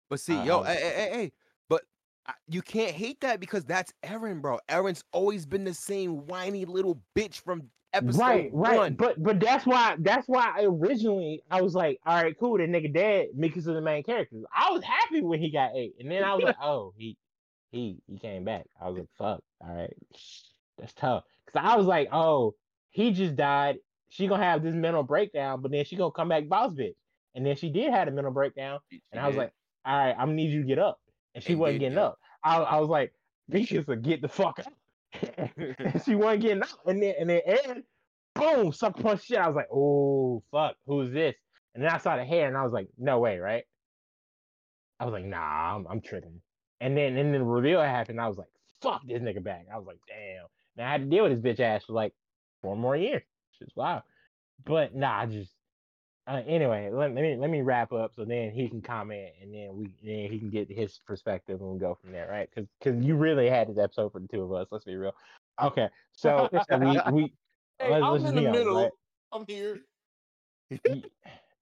[0.09, 1.31] but see, I- I yo, hey, hey, hey, hey,
[1.69, 1.81] but
[2.47, 4.59] you can't hate that because that's Eren, bro.
[4.69, 8.77] Eren's always been the same whiny little bitch from episode right, right.
[8.77, 8.93] one.
[8.95, 12.63] But but that's why that's why I originally I was like, all right, cool, the
[12.63, 14.43] nigga dead because of the main characters.
[14.55, 17.17] I was happy when he got eight, and then I was like, oh, he
[17.71, 18.65] he he came back.
[18.79, 19.93] I was like, fuck, all right,
[20.77, 21.23] that's tough.
[21.51, 22.55] Cause I was like, oh,
[22.91, 23.77] he just died.
[24.09, 26.95] She gonna have this mental breakdown, but then she gonna come back boss bitch.
[27.33, 29.53] And then she did have a mental breakdown, She- and she I was like,
[29.85, 30.99] all right, I'm gonna need you to get up.
[31.33, 32.19] And she And wasn't getting get up.
[32.43, 33.13] I, I was like,
[33.49, 34.73] bitches will get the fuck up.
[35.37, 36.69] and she wasn't getting up.
[36.85, 37.83] And then and then Eren,
[38.35, 39.37] boom, sucker punch shit.
[39.37, 41.35] I was like, oh fuck, who's this?
[41.73, 43.63] And then I saw the hair and I was like, no way, right?
[44.99, 46.41] I was like, nah, I'm, I'm tripping.
[46.81, 48.19] And then and then the reveal happened.
[48.19, 48.49] I was like,
[48.81, 49.67] fuck this nigga back.
[49.73, 50.47] I was like, damn.
[50.75, 52.13] Now I had to deal with his bitch ass for like
[52.61, 53.23] four more years.
[53.59, 54.03] Just wow.
[54.65, 55.51] But nah, I just
[56.27, 59.53] uh, anyway, let, let me let me wrap up so then he can comment and
[59.53, 62.49] then we then he can get his perspective and we'll go from there, right?
[62.53, 64.67] Because because you really had this episode for the two of us.
[64.71, 65.13] Let's be real.
[65.61, 67.33] Okay, so, we we
[67.79, 68.81] Hey, let's- I'm let's in the honest, middle.
[68.81, 68.91] right?
[69.31, 69.79] I'm here.
[70.69, 71.03] you,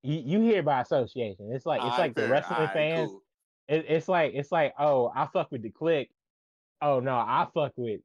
[0.03, 1.49] you you hear by association.
[1.51, 3.09] It's like it's like the wrestling fans.
[3.09, 3.23] cool.
[3.69, 6.09] It, it's like it's like oh I fuck with the Kliq.
[6.81, 8.01] Oh no, I fuck with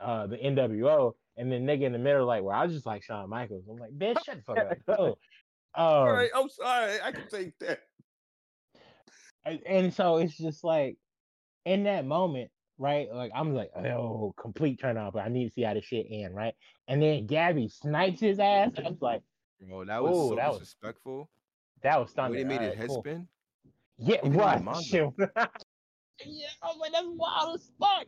[0.00, 1.14] uh the NWO.
[1.36, 3.64] And then nigga in the middle like, well, I just like Shawn Michaels.
[3.70, 4.78] I'm like, bitch, shut the fuck up.
[5.76, 7.00] Oh, All um, right, I'm sorry.
[7.00, 7.80] I can take that.
[9.44, 10.96] and- and so it's just like
[11.64, 13.08] in that moment, right?
[13.12, 15.12] Like I'm like, oh, complete turn off.
[15.12, 16.54] But I need to see how this shit end, right?
[16.88, 18.72] And then Gabby snipes his ass.
[18.78, 19.22] I was like,
[19.60, 21.30] Bro, that was Ooh, so that was disrespectful.
[21.82, 22.36] that was The way stunning.
[22.38, 23.02] they made his Alright, head cool.
[24.00, 24.08] Spin.
[24.08, 24.64] Yeah, Even in the right.
[24.64, 25.50] manga.
[26.26, 28.06] Yeah, I'm like, that's wild as fuck.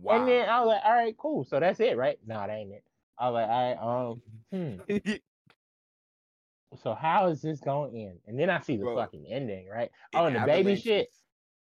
[0.00, 0.16] Wow.
[0.18, 1.44] And then I was like, all right, cool.
[1.44, 2.18] So that's it, right?
[2.26, 2.82] No, that ain't it.
[3.16, 4.10] I was like, all
[4.50, 5.12] right, um, hmm.
[6.82, 8.18] So how is this going to end?
[8.26, 9.90] And then I see the Bro, fucking ending, right?
[10.14, 11.08] Oh, and the baby shit.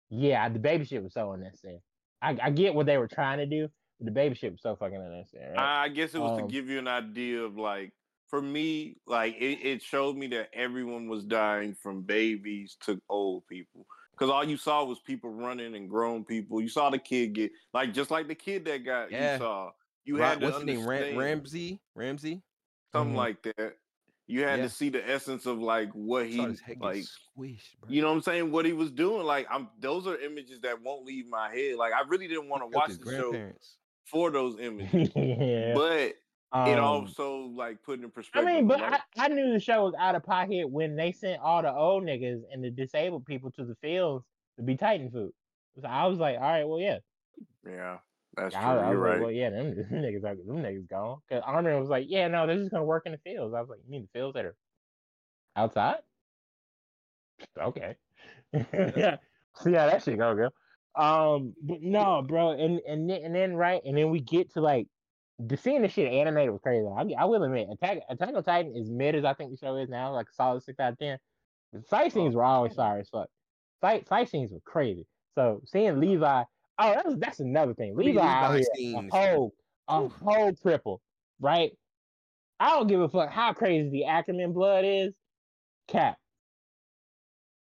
[0.09, 1.83] Yeah, the baby shit was so unnecessary.
[2.23, 4.77] I, I get what they were trying to do, but the baby shit was so
[4.77, 5.53] fucking unnecessary.
[5.53, 5.85] Right?
[5.85, 7.93] I guess it was Um, to give you an idea of like,
[8.31, 13.47] for me, like it, it showed me that everyone was dying from babies to old
[13.49, 13.87] people.
[14.13, 16.61] Because all you saw was people running and grown people.
[16.61, 19.33] You saw the kid get like just like the kid that got Yeah.
[19.35, 19.71] you saw.
[20.05, 20.87] You had to what's his name?
[20.87, 21.79] Ram- Ramzi.
[21.97, 22.41] Ramzi.
[22.93, 23.19] something Mhm.
[23.19, 23.77] like that.
[24.27, 24.65] You had Yeah.
[24.65, 27.05] to see the essence of like what He saw he his head get like.
[27.05, 27.91] squished, bro.
[27.91, 28.51] You know what I'm saying?
[28.53, 29.25] What he was doing.
[29.27, 29.69] Like I'm.
[29.81, 31.77] Those are images that won't leave my head.
[31.77, 33.53] Like I really didn't want to watch the show
[34.05, 35.73] for those images, yeah.
[35.75, 36.15] but
[36.53, 38.49] it um, also like put in perspective.
[38.49, 41.13] I mean, but like, I, I knew the show was out of pocket when they
[41.13, 44.25] sent all the old niggas and the disabled people to the fields
[44.57, 45.33] to be Titan food.
[45.81, 46.99] So I was like, all right, well, yeah.
[47.65, 47.99] Yeah,
[48.37, 48.69] that's I, true.
[48.69, 49.21] I You're like, right.
[49.21, 51.19] well, yeah, them, them niggas, are, them niggas gone.
[51.29, 53.55] Cause Armin was like, yeah, no, they're just gonna work in the fields.
[53.55, 54.57] I was like, you mean the fields that are
[55.55, 55.99] outside?
[57.59, 57.95] Okay.
[58.53, 59.17] yeah.
[59.63, 60.53] See how that shit go, girl.
[60.97, 64.61] Um, but no, bro, and and then, and then right, and then we get to
[64.61, 64.89] like
[65.47, 66.87] the seeing the shit animated was crazy.
[66.87, 69.77] I, I will admit, Attack Attack on Titan is mid as I think the show
[69.77, 71.19] is now, like a solid six out of ten.
[71.73, 73.29] The fight scenes were always sorry as fuck.
[73.81, 75.07] Fight fight scenes were crazy.
[75.35, 76.43] So seeing Levi,
[76.79, 77.95] oh, that's that's another thing.
[77.97, 79.11] The Levi, out here, scenes.
[79.13, 79.55] a whole
[79.89, 81.01] a whole triple,
[81.41, 81.73] right?
[82.59, 85.15] I don't give a fuck how crazy the Ackerman blood is.
[85.89, 86.19] Cap,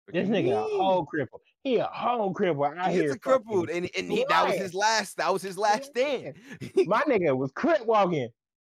[0.07, 1.39] this nigga a whole cripple.
[1.65, 3.05] He a whole cripple out He here.
[3.05, 5.17] is a crippled, and, and he, that was his last.
[5.17, 6.35] That was his last stand.
[6.85, 8.29] My nigga was crip walking.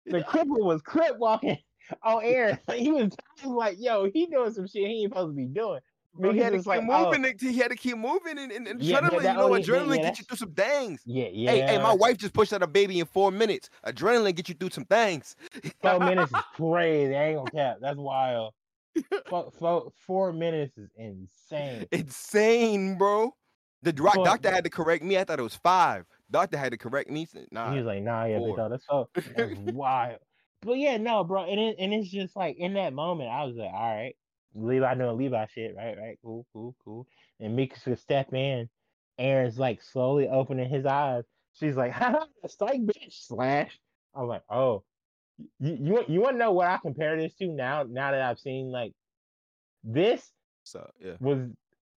[0.06, 1.58] The cripple was crip walking
[2.04, 2.60] on air.
[2.72, 3.10] He was,
[3.44, 5.80] like, yo, he doing some shit he ain't supposed to be doing.
[6.14, 7.04] Bro, he had to keep like, oh.
[7.12, 7.24] moving.
[7.24, 9.22] to- He had to keep moving, and, and, and Yeah, adrenaline.
[9.22, 11.02] that you know, adrenaline yeah, get you through some things.
[11.04, 11.50] Yeah, yeah.
[11.50, 13.68] Hey, hey, my wife just pushed out a baby in four minutes.
[13.84, 15.34] Adrenaline get you through some things.
[15.82, 17.16] Four minutes is crazy.
[17.16, 17.78] I ain't gonna cap.
[17.80, 18.54] That's wild.
[19.28, 21.86] Four, four, four minutes is insane.
[21.92, 23.34] Insane, bro.
[23.82, 25.18] The dro- But- doctor had to correct me.
[25.18, 26.04] I thought it was five.
[26.30, 27.24] Doctor had to correct me.
[27.26, 28.68] said, Nah, he was like, nah, yeah, four.
[28.68, 30.18] that's so that's wild.
[30.62, 33.54] But yeah, no, bro, and it, and it's just like in that moment, I was
[33.56, 34.16] like, all right,
[34.54, 37.06] Levi doing Levi shit, right, right, cool, cool, cool.
[37.38, 38.68] And Mika could step in.
[39.20, 41.24] Eren's like slowly opening his eyes.
[41.52, 43.78] She's like, ha, psych, bitch, slash.
[44.14, 44.82] I'm like, oh,
[45.58, 47.84] you you want you want to know what I compare this to now?
[47.88, 48.92] Now that I've seen like
[49.84, 50.32] this
[50.66, 51.12] so yeah.
[51.20, 51.38] was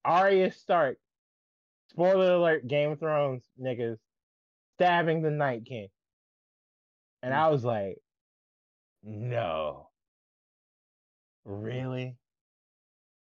[0.04, 0.98] Arya Stark.
[1.90, 3.96] Spoiler alert: Game of Thrones niggas
[4.76, 5.88] stabbing the Night King,
[7.22, 7.52] and I mm.
[7.52, 7.96] was like,
[9.02, 9.88] "No,
[11.46, 12.16] really?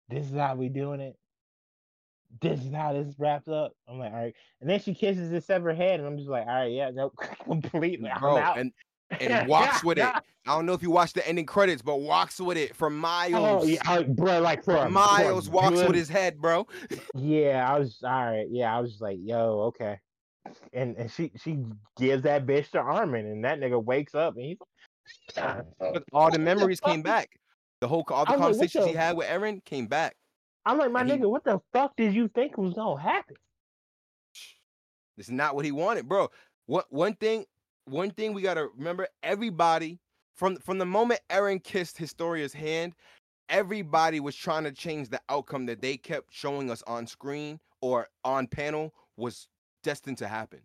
[0.08, 1.16] This is how we doing it?
[2.40, 5.44] This is how this wraps up?" I'm like, "All right," and then she kisses his
[5.44, 7.14] severed head, and I'm just like, "All right, yeah, nope,
[7.44, 8.72] completely, I'm out." and
[9.20, 10.04] and walks with it.
[10.04, 10.20] I
[10.54, 13.64] don't know if you watched the ending credits, but walks with it for oh, miles.
[13.64, 16.66] Oh yeah, I- bro, like for, a- for miles walks good with his head, bro.
[17.14, 18.46] Yeah, I was all right.
[18.50, 19.98] Yeah, I was just like, yo, okay.
[20.74, 21.58] And and she she
[21.96, 24.58] gives that bitch to Armin, and that nigga wakes up and he's
[25.34, 27.30] But all the memories came back.
[27.80, 30.16] The whole all the I was like, what conversations he had with Eren came back.
[30.66, 33.36] I'm like, my And he- nigga, what the fuck did you think was gonna happen?
[35.16, 36.28] It's not what he wanted, bro.
[36.66, 37.44] What one thing,
[37.86, 39.98] one thing we gotta remember: everybody
[40.34, 42.94] from from the moment Eren kissed Historia's hand,
[43.48, 48.08] everybody was trying to change the outcome that they kept showing us on screen or
[48.24, 49.48] on panel was
[49.82, 50.60] destined to happen.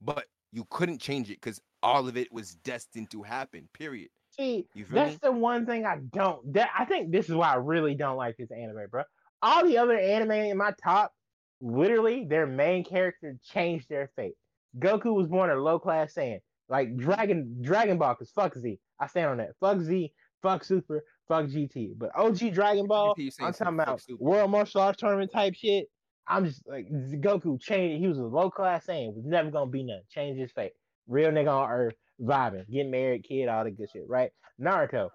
[0.00, 3.68] But you couldn't change it because all of it was destined to happen.
[3.72, 4.08] Period.
[4.30, 5.18] See, that's me?
[5.22, 6.52] the one thing I don't.
[6.52, 9.02] That I think this is why I really don't like this anime, bro.
[9.42, 11.12] All the other anime in my top,
[11.60, 14.34] literally, their main character changed their fate.
[14.78, 16.40] Goku was born a low class Saiyan.
[16.68, 18.78] Like Dragon Dragon Ball, cause fuck Z.
[18.98, 19.50] I stand on that.
[19.60, 20.12] Fuck Z,
[20.42, 21.92] fuck Super, fuck GT.
[21.96, 24.02] But OG Dragon Ball, I'm talking about.
[24.18, 25.86] World Martial Arts Tournament type shit.
[26.28, 28.00] I'm just like Goku changed.
[28.00, 29.14] He was a low class Saiyan.
[29.14, 30.02] Was never gonna be nothing.
[30.10, 30.72] Changed his fate.
[31.06, 34.08] Real nigga on Earth, vibing, getting married, kid, all the good shit.
[34.08, 34.30] Right?
[34.60, 35.10] Naruto,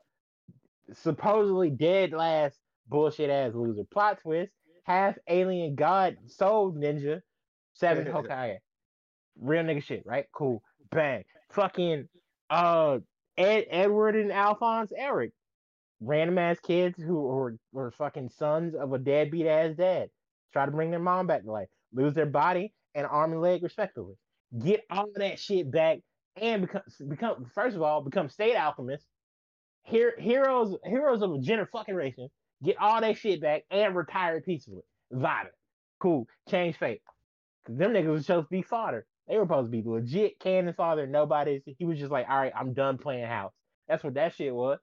[0.93, 2.57] supposedly dead last
[2.87, 3.83] bullshit ass loser.
[3.91, 4.53] Plot twist:
[4.83, 7.21] half alien god soul ninja,
[7.73, 8.59] seven Hokage.
[9.39, 10.25] Real nigga shit, right?
[10.33, 10.63] Cool.
[10.91, 11.23] Bang.
[11.53, 12.07] Fucking
[12.49, 12.99] uh
[13.37, 15.31] Ed, Edward and Alphonse Elric.
[16.01, 20.09] Random ass kids who were, fucking sons of a deadbeat ass dad.
[20.51, 21.67] Try to bring their mom back to life.
[21.93, 24.15] Lose their body and arm and leg respectively.
[24.63, 25.99] Get all of that shit back
[26.35, 29.07] and become become first of all, become state alchemists.
[29.83, 32.29] Here heroes heroes of a gender fucking racing.
[32.63, 34.83] Get all that shit back and retire peacefully.
[35.13, 35.47] Vibing.
[35.99, 36.27] Cool.
[36.49, 37.01] Change fate.
[37.67, 39.05] Them niggas was supposed to be fodder.
[39.31, 41.07] They were supposed to be legit canon father.
[41.07, 41.61] Nobody's.
[41.65, 43.53] He was just like, all right, I'm done playing house.
[43.87, 44.77] That's what that shit was.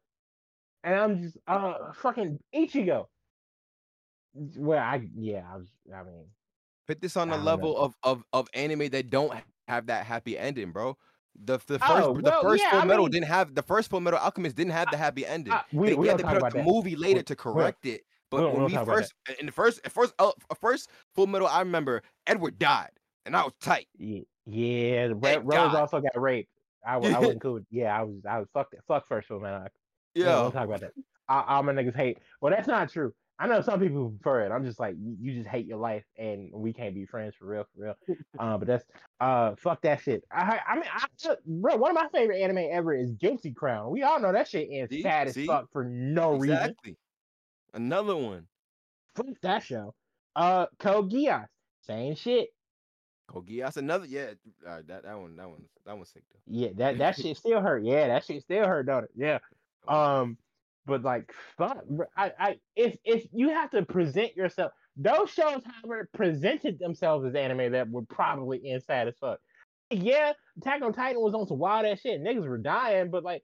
[0.82, 3.08] And I'm just, uh, fucking Ichigo.
[4.56, 5.68] Well, I yeah, I was.
[5.94, 6.24] I mean,
[6.86, 7.80] Put this on the level know.
[7.80, 9.34] of, of of anime that don't
[9.66, 10.96] have that happy ending, bro.
[11.44, 13.90] The the first Oh, the first yeah, Full I Metal mean- didn't have the first
[13.90, 15.52] Full Metal Alchemist didn't have the happy ending.
[15.72, 16.66] we they, we had to put out the that.
[16.66, 18.02] movie later We- to correct it.
[18.30, 20.30] But we when we first in the first first uh,
[20.60, 22.90] first Full Metal, I remember Edward died,
[23.26, 23.88] and I was tight.
[23.98, 25.08] Yeah, yeah.
[25.20, 25.74] Thank Rose God.
[25.74, 26.50] also got raped.
[26.86, 27.60] I, I wasn't cool.
[27.70, 28.16] Yeah, I was.
[28.28, 28.68] I was fuck.
[28.86, 29.54] Fuck first one, man.
[29.54, 29.66] I,
[30.14, 30.92] yeah, don't talk about that.
[31.28, 32.18] All, all my niggas hate.
[32.40, 33.12] Well, that's not true.
[33.40, 34.50] I know some people prefer it.
[34.50, 37.46] I'm just like, you, you just hate your life, and we can't be friends for
[37.46, 37.94] real, for real.
[38.38, 38.84] uh, but that's
[39.20, 40.24] uh, fuck that shit.
[40.32, 43.90] I, I mean, I, just- bro, one of my favorite anime ever is Guilty Crown.
[43.90, 45.02] We all know that shit ends See?
[45.02, 46.56] sad as fuck for no reason.
[46.56, 46.96] exactly.
[47.74, 48.46] Another one.
[49.14, 49.94] Fuck that show.
[50.34, 51.46] Uh, Code Geass,
[51.82, 52.48] same shit.
[53.28, 54.30] Code Geass, another yeah.
[54.66, 56.40] Uh, that that one that one that one's sick though.
[56.46, 57.84] Yeah, that that shit still hurt.
[57.84, 59.10] Yeah, that shit still hurt, don't it?
[59.14, 59.38] Yeah.
[59.86, 60.38] Um,
[60.86, 61.84] but like, fuck,
[62.16, 67.34] I, I, if if you have to present yourself, those shows, however, presented themselves as
[67.34, 69.38] anime that were probably sad as fuck.
[69.90, 72.22] Yeah, Attack on Titan was on some wild ass shit.
[72.22, 73.42] Niggas were dying, but like,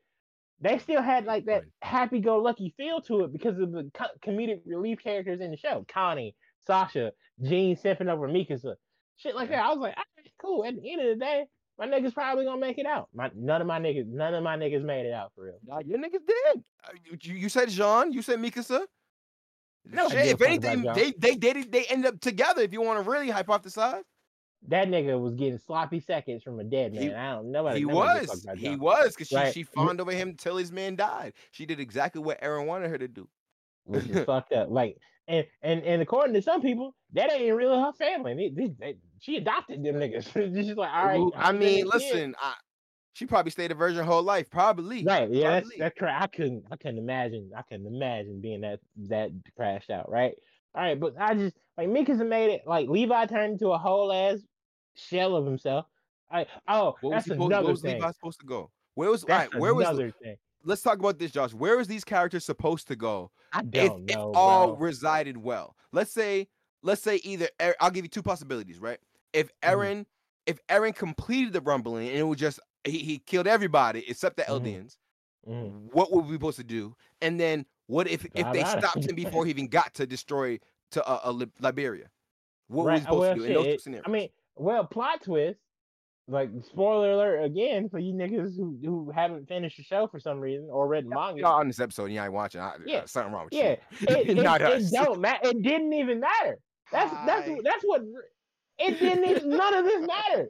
[0.60, 1.70] they still had like that Right.
[1.82, 5.84] happy-go-lucky feel to it because of the co- comedic relief characters in the show.
[5.88, 6.34] Connie,
[6.66, 7.12] Sasha,
[7.42, 8.74] Jean simping over Mikasa,
[9.16, 9.62] shit like that.
[9.64, 10.64] I was like, all right, cool.
[10.64, 11.44] At the end of the day,
[11.78, 13.08] my niggas probably gonna make it out.
[13.14, 15.58] My none of my niggas, none of my niggas made it out for real.
[15.66, 16.62] Nah, your niggas did.
[16.86, 16.92] Uh,
[17.22, 18.12] You, you said Jean.
[18.12, 18.82] You said Mikasa.
[19.86, 20.94] No, Shit, if a fuck about anything, Jean.
[20.94, 21.72] they they dated.
[21.72, 22.62] They end up together.
[22.62, 24.02] If you want to really hypothesize,
[24.68, 27.02] That nigga was getting sloppy seconds from a dead man.
[27.02, 27.80] He- I don't nobody.
[27.80, 28.58] he nobody give a fuck was.
[28.60, 29.52] He was because she Right.
[29.52, 31.34] she fawned over him till his man died.
[31.50, 33.28] She did exactly what Eren wanted her to do.
[33.84, 34.70] which is fucked up.
[34.70, 34.96] Like,
[35.28, 38.34] and and and according to some people, that ain't really her family.
[38.34, 40.32] They, they, they- she adopted them niggas.
[40.54, 41.18] She's like, all right.
[41.18, 42.52] Ooh, I mean, listen, I,
[43.14, 45.02] she probably stayed a virgin her whole life, probably.
[45.02, 45.78] Right, yeah, that's Probably.
[45.78, 46.22] that's correct.
[46.22, 50.34] I couldn't, I couldn't imagine, I couldn't imagine being that that crashed out, right?
[50.74, 52.62] All right, but I just like Mikasa made it.
[52.66, 54.40] Like Levi turned into a whole ass
[54.94, 55.86] shell of himself.
[56.30, 57.94] I oh, What was, that's supposed, another where was thing.
[57.94, 58.70] Levi supposed to go?
[58.94, 60.36] Where was That's right, where was thing.
[60.64, 61.52] Let's talk about this, Josh.
[61.52, 64.86] Where is these characters supposed to go I if don't it know, all bro.
[64.86, 65.76] resided well?
[65.92, 66.48] Let's say,
[66.82, 68.98] let's say either Er- I'll give you two possibilities, right?
[69.32, 69.80] If Mm-hmm.
[69.80, 70.06] Eren,
[70.46, 74.42] if Eren completed the rumbling and it was just he, he killed everybody except the
[74.42, 74.48] Mhm.
[74.60, 74.96] Eldians,
[75.48, 75.92] Mhm.
[75.92, 76.94] what were we supposed to do?
[77.20, 80.58] And then what if if they stopped him before he even got to destroy
[80.92, 81.32] to uh, uh,
[81.62, 82.06] Liberio?
[82.68, 84.04] What were we supposed well, to do in those two scenarios?
[84.06, 85.60] I mean, well, plot twist.
[86.26, 90.40] Like spoiler alert again for you niggas who, who haven't finished the show for some
[90.40, 91.40] reason or read manga.
[91.40, 92.62] y'all on this episode, you ain't watching.
[92.62, 94.06] I, Yeah, uh, something wrong with Yeah, you.
[94.08, 94.90] it, it, Not it us.
[94.90, 95.48] don't matter.
[95.50, 96.58] It didn't even matter.
[96.90, 97.56] That's that's Hi.
[97.62, 98.02] that's what
[98.78, 99.24] it didn't.
[99.28, 100.48] Even, none of this mattered.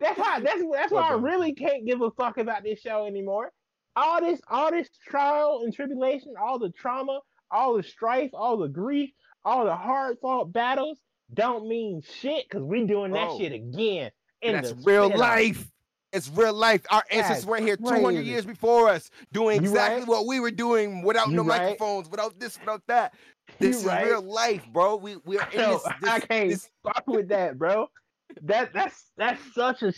[0.00, 0.40] That's why.
[0.40, 3.52] That's that's why I really can't give a fuck about this show anymore.
[3.96, 7.20] All this, all this trial and tribulation, all the trauma,
[7.50, 9.10] all the strife, all the grief,
[9.44, 10.98] all the hard fought battles
[11.34, 13.38] don't mean shit because we're doing that Bro.
[13.38, 14.10] shit again.
[14.42, 15.70] In That's real life.
[16.12, 16.86] It's real life.
[16.90, 20.08] Our ancestors were here 200 years before us, doing exactly right.
[20.08, 21.62] what we were doing without You no right.
[21.62, 23.12] microphones, without this, without that.
[23.60, 24.06] You This is right.
[24.06, 24.96] real life, bro.
[24.96, 25.86] We we're in Yo, this.
[25.86, 27.88] I this, can't this fuck with that, bro.
[28.42, 29.92] That that's that's such a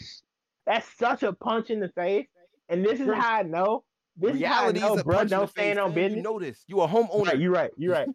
[0.66, 2.26] that's such a punch in the face.
[2.68, 3.84] And this is how I know.
[4.16, 5.24] This reality is how I is know, bro.
[5.24, 6.16] Don't stand on business.
[6.16, 6.64] You know this.
[6.66, 7.26] You a homeowner.
[7.26, 7.70] Right, you're right.
[7.76, 8.08] You're right.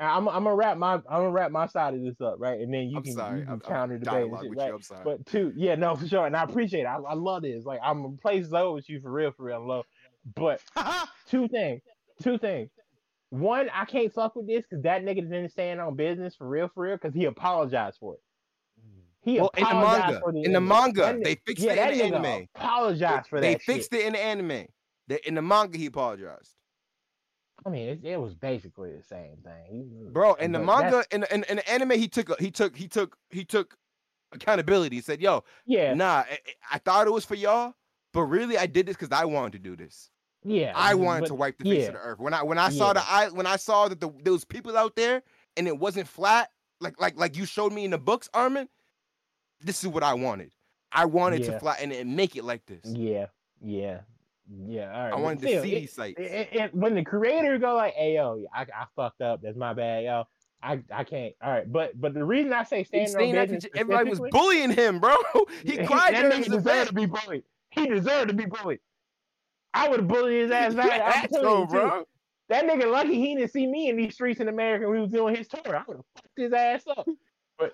[0.00, 2.60] I'm I'm gonna wrap my I'm gonna wrap my side of this up, right?
[2.60, 3.38] And then you I'm can, sorry.
[3.40, 4.68] you can I'm, counter I'm debate shit, with right?
[4.68, 4.74] you.
[4.74, 5.02] I'm sorry.
[5.04, 6.26] But two, yeah, no, for sure.
[6.26, 6.86] And I appreciate it.
[6.86, 7.64] I, I love this.
[7.64, 9.84] Like I'm gonna play low with you for real, for real, low.
[10.34, 10.60] But
[11.28, 11.82] two things.
[12.22, 12.70] Two things.
[13.30, 16.70] One, I can't fuck with this because that nigga didn't stand on business for real,
[16.72, 18.20] for real, because he apologized for it.
[19.24, 21.72] He Well, in the apologized manga, for the in the manga, That they fixed yeah,
[21.72, 22.48] it in the anime.
[22.54, 24.02] Apologized for They that fixed shit.
[24.02, 24.66] it in the anime.
[25.08, 26.54] The, in the manga, he apologized.
[27.66, 31.34] I mean, it, it was basically the same thing, Bro, in the manga, in, the-
[31.34, 33.76] in in the anime, he took a, he took he took he took
[34.32, 34.96] accountability.
[34.96, 36.38] He said, "Yo, Yeah, nah, I,
[36.72, 37.74] I thought it was for y'all,
[38.12, 40.10] but really, I did this because I wanted to do this.
[40.44, 40.72] yeah.
[40.74, 41.88] I wanted but- to wipe the face yeah.
[41.88, 42.18] of the earth.
[42.18, 43.06] When I when I saw the Yeah.
[43.08, 45.22] I when I saw that the there was people out there
[45.56, 46.50] and it wasn't flat,
[46.80, 48.68] like like like you showed me in the books, Armin.
[49.60, 50.52] This is what I wanted.
[50.92, 51.52] I wanted Yeah.
[51.52, 52.80] to flatten it and make it like this.
[52.84, 53.26] Yeah,
[53.62, 54.00] yeah,
[54.66, 54.92] yeah.
[54.92, 55.06] All right.
[55.08, 56.20] I but wanted to still, see it- these sites.
[56.20, 59.40] it- it- it- when the creator go like, "Hey yo, I, I fucked up.
[59.42, 60.24] That's my bad, yo.
[60.62, 63.34] I, I can't." All right, but but the reason I say He's stand on saying
[63.34, 65.14] that to business, everybody was bullying him, bro.
[65.64, 66.88] He cried that during nigga deserved event.
[66.88, 67.42] to be bullied.
[67.70, 68.80] He deserved to be bullied.
[69.72, 71.00] I would have bullied his ass back.
[71.04, 71.72] I'm telling Asshole, you, too.
[71.72, 72.04] bro.
[72.50, 75.10] That nigga lucky he didn't see me in these streets in America when he was
[75.10, 75.74] doing his tour.
[75.76, 77.06] I would have fucked his ass up.
[77.58, 77.72] But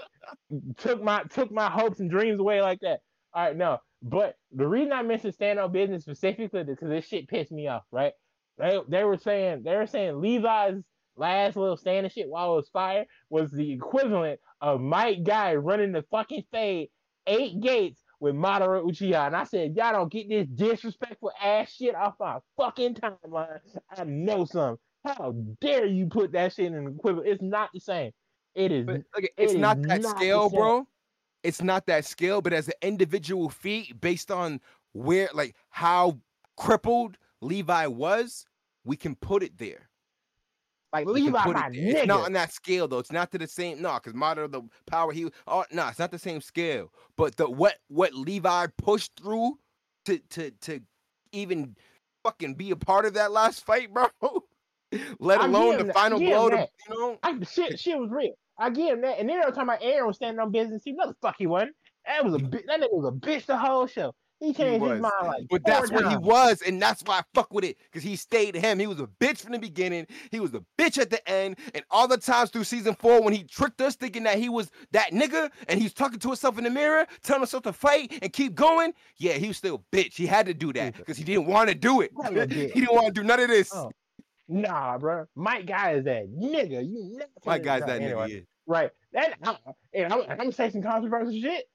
[0.78, 3.00] took my took my hopes and dreams away like that.
[3.32, 3.78] All right, no.
[4.02, 7.84] But the reason I mentioned stand on business specifically because this shit pissed me off,
[7.92, 8.12] right?
[8.58, 10.82] They they were saying they were saying Levi's
[11.16, 15.54] last little stand and shit while it was fire was the equivalent of Might Guy
[15.54, 16.88] running the fucking fade
[17.26, 19.26] eight gates with Madara Uchiha.
[19.26, 23.60] And I said, y'all don't get this disrespectful ass shit off my fucking timeline.
[23.96, 24.76] I know some.
[25.04, 27.28] How dare you put that shit in an equivalent?
[27.28, 28.12] It's not the same.
[28.54, 28.86] It is.
[28.86, 30.86] But look, it's is not that not scale, bro.
[31.42, 34.60] It's not that scale, but as an individual feat based on
[34.92, 36.18] where, like, how
[36.56, 38.44] crippled Levi was,
[38.84, 39.88] we can put it there.
[40.92, 41.76] like We Levi, my it.
[41.76, 42.98] It's not on that scale though.
[42.98, 43.80] It's not to the same.
[43.80, 45.26] No, because Madara, the power he.
[45.26, 46.92] Uh, oh no, it's not the same scale.
[47.16, 49.58] But the what what Levi pushed through
[50.06, 50.80] to to to
[51.32, 51.76] even
[52.24, 54.08] fucking be a part of that last fight, bro.
[55.20, 56.50] Let alone the that- final I blow.
[56.50, 58.34] To, you know, I, shit, shit was real.
[58.60, 59.18] I give him that.
[59.18, 60.82] And then every talking about Eren was standing on business.
[60.84, 61.74] He no the fuck he wasn't.
[62.06, 64.14] That was a bi- that nigga was a bitch the whole show.
[64.38, 67.52] He changed his mind like But that's what he was, and that's why I fuck
[67.52, 67.76] with it.
[67.92, 68.78] Cause he stayed him.
[68.78, 70.06] He was a bitch from the beginning.
[70.30, 71.58] He was a bitch at the end.
[71.74, 74.70] And all the times through season four when he tricked us thinking that he was
[74.92, 78.32] that nigga and he's talking to himself in the mirror, telling himself to fight and
[78.32, 78.94] keep going.
[79.18, 80.14] Yeah, he was still a bitch.
[80.14, 82.10] He had to do that because he didn't want to do it.
[82.50, 83.70] He didn't want to do none of this.
[83.74, 83.90] Oh,
[84.50, 85.26] Nah, bro.
[85.36, 86.84] Might Guy is that nigga.
[86.84, 87.98] You never seen guy's that guy.
[87.98, 88.02] nigga.
[88.02, 88.40] Anyway, yeah.
[88.66, 88.90] Right.
[89.12, 89.56] That I'm,
[89.94, 91.66] and I'm, I'm gonna say some controversial shit.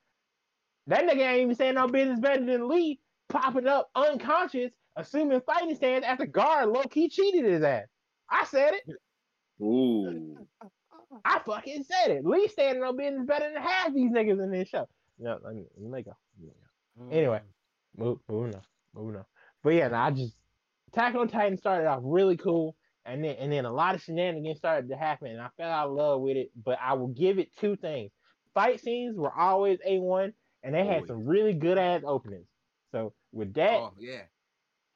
[0.87, 2.99] That nigga ain't even saying no business better than Lee
[3.29, 7.85] popping up unconscious, assuming fighting stance after Gaara low key cheated his ass.
[8.29, 9.63] I said it.
[9.63, 10.37] Ooh.
[11.23, 12.25] I fucking said it.
[12.25, 14.85] Lee standing on business better than half these niggas in this show.
[15.17, 16.11] No, let me, let me go.
[16.37, 16.51] Let me
[16.99, 17.17] go.
[17.17, 18.03] Anyway, mm.
[18.03, 18.61] move, moving on,
[18.93, 19.25] moving on.
[19.63, 20.35] But yeah, no, I just
[20.95, 24.57] Attack on Titan started off really cool, and then and then a lot of shenanigans
[24.57, 26.51] started to happen, and I fell out of love with it.
[26.63, 28.11] But I will give it two things:
[28.53, 31.07] fight scenes were always a one, and they had Always.
[31.07, 32.47] some really good ass openings.
[32.91, 34.21] So with that, Oh yeah.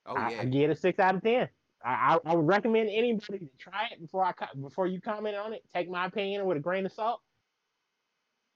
[0.05, 0.41] Oh I, yeah.
[0.41, 1.49] I give it a six out of ten.
[1.83, 5.53] I, I, I would recommend anybody to try it before I before you comment on
[5.53, 5.63] it.
[5.73, 7.21] Take my opinion with a grain of salt.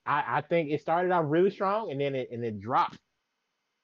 [0.05, 2.99] I, I think it started off really strong and then it and it dropped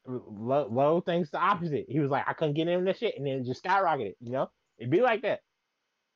[0.10, 1.86] low, low thanks to the opposite.
[1.90, 4.16] He was like, I couldn't get in that shit, and then it just skyrocketed.
[4.20, 5.42] You know, it'd be like that.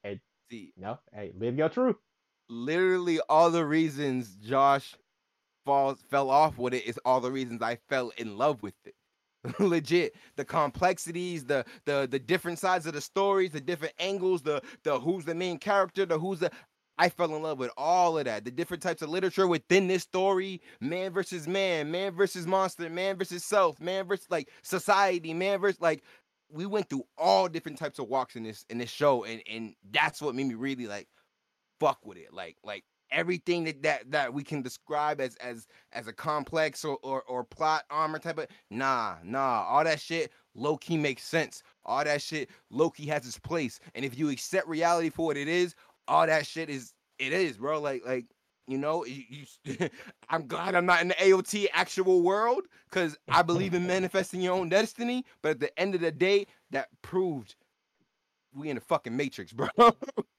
[0.04, 0.20] Hey,
[0.52, 1.98] See, You know, hey, live your truth.
[2.50, 4.96] literally all the reasons Josh
[5.66, 8.96] falls fell off with it is all the reasons I fell in love with it.
[9.60, 14.62] Legit, the complexities, the the the different sides of the stories, the different angles, the
[14.84, 16.52] the who's the main character, the who's the
[16.98, 18.46] I fell in love with all of that.
[18.46, 23.18] The different types of literature within this story, man versus man, man versus monster, man
[23.18, 26.04] versus self, man versus like society, man versus like
[26.52, 29.74] we went through all different types of walks in this in this show and and
[29.92, 31.08] that's what made me really like
[31.80, 32.32] fuck with it.
[32.32, 37.00] Like like everything that that, that we can describe as as as a complex or,
[37.02, 41.64] or or plot armor type of nah nah all that shit low key makes sense.
[41.86, 43.80] All that shit low key has its place.
[43.96, 45.76] And if you accept reality for what it is,
[46.08, 47.80] all that shit is it is, bro.
[47.80, 48.26] Like like
[48.68, 49.90] you know, you, you
[50.30, 54.54] I'm glad I'm not in the AOT actual world because I believe in manifesting your
[54.54, 55.26] own destiny.
[55.42, 57.56] But at the end of the day, that proved
[58.56, 59.68] we in the fucking matrix, bro.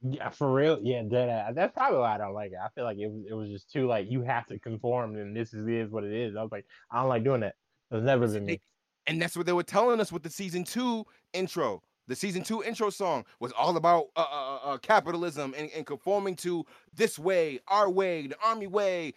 [0.03, 0.79] Yeah, for real.
[0.83, 1.51] Yeah, dead ass.
[1.51, 2.59] Uh, that's probably why I don't like it.
[2.63, 5.37] I feel like it was it was just too like you have to conform, and
[5.37, 6.37] this is is what it is.
[6.37, 7.55] I was like, I don't like doing that.
[7.91, 8.61] It's never been me.
[9.07, 11.83] and that's what they were telling us with the season two intro.
[12.07, 16.37] The season two intro song was all about uh, uh, uh, capitalism and, and conforming
[16.37, 16.65] to
[16.95, 19.15] this way, our way, the army way.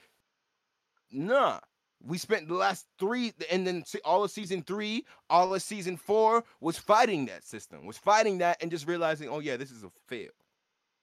[1.11, 1.59] Nah,
[2.01, 6.43] we spent the last three, and then all of season three, all of season four
[6.61, 9.91] was fighting that system, was fighting that, and just realizing, oh yeah, this is a
[10.07, 10.31] fail.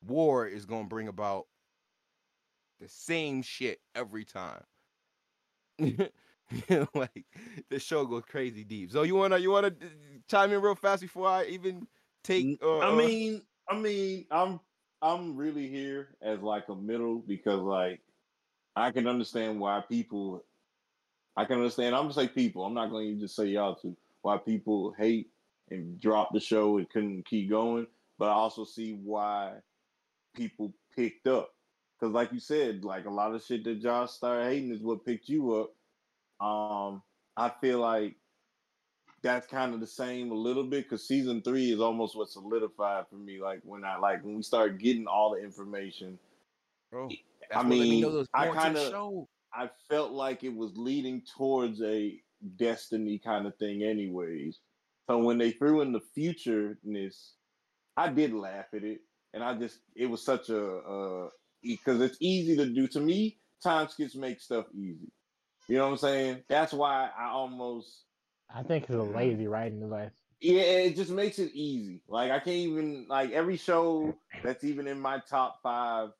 [0.06, 1.46] War is gonna bring about
[2.80, 4.62] the same shit every time.
[6.94, 7.24] like
[7.70, 8.90] the show goes crazy deep.
[8.90, 9.86] So you wanna you wanna uh,
[10.28, 11.86] chime in real fast before I even
[12.22, 12.58] take?
[12.62, 14.60] Uh, I mean, I mean, I'm
[15.00, 18.00] I'm really here as like a middle because like
[18.76, 20.44] I can understand why people.
[21.36, 21.94] I can understand.
[21.94, 22.64] I'm gonna say people.
[22.64, 23.96] I'm not gonna even just say y'all two.
[24.22, 25.30] Why people hate
[25.70, 27.86] and drop the show and couldn't keep going,
[28.18, 29.54] but I also see why
[30.34, 31.50] people picked up.
[31.98, 35.04] Because, like you said, like a lot of shit that Josh started hating is what
[35.04, 35.70] picked you up.
[36.44, 37.02] Um,
[37.36, 38.16] I feel like
[39.22, 43.06] that's kind of the same a little bit because season three is almost what solidified
[43.08, 43.40] for me.
[43.40, 46.18] Like when I like when we start getting all the information.
[46.90, 47.08] bro,
[47.54, 49.28] I let me know mean, I more to the kinda- show.
[49.56, 52.20] I felt like it was leading towards a
[52.56, 54.58] destiny kind of thing, anyways.
[55.08, 57.32] So when they threw in the futureness,
[57.96, 59.00] I did laugh at it,
[59.32, 61.28] and I just it was such a
[61.62, 62.86] because it's easy to do.
[62.88, 65.10] To me, time skips make stuff easy.
[65.68, 66.42] You know what I'm saying?
[66.48, 68.04] That's why I almost
[68.54, 69.16] I think it's a mm-hmm.
[69.16, 70.12] lazy writing device.
[70.40, 72.00] yeah, it just makes it easy.
[72.08, 76.10] Like I can't even like every show that's even in my top five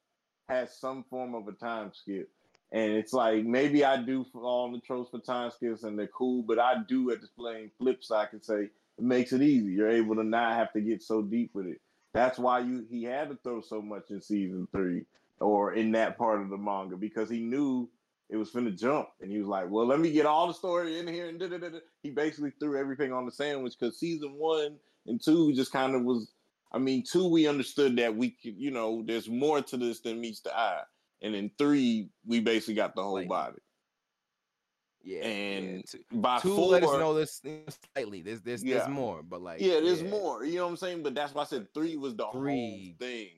[0.49, 2.29] has some form of a time skip.
[2.73, 6.43] And it's like maybe I do all the tropes for time skips and they're cool,
[6.43, 9.73] but I do at the playing flip side can say it makes it easy.
[9.73, 11.81] You're able to not have to get so deep with it.
[12.15, 15.03] That's why you he had to throw so much in season three
[15.41, 17.89] or in that part of the manga because he knew
[18.30, 20.98] it was finna jump, and he was like, "Well, let me get all the story
[20.98, 21.78] in here." And da, da, da, da.
[22.02, 24.76] he basically threw everything on the sandwich because season one
[25.06, 26.32] and two just kind of was.
[26.72, 30.20] I mean, two we understood that we could, you know, there's more to this than
[30.20, 30.82] meets the eye,
[31.22, 33.59] and in three we basically got the whole Like, body.
[35.02, 35.82] Yeah, and yeah.
[35.86, 37.42] Two, By two four, let us know this
[37.94, 38.22] slightly.
[38.22, 38.78] There's there's Yeah.
[38.78, 40.44] there's more, but like yeah, there's more.
[40.44, 41.02] You know what I'm saying?
[41.02, 42.96] But that's why I said three was the Three.
[42.98, 43.28] whole thing.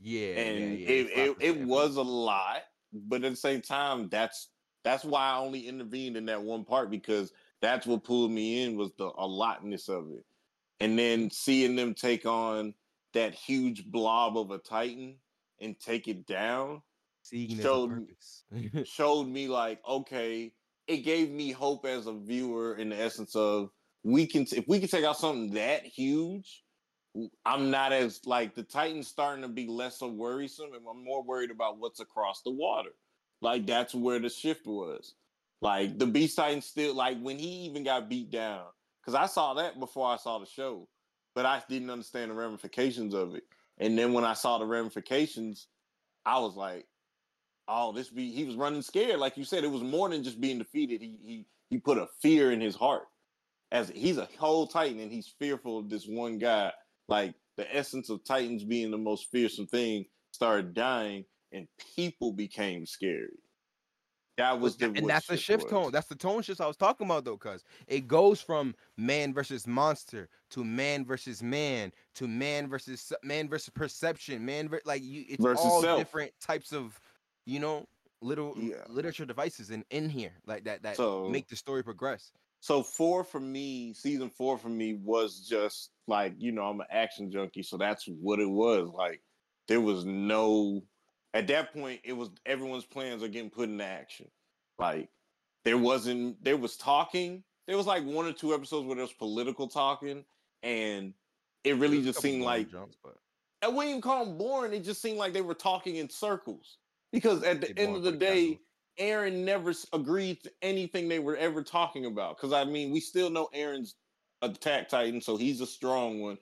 [0.00, 0.88] Yeah, and yeah, yeah.
[0.88, 2.62] it, it, it was a lot
[2.94, 4.50] but at the same time that's
[4.84, 7.32] that's why i only intervened in that one part because
[7.64, 10.24] that's what pulled me in was the allotness of it.
[10.80, 12.74] And then seeing them take on
[13.14, 15.16] that huge blob of a titan
[15.60, 16.82] and take it down
[17.22, 18.06] seeing showed-
[18.84, 20.52] showed me like okay
[20.88, 23.70] it gave me hope as a viewer in the essence of
[24.02, 26.63] we can if we can take out something that huge
[27.44, 31.22] i'm not as like the titans starting to be less so worrisome and i'm more
[31.22, 32.90] worried about what's across the water
[33.40, 35.14] like that's where the shift was
[35.60, 38.64] like the beast titan still like when he even got beat down
[39.00, 40.88] because i saw that before i saw the show
[41.34, 43.44] but i didn't understand the ramifications of it
[43.78, 45.68] and then when i saw the ramifications
[46.26, 46.86] i was like
[47.68, 49.18] oh, this be he was running scared.
[49.18, 51.00] Like you said, it was more than just being defeated.
[51.00, 53.06] He he he put a fear in his heart.
[53.72, 56.72] As he's a whole Titan and he's fearful of this one guy.
[57.08, 62.86] Like the essence of Titans being the most fearsome thing started dying and people became
[62.86, 63.38] scary.
[64.36, 65.70] That was the and that's the shift was.
[65.70, 65.92] tone.
[65.92, 69.64] That's the tone shift I was talking about though, cause it goes from man versus
[69.64, 75.24] monster to man versus man to man versus man versus perception, man ver- like you.
[75.28, 76.00] It's Versus all self.
[76.00, 76.98] different types of,
[77.46, 77.86] you know,
[78.22, 78.82] little Yeah.
[78.88, 82.32] literature devices in in here like that that So- make the story progress.
[82.64, 86.86] So four for me, season four for me was just like you know I'm an
[86.90, 88.88] action junkie, so that's what it was.
[88.88, 89.20] Like
[89.68, 90.82] there was no
[91.34, 94.30] at that point it was everyone's plans are getting put into action.
[94.78, 95.10] Like
[95.66, 97.44] there wasn't there was talking.
[97.66, 100.24] There was like one or two episodes where there was political talking,
[100.62, 101.12] and
[101.64, 103.18] it really just seemed like jumps, but
[103.60, 104.72] I wouldn't even call them boring.
[104.72, 106.78] It just seemed like they were talking in circles.
[107.12, 108.58] Because at the end of the day.
[108.98, 112.36] Eren never agreed to anything they were ever talking about.
[112.36, 113.96] Because I mean, we still know Eren's
[114.42, 116.38] attack titan, so he's a strong one.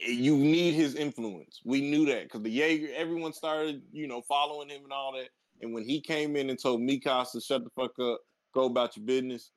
[0.00, 1.60] Eh, You need his influence.
[1.64, 5.28] We knew that because the Jaeger, everyone started, you know, following him and all that.
[5.62, 8.20] And when he came in and told Mikasa, shut the fuck up,
[8.54, 9.50] go about your business,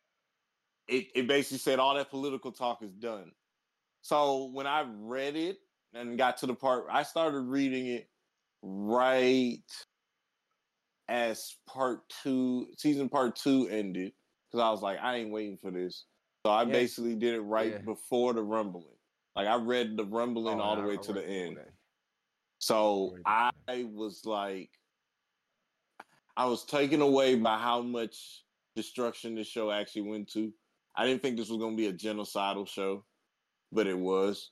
[0.88, 3.32] it, it basically said all that political talk is done.
[4.02, 5.58] So when I read it
[5.94, 8.08] and got to the part, I started reading it
[8.62, 9.64] right
[11.10, 14.14] as part two, season part two ended,
[14.50, 16.06] because I was like, I ain't waiting for this.
[16.46, 16.72] So I Yeah.
[16.72, 17.80] basically did it right Yeah.
[17.80, 18.96] before the rumbling.
[19.36, 21.58] Like I read the rumbling Oh, all the way I to the end.
[21.58, 21.72] that.
[22.60, 24.72] So I was like,
[26.36, 28.44] I was taken away by how much
[28.76, 30.54] destruction this show actually went to.
[30.96, 33.06] I didn't think this was going to be a genocidal show,
[33.72, 34.52] but it was.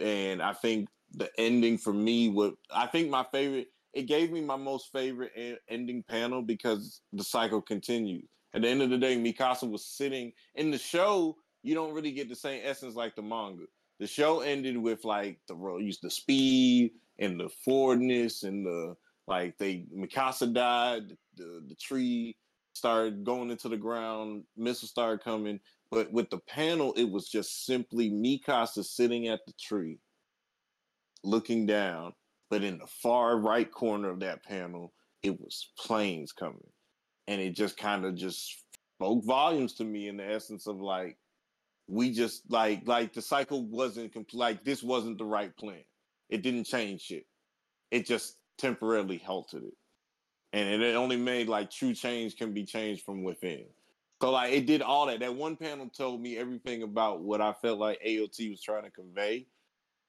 [0.00, 4.42] And I think the ending for me, what I think my favorite, it gave me
[4.42, 5.32] my most favorite
[5.70, 8.26] ending panel because the cycle continued.
[8.52, 11.34] At the end of the day, Mikasa was sitting in the show.
[11.62, 13.64] You don't really get the same essence like the manga.
[13.98, 18.96] The show ended with like the use the speed and the forwardness and the
[19.26, 19.56] like.
[19.56, 21.16] They Mikasa died.
[21.36, 22.36] The the tree
[22.74, 25.58] started going into the ground, missiles started coming.
[25.90, 30.00] But with the panel, it was just simply Mikasa sitting at the tree,
[31.24, 32.12] looking down.
[32.50, 34.92] But in the far right corner of that panel,
[35.22, 36.70] it was planes coming.
[37.26, 38.64] And it just kind of just
[38.96, 41.18] spoke volumes to me in the essence of like,
[41.88, 45.84] we just like like the cycle wasn't complete like this wasn't the right plan.
[46.28, 47.26] It didn't change shit.
[47.90, 49.74] It just temporarily halted it.
[50.52, 53.66] And it only made like true change can be changed from within.
[54.20, 55.20] So like it did all that.
[55.20, 58.90] That one panel told me everything about what I felt like AOT was trying to
[58.90, 59.46] convey.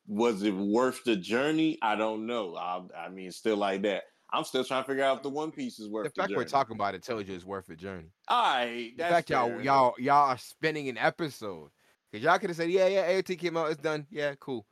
[0.07, 1.77] Was it worth the journey?
[1.81, 2.55] I don't know.
[2.55, 4.03] I, I mean, still like that.
[4.33, 6.29] I'm still trying to figure out if the One Piece is worth The the, fact
[6.29, 6.37] journey.
[6.37, 8.07] we're talking about it tells you it's worth the journey.
[8.27, 9.61] All right, The that's fact y'all fair.
[9.61, 11.69] y'all y'all are spending an episode.
[12.13, 14.05] Cause y'all could have said, yeah, yeah, AOT came out, it's done.
[14.09, 14.65] Yeah, cool.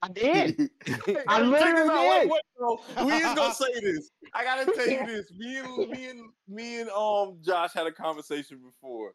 [0.00, 0.70] I did.
[0.86, 2.08] I Check literally this out.
[2.08, 2.30] Wait, did.
[2.30, 2.80] wait, bro.
[3.06, 4.10] We is gonna say this.
[4.32, 5.32] I gotta tell you this.
[5.36, 9.12] Me and me and me and um Josh had a conversation before,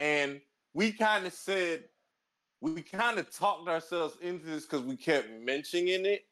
[0.00, 0.40] and
[0.74, 1.84] we kind of said
[2.60, 6.22] we kind of talked ourselves into this because we kept mentioning it.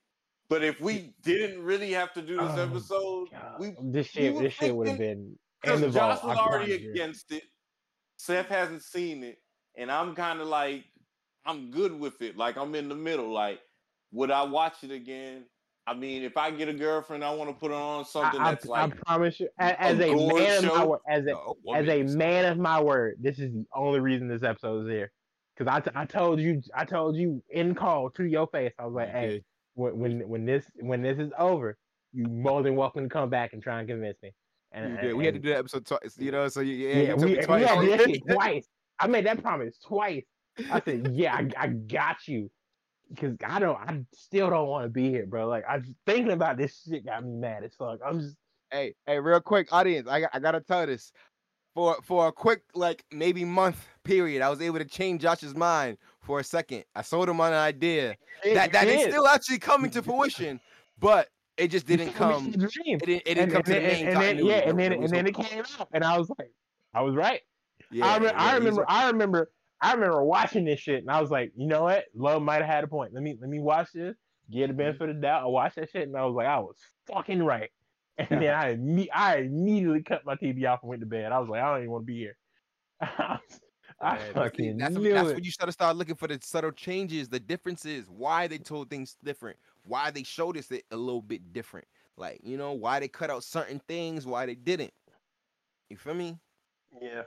[0.49, 4.35] But if we didn't really have to do this Oh, episode, God, we this shit,
[4.35, 6.36] were this shit would have been in because Josh vault.
[6.36, 7.44] was already against it.
[8.16, 9.39] Seth hasn't seen it,
[9.77, 10.85] and I'm kind of like,
[11.47, 12.36] I'm good with it.
[12.36, 13.32] Like I'm in the middle.
[13.32, 13.61] Like,
[14.12, 15.44] would I watch it again?
[15.86, 18.66] I mean, if I get a girlfriend, I want to put on something I, that's
[18.66, 21.57] I, like I promise you, as, as a man of my word, as a No,
[21.74, 25.11] as a man of my word, this is the only reason this episode is here.
[25.56, 28.86] Because I, t- I told you, I told you in call to your face, I
[28.86, 29.42] was like, hey,
[29.74, 31.76] when when when this when this is over,
[32.12, 34.32] you more than welcome to come back and try and convince me.
[34.72, 36.48] And, and- We had to do that episode twice, you know.
[36.48, 37.66] So you, yeah, yeah, we, me we twice.
[37.66, 38.68] had that twice.
[38.98, 40.24] I made that promise twice.
[40.70, 42.50] I said, yeah, I, I got you.
[43.10, 45.46] Because I don't, I still don't want to be here, bro.
[45.46, 48.00] Like, I am thinking about this shit got me mad as fuck.
[48.06, 48.36] I'm just,
[48.70, 51.12] hey, hey, real quick, audience, I, I gotta tell this.
[51.74, 55.97] For for a quick like maybe month period, I was able to change Josh's mind
[56.20, 56.85] for a second.
[56.94, 60.61] I sold him on an idea it, that that is still actually coming to fruition,
[60.99, 62.49] but it just didn't come.
[62.49, 63.03] It didn't.
[63.09, 65.35] It didn't and, come and, to main and then, yeah, and then and then it
[65.35, 66.51] came out, and I was like,
[66.94, 67.40] I was right.
[67.90, 68.85] Yeah, I, remember, yeah, I remember.
[68.89, 69.51] I remember,
[69.81, 72.05] I remember watching this shit, and I was like, you know what?
[72.15, 73.12] Love might have had a point.
[73.12, 74.16] Let me let me watch this,
[74.51, 74.77] get the mm-hmm.
[74.77, 75.43] benefit of the doubt.
[75.43, 76.77] I watched that shit, and I was like, I was
[77.07, 77.70] fucking right.
[78.18, 81.32] And then I imme- I immediately cut my TV off and went to bed.
[81.32, 82.39] I was like, I don't even want to be here.
[83.01, 83.40] I
[84.09, 85.34] Yeah, fucking that's, knew that's it.
[85.34, 88.90] when you start to start looking for the subtle changes, the differences, why they told
[88.90, 91.86] things different, why they showed us it a little bit different.
[92.16, 94.93] Like, you know, why they cut out certain things, why they didn't.
[95.90, 96.40] You feel me?
[97.01, 97.24] yeah.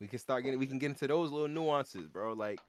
[0.00, 2.32] We can start getting we can get into those little nuances, bro.
[2.34, 2.60] Like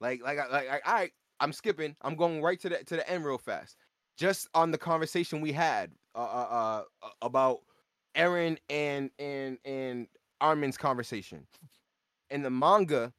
[0.00, 1.96] like like I- like, like right, I'm skipping.
[2.02, 3.78] I'm going right to the to the end real fast.
[4.20, 7.60] Just on the conversation we had uh, uh, uh about
[8.14, 10.08] Eren and and and
[10.42, 11.46] Armin's conversation.
[12.28, 13.14] And the manga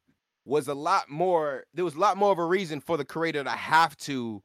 [0.45, 3.43] was a lot more there was a lot more of a reason for the creator
[3.43, 4.43] to have to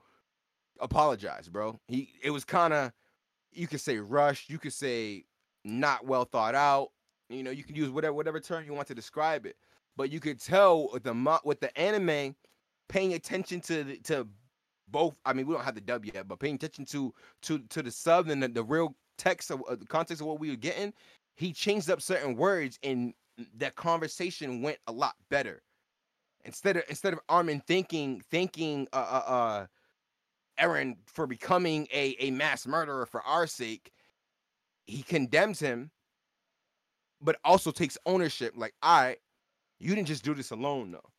[0.80, 1.78] apologize, bro.
[1.88, 2.90] He it was kind of
[3.52, 5.24] you could say rushed, you could say
[5.62, 6.88] not well thought out.
[7.28, 9.56] You know, you can use whatever whatever term you want to describe it,
[9.94, 12.34] but you could tell with the with the anime
[12.88, 14.26] paying attention to the, to
[14.88, 15.14] both.
[15.24, 17.90] I mean, we don't have the dub yet, but paying attention to to to the
[17.90, 20.92] sub and the, the real text of uh, the context of what we were getting.
[21.36, 23.12] He changed up certain words, and
[23.58, 25.62] that conversation went a lot better.
[26.44, 29.66] Instead of instead of Armin thinking thinking uh uh, uh
[30.60, 33.90] Eren for becoming a a mass murderer for our sake,
[34.86, 35.90] he condemns him
[37.20, 38.54] but also takes ownership.
[38.56, 39.16] Like, right,
[39.78, 41.10] you didn't just do this alone, though.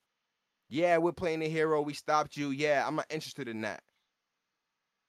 [0.70, 1.82] Yeah, we're playing the hero.
[1.82, 2.52] We stopped you.
[2.52, 3.82] Yeah, I'm not interested in that.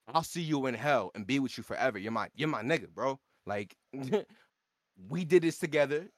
[0.09, 1.99] I'll see you in hell and be with you forever.
[1.99, 3.19] You're my, you're my nigga, bro.
[3.47, 3.77] Like,
[5.09, 6.09] we did this together.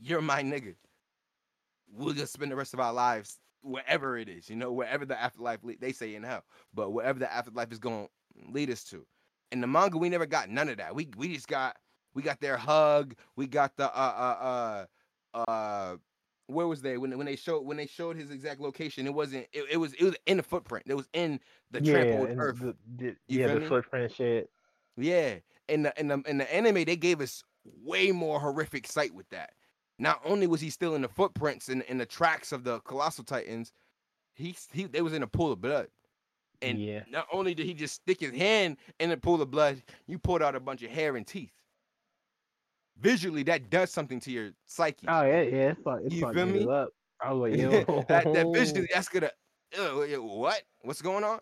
[0.00, 0.74] You're my nigga.
[1.92, 5.20] We'll just spend the rest of our lives wherever it is, you know, wherever the
[5.20, 5.60] afterlife.
[5.62, 6.44] Le- they say in hell,
[6.74, 9.06] but wherever the afterlife is going to lead us to.
[9.50, 10.94] In the manga, we never got none of that.
[10.94, 11.76] We we just got
[12.14, 13.14] we got their hug.
[13.36, 14.86] We got the uh uh
[15.34, 15.96] uh uh
[16.48, 19.06] where was they when when they showed when they showed his exact location?
[19.06, 19.46] It wasn't.
[19.52, 20.86] It, it was it was in the footprint.
[20.88, 21.38] It was in
[21.70, 22.58] the yeah, trampled and earth.
[22.58, 23.66] the, the, yeah, the me?
[23.66, 24.50] footprint shit.
[24.96, 25.34] Yeah,
[25.68, 27.44] in the in the in the anime, they gave us
[27.84, 29.50] way more horrific sight with that.
[29.98, 33.24] Not only was he still in the footprints and in, the tracks of the colossal
[33.24, 33.72] titans,
[34.34, 35.88] he he they was in a pool of blood.
[36.62, 39.82] And yeah, not only did he just stick his hand in the pool of blood,
[40.06, 41.52] you pulled out a bunch of hair and teeth.
[43.00, 45.06] Visually, that does something to your psyche.
[45.08, 46.66] oh yeah, yeah, it's it's You feel me?
[46.68, 46.90] up.
[47.20, 49.30] I was like, yo, that, that visually, that's gonna.
[49.76, 50.62] Ew, what?
[50.82, 51.38] What's going on?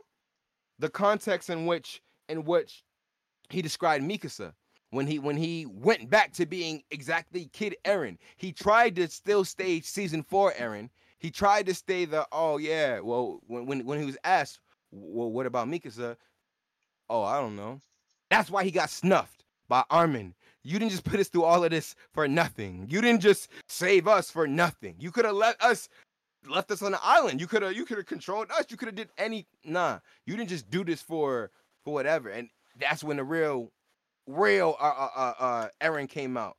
[0.79, 2.85] The context in which in which
[3.51, 4.53] he described Mikasa
[4.91, 8.19] when he when he went back to being exactly Kid Eren.
[8.37, 10.91] He tried to still stay season four Eren.
[11.19, 13.01] He tried to stay the oh yeah.
[13.01, 14.61] Well, when when when he was asked,
[14.91, 16.17] well, what about Mikasa?
[17.09, 17.81] Oh, I don't know.
[18.31, 20.35] That's why he got snuffed by Armin.
[20.67, 22.87] You didn't just put us through all of this for nothing.
[22.89, 24.97] You didn't just save us for nothing.
[24.99, 25.89] You could have let us
[26.49, 27.41] left us on the island.
[27.41, 28.67] You could have you could have controlled us.
[28.69, 30.01] You could have did any nah.
[30.27, 31.51] You didn't just do this for
[31.85, 32.31] for whatever.
[32.31, 32.49] And
[32.79, 33.71] that's when the real
[34.27, 36.57] real uh uh uh, uh Eren came out.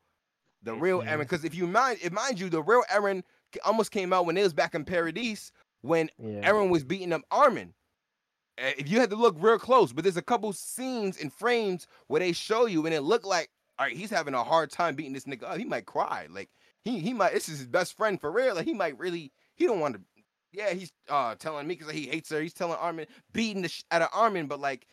[0.63, 1.07] The real Mhm.
[1.07, 3.23] Eren because if you mind if mind you the real Eren
[3.65, 5.51] almost came out when it was back in Paradise
[5.81, 6.49] when Yeah.
[6.49, 7.73] Eren was beating up Armin.
[8.57, 11.87] Uh, If you had to look real close, but there's a couple scenes and frames
[12.07, 14.95] where they show you, and it looked like, all right, he's having a hard time
[14.95, 15.57] beating this nigga up.
[15.57, 16.27] He might cry.
[16.29, 16.49] Like
[16.83, 17.33] he he might.
[17.33, 18.55] This is his best friend for real.
[18.55, 19.31] Like he might really.
[19.55, 20.01] He don't want to.
[20.51, 22.41] Yeah, he's uh telling me because he hates her.
[22.41, 24.87] He's telling Armin beating the sh- out of Armin, but like,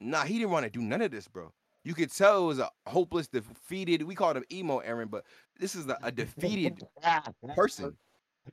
[0.00, 1.52] nah, he didn't want to do none of this, bro.
[1.84, 4.02] You could tell it was a hopeless, defeated.
[4.04, 5.24] We called him emo Eren, but
[5.58, 6.80] this is a, a defeated
[7.56, 7.96] person.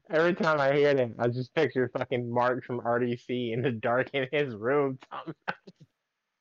[0.09, 4.09] Every time I hear that, I just picture fucking Mark from RDC in the dark
[4.13, 4.97] in his room.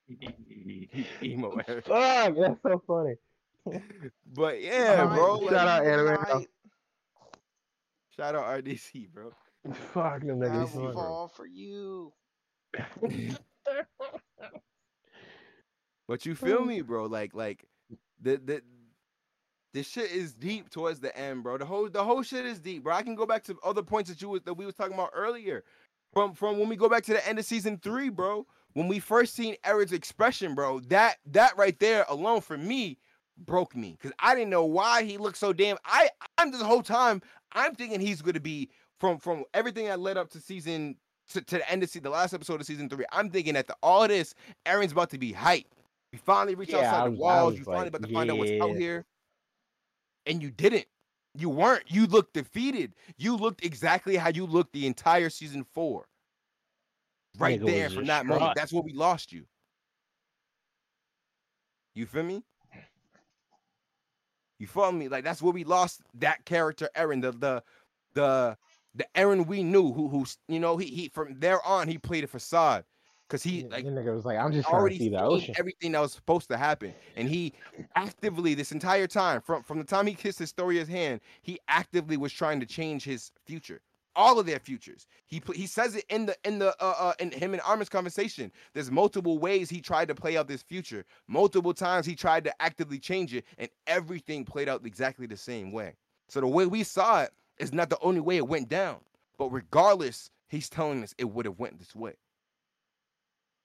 [1.23, 1.85] emo Eren.
[1.85, 3.15] Fuck, that's so funny.
[4.35, 5.41] But yeah, bro.
[5.41, 6.45] Shout like, out night, House.
[8.17, 9.33] shout out RDC, bro.
[9.93, 10.73] Fuck them I niggas.
[10.75, 10.93] bro.
[10.93, 12.13] fall for you.
[16.09, 17.05] But you feel me, bro?
[17.05, 17.67] Like, like
[18.21, 18.63] the the
[19.75, 21.59] this shit is deep towards the end, bro.
[21.59, 22.95] The whole the whole shit is deep, bro.
[22.95, 25.11] I can go back to other points that you was that we was talking about
[25.15, 25.65] earlier.
[26.15, 28.47] From from when we go back to the end of season three, bro.
[28.73, 32.99] When we first seen Eric's expression, bro, that that right there alone for me
[33.47, 35.77] broke me because I didn't know why he looked so damn.
[35.85, 40.17] I I'm this whole time I'm thinking he's gonna be from from everything that led
[40.17, 40.97] up to season
[41.31, 43.05] to, to the end of se- the last episode of season three.
[43.13, 44.35] I'm thinking that the, all this,
[44.67, 45.67] Eren's about to be hype.
[46.13, 47.59] We finally reach Yeah, outside the was- I walls.
[47.59, 49.05] You finally like, about to find out what's out here,
[50.27, 50.87] and you didn't.
[51.35, 51.85] You weren't.
[51.87, 52.95] You looked defeated.
[53.19, 56.07] You looked exactly how you looked the entire season four.
[57.39, 58.55] Right Nigga there from that moment.
[58.57, 59.45] That's where we lost you.
[61.95, 62.43] You feel me?
[64.59, 65.09] You follow me?
[65.09, 67.23] Like that's where we lost that character, Eren.
[67.23, 67.63] The the
[68.15, 68.57] the
[68.95, 72.25] the Eren we knew, who who's you know he he from there on he played
[72.25, 72.85] a facade,
[73.29, 75.55] cause he like nigga was like, I'm just trying to already see the ocean.
[75.59, 77.53] everything that was supposed to happen, and he
[77.95, 82.33] actively this entire time from from the time he kissed Historia's hand, he actively was
[82.33, 83.81] trying to change his future,
[84.19, 85.07] all of their futures.
[85.27, 88.53] He he says it in the in the uh, uh in him and Armin's conversation.
[88.75, 91.07] There's multiple ways he tried to play out this future.
[91.29, 95.73] Multiple times he tried to actively change it, and everything played out exactly the same
[95.73, 95.95] way.
[96.29, 98.97] So the way we saw it is not the only way it went down,
[99.39, 102.15] but regardless, he's telling us it would have went this way.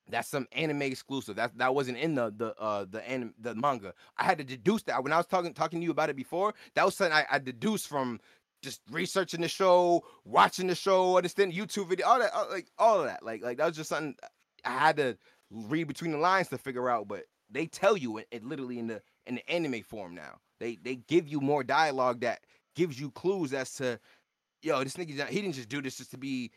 [0.09, 1.35] That's some anime exclusive.
[1.35, 3.93] That that wasn't in the the uh the anim, the manga.
[4.17, 6.53] I had to deduce that when I was talking talking to you about it before.
[6.75, 8.19] That was something I, I deduced from
[8.63, 12.99] just researching the show, watching the show, understanding YouTube video, all that, all, like all
[12.99, 13.23] of that.
[13.23, 14.15] Like like that was just something
[14.65, 15.17] I had to
[15.51, 17.07] read between the lines to figure out.
[17.07, 20.39] But they tell you it, it literally in the in the anime form now.
[20.59, 22.39] They they give you more dialogue that
[22.75, 23.99] gives you clues as to
[24.63, 26.51] yo this nigga he didn't just do this just to be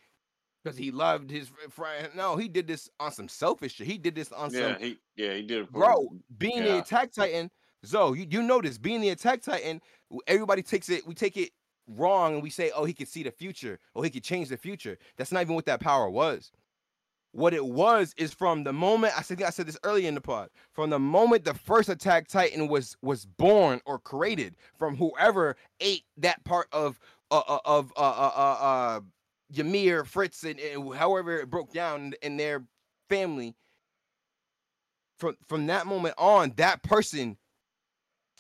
[0.63, 2.09] because he loved his friend.
[2.15, 3.87] No, he did this on some selfish shit.
[3.87, 6.09] He did this on Yeah, some he yeah he did it for bro.
[6.39, 7.51] Being the attack titan,
[7.85, 8.79] Zoe, you, you know this.
[8.79, 9.81] Being the attack titan,
[10.27, 11.07] everybody takes it.
[11.07, 11.51] We take it
[11.89, 13.79] wrong, and we say, "Oh, he could see the future.
[13.95, 16.53] Oh, he could change the future." That's not even what that power was.
[17.33, 20.21] What it was is from the moment I said I said this earlier in the
[20.23, 20.49] pod.
[20.73, 26.05] From the moment the first attack titan was was born or created from whoever ate
[26.17, 26.99] that part of
[27.31, 29.01] uh, uh, of uh, uh, uh, uh,
[29.55, 32.65] Ymir, Fritz, and, and however it broke down in their
[33.11, 33.55] family.
[35.19, 37.37] From from that moment on, that person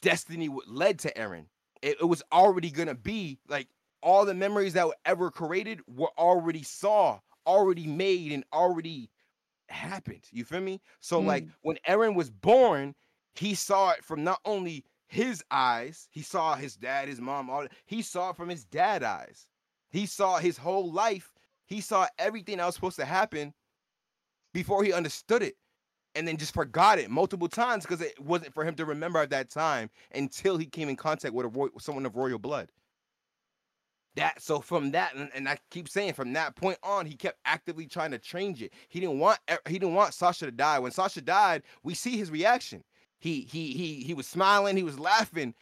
[0.00, 1.46] destiny led to Eren.
[1.82, 3.68] It, it was already gonna be like
[4.02, 9.10] all the memories that were ever created were already saw, already made, and already
[9.68, 10.24] happened.
[10.30, 10.80] You feel me?
[11.00, 11.26] So hmm.
[11.26, 12.94] like when Eren was born,
[13.34, 17.66] he saw it from not only his eyes, he saw his dad, his mom, all.
[17.84, 19.46] He saw it from his dad eyes.
[19.90, 21.32] He saw his whole life.
[21.66, 23.54] He saw everything that was supposed to happen
[24.52, 25.56] before he understood it
[26.16, 29.30] and then just forgot it multiple times because it wasn't for him to remember at
[29.30, 32.70] that time until he came in contact with a roy- someone of royal blood.
[34.16, 37.38] That so from that, and, and I keep saying from that point on, he kept
[37.44, 38.72] actively trying to change it.
[38.88, 39.38] He didn't want
[39.68, 40.78] he didn't want Sasha to die.
[40.78, 42.82] When Sasha died, we see his reaction.
[43.18, 45.54] He he he he was smiling, he was laughing,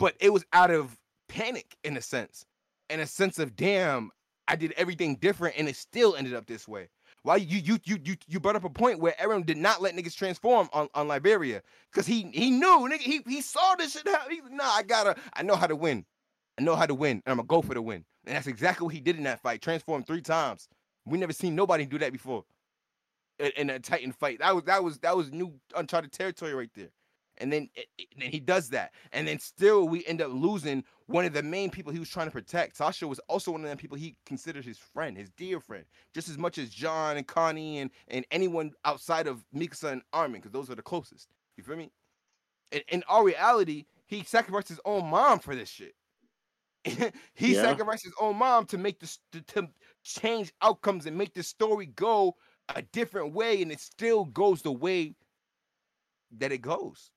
[0.00, 0.98] but it was out of
[1.28, 2.44] panic in a sense,
[2.90, 4.10] in a sense of damn,
[4.48, 6.88] I did everything different and it still ended up this way.
[7.24, 9.96] Why you you you you you brought up a point where Eren did not let
[9.96, 14.06] niggas transform on, on Liberio because he he knew nigga he he saw this shit
[14.06, 14.30] happen.
[14.30, 16.04] He's like, nah, I gotta I know how to win.
[16.58, 18.04] I know how to win, and I'm gonna go for the win.
[18.26, 19.62] And that's exactly what he did in that fight.
[19.62, 20.68] Transformed three times.
[21.06, 22.44] We never seen nobody do that before
[23.38, 24.40] in, in a Titan fight.
[24.40, 26.90] That was that was that was new uncharted territory right there.
[27.38, 30.22] And then eh, eh, it, it- then he does that, and then still we end
[30.22, 32.76] up losing one of the main people he was trying to protect.
[32.76, 36.28] Sasha was also one of them people he considered his friend, his dear friend, just
[36.28, 40.52] as much as Jean and Connie and and anyone outside of Mikasa and Armin, because
[40.52, 41.28] those are the closest.
[41.56, 41.92] You feel me?
[42.72, 45.94] In, in our reality, he sacrificed his own mom for this shit.
[47.34, 47.54] he Yeah.
[47.54, 49.68] sacrificed his own mom to make this to, to
[50.02, 52.36] change outcomes and make the story go
[52.68, 55.16] a different way, and it still goes the way
[56.32, 57.10] that it goes.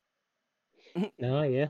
[0.98, 1.26] Mm-hmm.
[1.26, 1.68] No, yeah.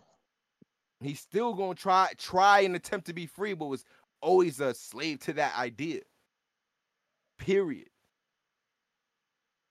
[1.02, 3.86] He's still gonna try try and attempt to be free, but was
[4.22, 6.02] always a slave to that idea.
[7.38, 7.90] Period.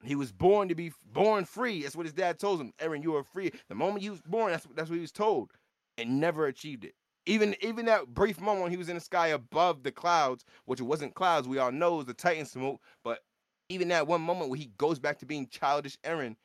[0.03, 1.83] He was born to be born free.
[1.83, 2.73] That's what his dad told him.
[2.81, 3.51] Eren, you are free.
[3.69, 5.51] The moment he was born, that's that's what he was told,
[5.99, 6.95] and never achieved it.
[7.25, 10.81] Even even that brief moment when he was in the sky above the clouds, which
[10.81, 12.81] it wasn't clouds, we all know it was the Titan smoke.
[13.03, 13.21] But
[13.69, 16.37] even that one moment where he goes back to being childish Eren,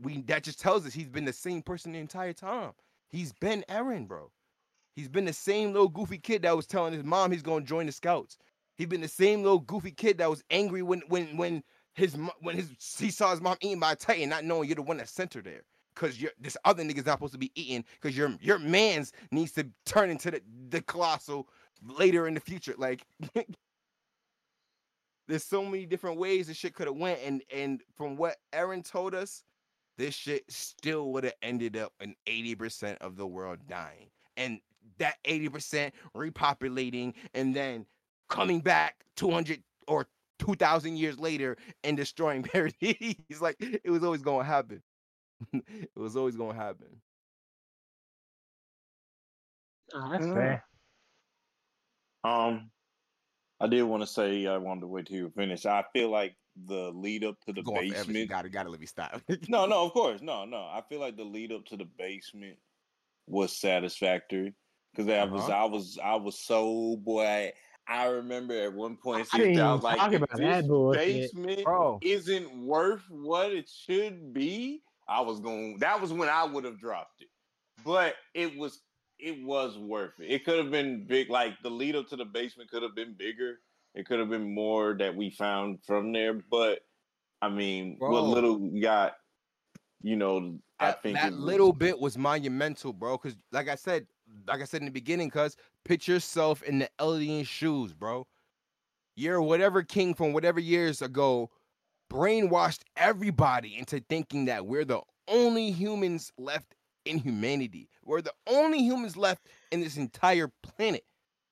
[0.00, 2.72] we that just tells us he's been the same person the entire time.
[3.08, 4.30] He's been Eren, bro.
[4.94, 7.86] He's been the same little goofy kid that was telling his mom he's gonna join
[7.86, 8.38] the scouts.
[8.76, 11.62] He's been the same little goofy kid that was angry when when when
[11.94, 14.82] his when his he saw his mom eaten by a titan, not knowing you're the
[14.82, 15.62] one that sent her there.
[15.94, 19.52] Cause you're this other nigga's not supposed to be eating because your your man's needs
[19.52, 21.48] to turn into the, the colossal
[21.82, 22.74] later in the future.
[22.76, 23.06] Like
[25.28, 28.88] there's so many different ways this shit could have went, and and from what Eren
[28.88, 29.44] told us,
[29.96, 34.10] this shit still would have ended up in 80% of the world dying.
[34.36, 34.60] And
[34.98, 37.86] that 80% repopulating and then
[38.28, 40.06] coming back 200 or
[40.38, 43.16] 2000 years later and destroying Paradise.
[43.40, 44.82] like it was always going to happen.
[45.52, 47.00] it was always going to happen.
[49.94, 50.64] Oh, that's fair.
[52.24, 52.70] Um,
[53.60, 55.66] I did want to say I wanted to wait till you finish.
[55.66, 56.34] I feel like
[56.66, 58.06] the lead up to the Going forever.
[58.06, 58.28] basement.
[58.30, 59.20] Got to got to let me stop.
[59.48, 60.58] no, no, of course, no, no.
[60.58, 62.56] I feel like the lead up to the basement
[63.26, 64.54] was satisfactory
[64.94, 65.52] because I was, Uh-huh.
[65.52, 67.52] I was, I was so boy.
[67.86, 71.32] I remember at one point, I I was like, talk if about this that bullshit.
[71.32, 71.98] basement Bro.
[72.02, 75.78] isn't worth what it should be, I was going.
[75.80, 77.28] That was when I would have dropped it,
[77.84, 78.80] but it was,
[79.18, 80.30] it was worth it.
[80.30, 81.28] It could have been big.
[81.28, 83.58] Like the lead up to the basement could have been bigger.
[83.94, 86.80] It could have been more that we found from there, but
[87.40, 89.14] I mean, what little we got,
[90.02, 93.16] you know, I that, think that was- little bit was monumental, bro.
[93.18, 94.06] Because like I said,
[94.48, 98.26] like I said in the beginning, cuz put yourself in the alien shoes, bro.
[99.16, 101.50] You're whatever king from whatever years ago
[102.10, 107.88] brainwashed everybody into thinking that we're the only humans left in humanity.
[108.04, 111.04] We're the only humans left in this entire planet.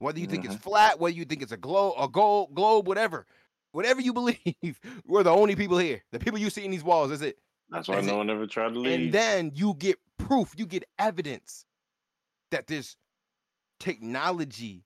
[0.03, 0.69] Whether you think it's mm-hmm.
[0.69, 3.25] flat, whether you think it's a globe, a gold globe, whatever,
[3.71, 6.03] whatever you believe, we're the only people here.
[6.11, 7.39] The people you see in these walls, that's it.
[7.71, 9.01] That's why Is it- no one ever tried to leave.
[9.01, 11.65] And then you get proof, you get evidence
[12.51, 12.97] that there's
[13.79, 14.85] technology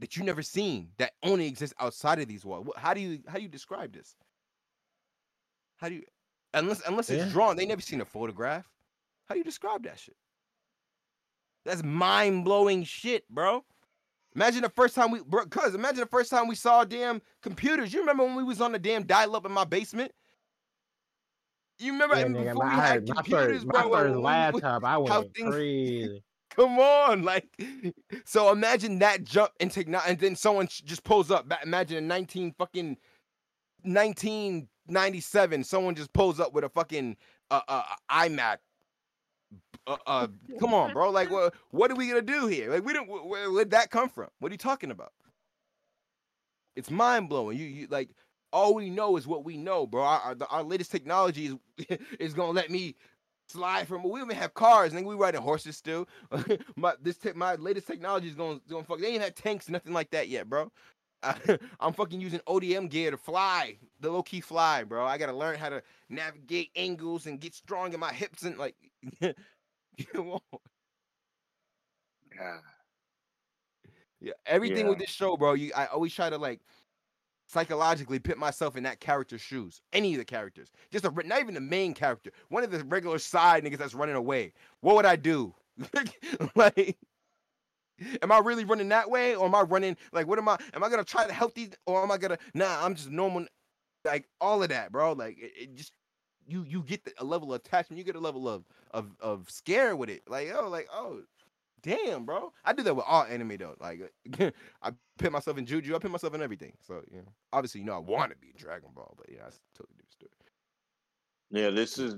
[0.00, 2.68] that you never seen that only exists outside of these walls.
[2.76, 4.16] How do you how do you describe this?
[5.76, 6.02] How do you
[6.54, 7.32] unless unless it's Yeah.
[7.32, 8.68] drawn, they never seen a photograph.
[9.26, 10.16] How do you describe that shit?
[11.64, 13.64] That's mind blowing shit, bro.
[14.34, 17.92] Imagine the first time we, bro, cuz imagine the first time we saw damn computers.
[17.92, 20.12] You remember when we was on the damn dial up in my basement?
[21.78, 23.88] You remember Yeah, nigga, before my, we I had my computers, first, my bro?
[23.88, 26.22] when- first when we- laptop, I went things- crazy.
[26.50, 27.46] Come on, like,
[28.24, 31.46] so imagine that jump in technology, and then someone just pulls up.
[31.62, 32.96] Imagine in nineteen fucking
[33.84, 37.16] nineteen ninety seven, someone just pulls up with a fucking
[37.50, 38.56] uh, uh iMac.
[39.88, 40.26] Uh, uh,
[40.60, 41.10] come on, bro.
[41.10, 42.70] Like, what what are we gonna do here?
[42.70, 43.08] Like, we don't.
[43.08, 44.28] Where, where, where'd that come from?
[44.40, 45.12] What are you talking about?
[46.76, 47.58] It's mind blowing.
[47.58, 48.10] You you like
[48.52, 50.04] all we know is what we know, bro.
[50.04, 51.46] Our our, our latest technology
[51.78, 52.94] is is gonna let me
[53.48, 54.02] slide from.
[54.08, 56.08] We even have cars, and we riding horses still.
[56.76, 59.00] my this te- my latest technology is gonna gonna fuck.
[59.00, 60.70] They ain't had tanks, nothing like that yet, bro.
[61.80, 65.04] I'm fucking using ODM gear to fly, the low key fly, bro.
[65.04, 68.76] I gotta learn how to navigate angles and get strong in my hips and like.
[70.12, 70.40] come on.
[72.34, 72.60] Yeah.
[74.20, 75.54] Yeah, everything with this show, bro.
[75.54, 76.60] You, I always try to like
[77.48, 79.80] psychologically put myself in that character's shoes.
[79.92, 82.30] Any of the characters, just a, not even the main character.
[82.48, 84.52] One of the regular side niggas that's running away.
[84.80, 85.54] What would I do?
[86.56, 86.96] like,
[88.22, 90.58] am I really running that way, or am I running like what am I?
[90.74, 92.38] Am I gonna try to help these, or am I gonna?
[92.54, 93.46] Nah, I'm just normal.
[94.04, 95.12] like all of that, bro.
[95.14, 95.92] Like it, it just
[96.48, 99.50] you you get the, a level of attachment, you get a level of of of
[99.50, 100.22] scare with it.
[100.28, 101.22] Like oh, like oh,
[101.82, 102.52] damn, bro.
[102.64, 103.76] I do that with all anime though.
[103.80, 104.12] Like
[104.82, 106.72] I put myself in Juju, I put myself in everything.
[106.86, 109.56] So you know, obviously, you know, I want to be Dragon Ball, but yeah, that's
[109.56, 110.30] a totally different story.
[111.50, 112.16] Yeah, this is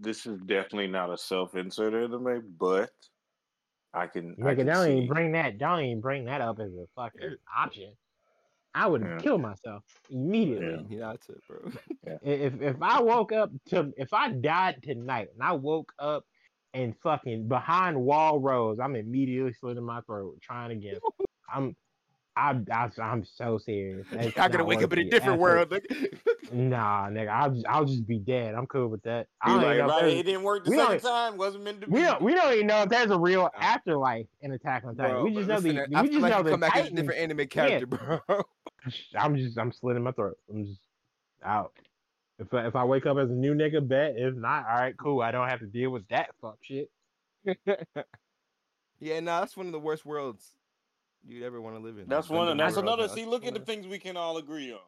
[0.00, 2.90] this is definitely not a self-insert anime, but
[3.92, 4.36] I can.
[4.40, 5.58] I Nigga, can don't even bring that.
[5.58, 7.92] Don't even bring that up as a fucking option.
[8.74, 9.18] I would Yeah.
[9.18, 10.86] kill myself immediately.
[10.88, 10.98] Yeah.
[10.98, 11.70] Yeah, that's it, bro.
[12.06, 16.24] I- If if I woke up to if I died tonight and I woke up
[16.74, 20.98] and fucking behind Wall Rose, I'm immediately slitting my throat trying again.
[21.52, 21.74] I'm
[22.36, 24.06] I'm I, I'm so serious.
[24.12, 25.40] That's I gotta wake up in a different effort.
[25.40, 25.70] world.
[25.70, 26.18] nigga.
[26.50, 28.54] Nah, nigga, I'll just, I'll just be dead.
[28.54, 29.26] I'm cool with that.
[29.42, 31.36] I don't like, know if right, it didn't work the we second time.
[31.36, 31.92] Wasn't meant to be.
[31.92, 35.12] we don't we don't even know if there's a real afterlife in Attack on Titan.
[35.12, 36.60] Bro, we just know listen, the I we feel just like know you the come
[36.60, 38.20] back as a different anime character, bro.
[39.18, 40.36] I'm just I'm slitting my throat.
[40.50, 40.80] I'm just
[41.44, 41.72] out.
[42.38, 44.14] If I, if I wake up as a new nigga, bet.
[44.16, 45.20] If not, all right, cool.
[45.22, 46.88] I don't have to deal with that fuck shit.
[49.00, 50.52] yeah, nah, that's one of the worst worlds
[51.26, 52.08] you'd ever want to live in.
[52.08, 52.48] That's Like, one.
[52.48, 53.06] Gundam That's world, another.
[53.08, 53.16] man.
[53.16, 54.78] See, look at the things we can all agree on.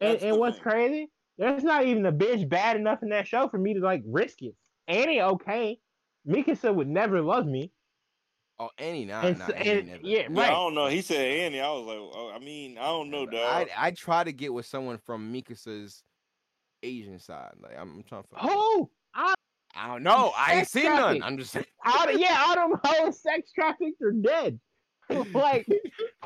[0.00, 0.62] And, That's and the what's thing.
[0.62, 1.10] crazy?
[1.38, 4.42] There's not even a bitch bad enough in that show for me to like risk
[4.42, 4.54] it.
[4.86, 5.78] Annie, okay.
[6.28, 7.72] Mikasa would never love me.
[8.60, 10.00] Oh, Annie, nah, And nah, so- Annie and- never.
[10.06, 10.46] yeah, Yeah, right.
[10.50, 10.86] I don't know.
[10.86, 11.60] He said Andy.
[11.60, 13.34] I was like, oh, I mean, I don't know, dog.
[13.42, 16.04] I I try to get with someone from Mikasa's
[16.82, 17.52] Asian side.
[17.60, 18.28] Like I'm, I'm trying to.
[18.28, 19.34] find- Oh, I,
[19.74, 20.32] I don't know.
[20.36, 21.22] I ain't Sex seen none.
[21.22, 21.66] I'm just saying.
[21.84, 24.60] I, yeah, all them hoes sex trafficked are dead.
[25.34, 25.66] like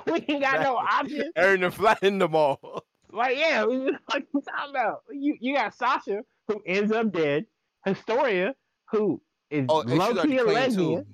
[0.07, 1.33] we ain't got no options.
[1.37, 2.85] Earn the flat in the mall.
[3.11, 5.01] Like, yeah, we was like you talking about.
[5.11, 7.47] You you got Sasha who ends up dead,
[7.87, 8.55] Historia
[8.91, 11.05] who is Oh, and she's low key a lesbian.
[11.05, 11.07] too.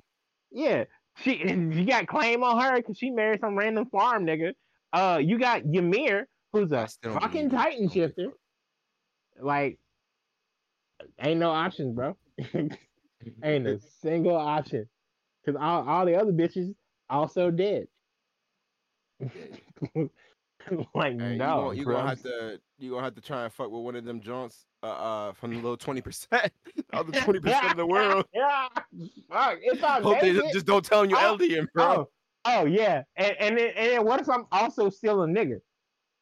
[0.51, 0.85] Yeah,
[1.16, 4.55] she you got claim on her because she married some random farm nigga.
[4.93, 7.59] Uh, you got Ymir who's a fucking believe it.
[7.59, 8.32] I Titan don't give a shifter.
[9.41, 9.78] Like,
[11.19, 12.16] ain't no options, bro.
[13.43, 14.89] ain't a single option
[15.45, 16.74] because all all the other bitches
[17.09, 17.89] also dead.
[20.95, 21.97] like Hey, you no, gonna, you bro.
[21.97, 24.66] gonna have to you gonna have to try and fuck with one of them joints
[24.85, 28.27] uh, uh from the little twenty percent, the other twenty percent of the world.
[28.35, 28.69] yeah,
[29.31, 29.59] fuck.
[29.62, 31.85] If I Hope they just, just don't tell them you're Oh, Eldian, bro.
[31.85, 32.09] oh,
[32.44, 35.59] oh yeah, and and then, and then what if I'm also still a nigga?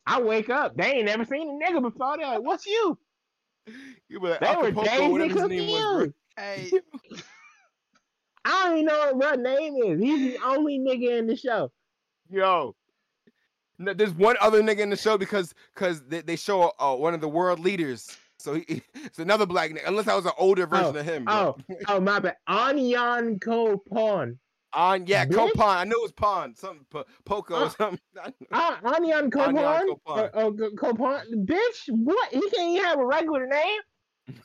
[0.07, 2.17] I wake up, they ain't never seen a nigga before.
[2.17, 2.99] They're like, "What's you?"
[4.09, 5.99] You be like, They were Acapulco, Daisy whatever his name was, bro.
[5.99, 6.15] confused.
[6.37, 6.71] Hey,
[8.45, 10.01] I don't even know what my name is.
[10.01, 11.71] He's the only nigga in the show.
[12.29, 12.75] Yo.
[13.79, 17.15] No, there's one other nigga in the show because because they, they show uh, one
[17.15, 18.17] of the world leaders.
[18.43, 19.87] So he, it's another black nigga.
[19.87, 21.25] Unless I was an older version Oh, of him.
[21.25, 21.35] Bro.
[21.35, 22.37] Oh, oh my bad.
[22.49, 24.39] Anyan Kopon.
[24.75, 25.27] On yeah.
[25.27, 25.77] Copon.
[25.77, 26.55] I knew it was Pon.
[26.57, 28.01] Something po- Poco Uh, or something.
[28.23, 28.47] I know.
[28.53, 29.55] Uh, Onyankopon.
[29.55, 30.19] Anyan Kopon.
[30.19, 31.23] Uh, oh, Kopon.
[31.45, 32.33] Bitch, what?
[32.33, 33.81] He can't even have a regular name.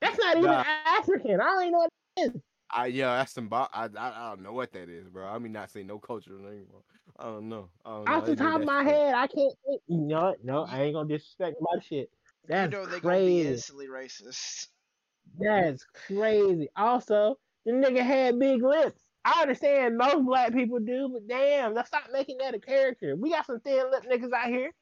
[0.00, 0.64] That's not even Nah.
[0.86, 1.40] African.
[1.40, 2.40] I don't even know what it is.
[2.70, 3.48] I yeah, that's some.
[3.48, 5.26] Bo- I, I I don't know what that is, bro.
[5.26, 6.82] I mean, not say no cultural name, bro.
[7.18, 7.68] I don't know.
[7.84, 8.08] I don't.
[8.08, 9.82] Off They the top of my head, I can't think.
[9.88, 12.10] No, no, I ain't gonna disrespect my shit.
[12.10, 13.48] you That's know they gonna be crazy.
[13.48, 14.68] instantly racist.
[15.38, 16.68] That's crazy.
[16.76, 19.00] Also, the nigga had big lips.
[19.24, 23.16] I understand most black people do, but damn, let's stop making that a character.
[23.16, 24.72] We got some thin lip niggas out here.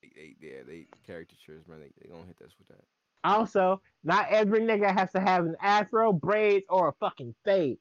[0.00, 1.80] They, they, yeah, they caricatures, man.
[1.80, 2.84] They, they gonna hit us with that.
[3.24, 7.78] Also, not every nigga has to have an afro, braids, or a fucking fade.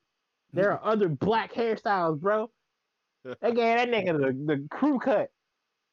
[0.53, 0.77] There hmm.
[0.77, 2.49] are other black hairstyles, bro.
[3.23, 5.29] They gave that nigga the, the crew cut.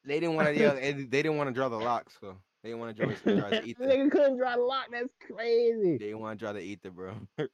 [0.03, 0.59] They didn't want to.
[0.59, 3.35] Yeah, they, they didn't want to draw the locks, so they didn't want to draw,
[3.39, 3.83] draw the ether.
[3.83, 4.87] nigga couldn't draw the lock.
[4.91, 5.97] That's crazy.
[5.97, 7.13] They didn't want to draw the ether, bro.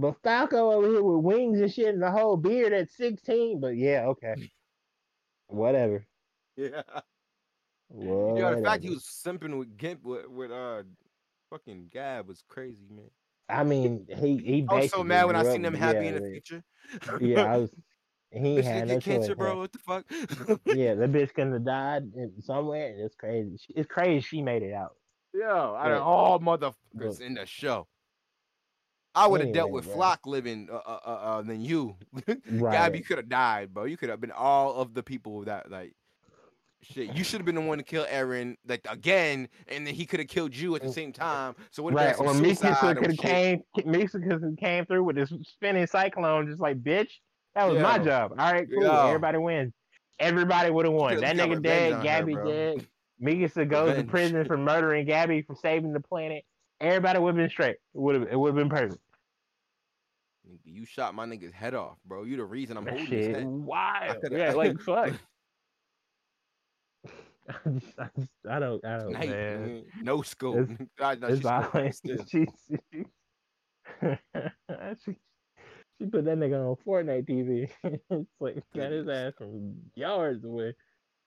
[0.00, 3.60] But Falco over here with wings and shit and the whole beard at 16.
[3.60, 4.50] But yeah, okay.
[5.48, 6.06] Whatever.
[6.56, 6.82] yeah.
[7.88, 8.38] Whatever.
[8.38, 10.84] Yeah, the fact he was simping with Gimp with, with uh
[11.50, 13.10] fucking Gab was crazy, man.
[13.50, 14.66] I mean, he he.
[14.68, 16.64] I was so mad when I seen them happy yeah, in the future.
[17.20, 17.70] Yeah, I was.
[18.32, 19.58] He Bitch, had no cancer, bro.
[19.58, 20.04] What the fuck?
[20.66, 22.12] Yeah, the bitch couldn't have died
[22.44, 22.94] somewhere.
[22.96, 23.56] It's crazy.
[23.56, 24.92] She- It's crazy she made it out.
[25.34, 27.88] Yo, out of all motherfuckers in the show,
[29.14, 29.94] I would have dealt with bro.
[29.94, 31.96] Flock living uh, uh, uh, uh, than you.
[32.50, 32.72] Right.
[32.72, 33.84] Gab, you could have died, bro.
[33.84, 35.94] You could have been all of the people that like.
[36.82, 40.06] Shit, you should have been the one to kill Eren, like again, and then he
[40.06, 40.94] could have killed you at the mm.
[40.94, 41.54] same time.
[41.70, 41.92] So what?
[41.92, 43.62] Right, or Mikasa could have came.
[43.78, 47.10] Mikasa came through with this spinning cyclone, just like bitch.
[47.54, 48.32] That was my job.
[48.38, 48.90] All right, cool.
[48.90, 49.74] Everybody wins.
[50.18, 51.20] Everybody would have won.
[51.20, 51.92] That nigga revenge dead.
[51.92, 52.50] her, Gabi bro.
[52.50, 52.86] dead.
[53.22, 56.44] Mikasa goes to prison for murdering Gabi for saving the planet.
[56.80, 57.76] Everybody would have been straight.
[57.94, 58.28] It would have.
[58.30, 59.00] It would have been perfect.
[60.64, 62.24] You shot my nigga's head off, bro.
[62.24, 63.46] You the reason I'm That holding his shit head.
[63.46, 64.16] wild.
[64.30, 65.12] Yeah, like fuck.
[67.48, 67.54] I,
[68.16, 69.62] just, I, don't, I don't, Night, man.
[69.66, 69.82] man.
[70.02, 70.58] No school.
[70.58, 72.24] It's- I know It's she's spoken, still.
[72.30, 72.76] she, she,
[75.04, 75.16] she,
[75.98, 77.68] she put that nigga on Fortnite TV.
[77.84, 79.16] it's like got his Goodness.
[79.28, 80.74] ass from yards away.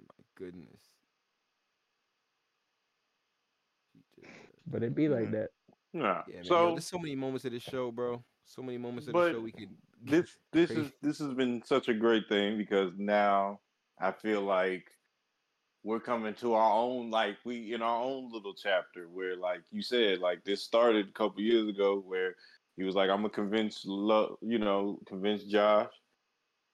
[0.07, 0.80] My goodness.
[3.94, 4.30] She did that.
[4.30, 4.31] Uh,
[4.68, 5.49] but it be like that.
[5.94, 6.22] Nah.
[6.27, 6.44] Yeah, man.
[6.45, 8.23] yo, so there's so many moments of this show, bro.
[8.45, 9.69] So many moments of But the show we could.
[10.03, 10.81] this this Crazy.
[10.84, 13.60] is this has been such a great thing because now
[13.99, 14.85] I feel like
[15.84, 19.81] we're coming to our own like we in our own little chapter where like you
[19.81, 22.35] said like this started a couple years ago where
[22.77, 25.91] he was like I'm gonna convince love you know convince Josh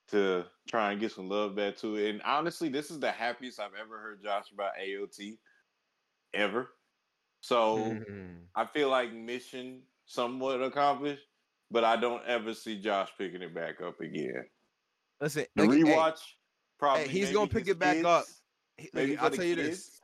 [0.09, 3.59] to try and get some love back to it and honestly this is the happiest
[3.59, 5.39] I've ever heard Josh about AOT
[6.33, 6.69] ever
[7.41, 8.47] so Mhm.
[8.55, 11.23] I feel like mission somewhat accomplished,
[11.71, 14.49] but I don't ever see Josh picking it back up again.
[15.21, 16.19] Listen, The like, hey, rewatch,
[16.79, 18.25] probably he's gonna pick it back up.
[18.25, 18.38] kids, he-
[18.93, 19.99] Maybe for I'll the tell you kids, this.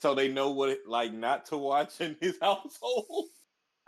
[0.00, 3.26] so they know what it, like not to watch in his household.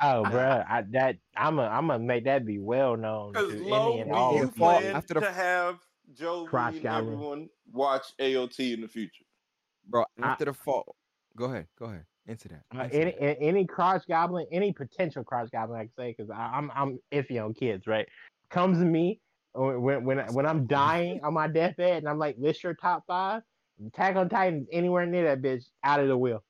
[0.03, 3.61] Oh, bruh, I that I'm a I'm gonna make that be well known to Because
[3.61, 5.79] any low, and you the fall- plan after the- to have
[6.13, 7.15] Joe Crotch and goblin.
[7.15, 9.25] everyone watch AOT in the future.
[9.89, 10.95] Bro, I- after the fall.
[11.37, 11.67] Go ahead.
[11.79, 12.05] Go ahead.
[12.29, 12.63] Into that.
[12.77, 13.39] Uh, any that.
[13.41, 17.55] any crotch goblin, any potential crotch goblin, I can say, because I'm I'm iffy on
[17.55, 18.07] kids, right?
[18.51, 19.21] Comes to me
[19.53, 23.05] when when when, when I'm dying on my deathbed, and I'm like, list your top
[23.07, 23.43] five.
[23.89, 26.43] Attack on Titan's anywhere near that bitch, out of the wheel,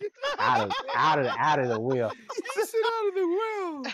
[0.38, 2.10] out of out of out of the wheel,
[2.54, 3.86] He said out of the world.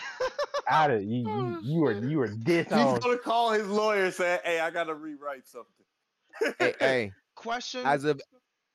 [0.69, 3.01] out of you you, are you were you were He's disowned.
[3.01, 7.85] gonna call his lawyer and say, "Hey, I gotta rewrite something." hey, hey, Question.
[7.85, 8.21] as of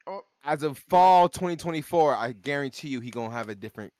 [0.07, 0.23] Oh.
[0.45, 3.93] as of fall 2024, I guarantee you he gonna have a different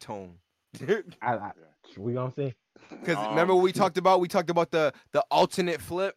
[0.00, 0.38] tone.
[0.88, 1.52] I, I,
[1.96, 2.52] we gonna see.
[2.90, 4.18] Because Um, remember what we talked about?
[4.20, 6.16] We talked about the the alternate flip.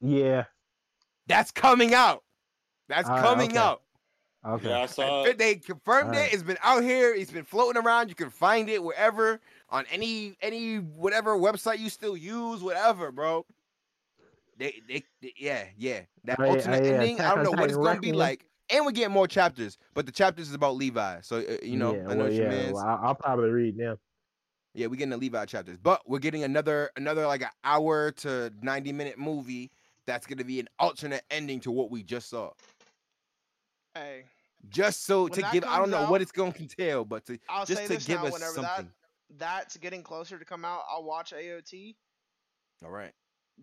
[0.00, 0.44] Yeah.
[1.26, 2.22] That's coming out.
[2.88, 3.58] That's Alright, coming okay.
[3.58, 3.82] out.
[4.46, 4.68] Okay.
[4.68, 5.22] Yeah, I saw.
[5.24, 6.30] They- They confirmed Alright.
[6.30, 6.34] it.
[6.34, 7.14] It's been out here.
[7.14, 8.08] It's been floating around.
[8.08, 9.40] You can find it wherever
[9.70, 13.46] on any any whatever website you still use, whatever, bro.
[14.58, 17.20] They they, they- yeah yeah that yeah, alternate yeah, ending.
[17.20, 20.12] I don't know what it's gonna be like, and we get more chapters, but the
[20.12, 21.20] chapters is about Levi.
[21.22, 23.50] So uh, you know, yeah, I know well, what your yeah, well, I'll, I'll probably
[23.50, 23.96] read them.
[24.74, 28.52] Yeah, we're getting the Levi chapters, but we're getting another another like an hour to
[28.60, 29.70] ninety minute movie
[30.06, 32.50] that's gonna be an alternate ending to what we just saw.
[33.94, 34.24] hey,
[34.68, 37.24] Just so When to that give, I don't know out- what it's gonna entail, but
[37.26, 38.26] to I'll just to this give now.
[38.28, 38.86] us Whenever something.
[38.86, 41.96] that that's getting closer to come out, I'll watch AOT.
[42.84, 43.12] All right,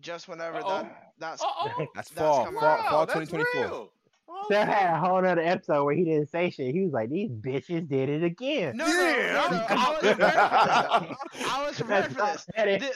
[0.00, 0.82] Just whenever Uh-oh.
[0.82, 1.86] that that's Uh-oh.
[1.94, 2.90] that's That's fall, coming fall, out.
[2.90, 3.62] fall, 2024.
[3.62, 3.92] real.
[4.32, 4.74] Oh, Steph shit.
[4.76, 6.72] had a whole other episode where he didn't say shit.
[6.74, 9.66] He was like, "These bitches did it again." no, Yeah, no, no, no.
[9.66, 11.48] I'm- was prepared for this.
[11.48, 12.46] I was prepared for this.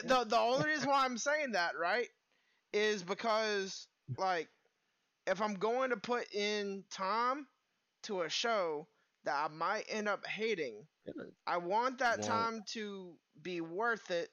[0.01, 2.07] The, the the only reason why I'm saying that right
[2.75, 3.87] is because
[4.17, 4.49] like
[5.27, 7.47] if I'm going to put in time
[8.03, 8.87] to a show
[9.25, 10.87] that I might end up hating,
[11.47, 12.23] I want that Won't.
[12.23, 14.31] time to be worth it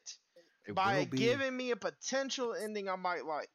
[0.66, 3.50] It by giving me a potential ending I might like.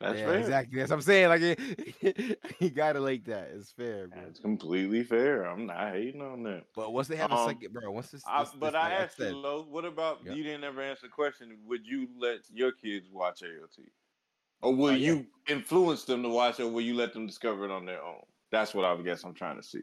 [0.00, 0.38] That's yeah, fair.
[0.38, 0.78] exactly.
[0.78, 1.28] That's what I'm saying.
[1.28, 3.50] Like, it, you gotta like that.
[3.54, 4.20] It's fair, bro.
[4.24, 5.44] That's completely fair.
[5.44, 6.64] I'm not hating on that.
[6.74, 8.92] But once they have a Um, second, bro, once this, I, this- but this- I
[8.92, 10.36] asked you, Lo, what about Yep.
[10.36, 11.56] you didn't ever answer the question?
[11.66, 13.90] Would you let your kids watch AOT,
[14.62, 15.12] or will yeah.
[15.12, 18.02] you influence them to watch, it, or will you let them discover it on their
[18.02, 18.22] own?
[18.50, 19.82] That's what I guess I'm trying to see.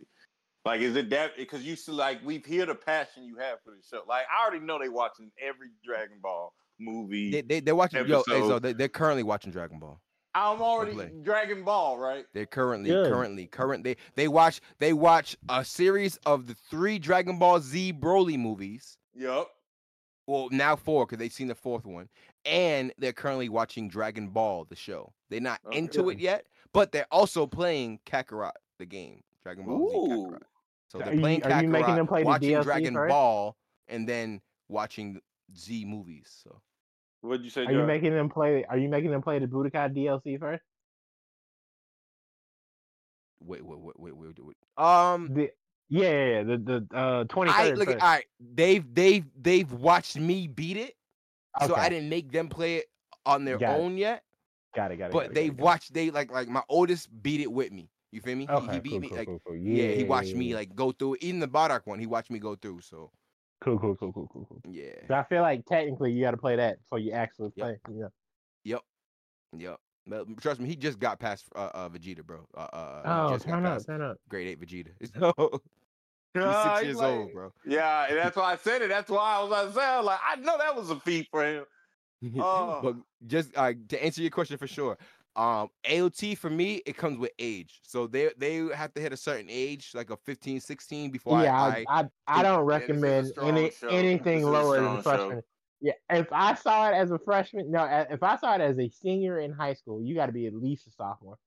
[0.66, 3.72] Like, is it that because you see, like, we've hear the passion you have for
[3.72, 4.02] the show.
[4.08, 7.32] Like, I already know they watching every Dragon Ball movie.
[7.32, 8.06] they, they they're watching.
[8.06, 10.02] Yo, hey, so they, they're currently watching Dragon Ball.
[10.36, 10.96] I'm already.
[11.24, 12.26] Dragon Ball, right?
[12.34, 13.12] They're currently, Good.
[13.12, 13.84] currently, current.
[13.84, 18.98] They they watch they watch a series of the three Dragon Ball Z Broly movies.
[19.16, 19.50] Yup.
[20.28, 22.10] Well, now four because they've seen the fourth one,
[22.46, 25.14] and they're currently watching Dragon Ball the show.
[25.30, 25.78] They're not Okay.
[25.80, 30.28] into it yet, but they're also playing Kakarot the game, Dragon Ball Z Ooh.
[30.28, 30.42] Kakarot.
[30.90, 33.10] So Are they're you- playing are you making them play the watching DLC Dragon first?
[33.10, 35.20] Ball, and then watching
[35.56, 36.30] Z movies.
[36.44, 36.62] So
[37.28, 38.64] What'd you say, Are you making them play?
[38.66, 40.64] Are you making them play the Budokai DLC first?
[43.40, 44.58] wait, wait, wait, wait, wait, wait.
[44.78, 45.52] Um, The,
[45.90, 46.58] yeah, yeah, yeah, the
[46.90, 47.90] the uh twenty I look.
[47.90, 50.96] At, all right, they've they've they've watched me beat it,
[51.66, 52.86] so I didn't make them play it
[53.26, 53.80] on their Got it.
[53.80, 54.24] own yet.
[54.76, 55.14] got it, got it.
[55.14, 55.94] got But it, they've got watched.
[55.94, 57.90] They like like my oldest beat it with me.
[58.12, 58.46] You feel me?
[58.46, 58.52] it.
[58.52, 59.56] He- Okay, he, beat cool, me cool, like cool, cool.
[59.58, 61.18] yeah, he watched me like go through.
[61.22, 62.82] Even the Bardock one, he watched me go through.
[62.82, 63.12] So
[63.62, 64.62] cool, cool, cool, cool, cool, cool.
[64.72, 67.66] yeah, So I feel like technically you got to play that before you actually Yep.
[67.66, 67.78] play.
[67.94, 68.10] You know.
[68.64, 68.82] yep,
[69.58, 69.78] yep.
[70.10, 72.46] But trust me, he just got past uh, uh Vegeta, bro.
[72.56, 74.18] Uh, uh, he Oh, just got turn up, past turn up.
[74.30, 74.92] Great Ape Vegeta.
[76.36, 77.52] So he's Ah, six he's years like- old, bro.
[77.66, 78.90] Yeah, and that's why I said it.
[78.90, 81.28] That's why I was about to I was like, I know that was a feat
[81.32, 81.64] for him.
[82.40, 82.80] Oh.
[82.84, 84.98] but just uh, to answer your question for sure,
[85.38, 87.80] um, AOT for me it comes with age.
[87.84, 91.56] So they they have to hit a certain age, like a 15, 16, before yeah,
[91.56, 93.88] I, I, I, I don't Yeah, this is a recommend any show.
[93.90, 95.42] anything This is a lower than strong a freshman.
[95.80, 98.90] Yeah, if I saw it as a freshman, no, if I saw it as a
[98.90, 101.38] senior in high school, you got to be at least a sophomore,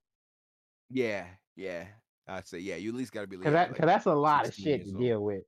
[0.89, 1.27] yeah
[1.57, 1.85] yeah
[2.29, 4.07] I'd say yeah you at least got to be because like, that, like cause that's
[4.07, 5.39] a lot of shit to deal with.
[5.39, 5.47] it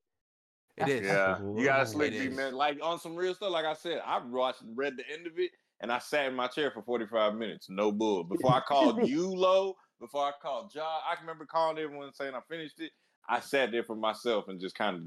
[0.79, 1.07] That's- is.
[1.07, 1.83] Yeah, you got long.
[1.83, 2.55] a slick It man.
[2.55, 3.53] Like on some real stuff.
[3.53, 5.53] Like I said, I watched, read the end of it,
[5.83, 7.67] and I sat in my chair for forty five minutes.
[7.69, 8.25] No bull.
[8.25, 9.75] Before I called you, Lo.
[10.01, 12.93] Before I called Ja, I remember calling everyone saying I finished it.
[13.29, 15.03] I sat there for myself and just kind of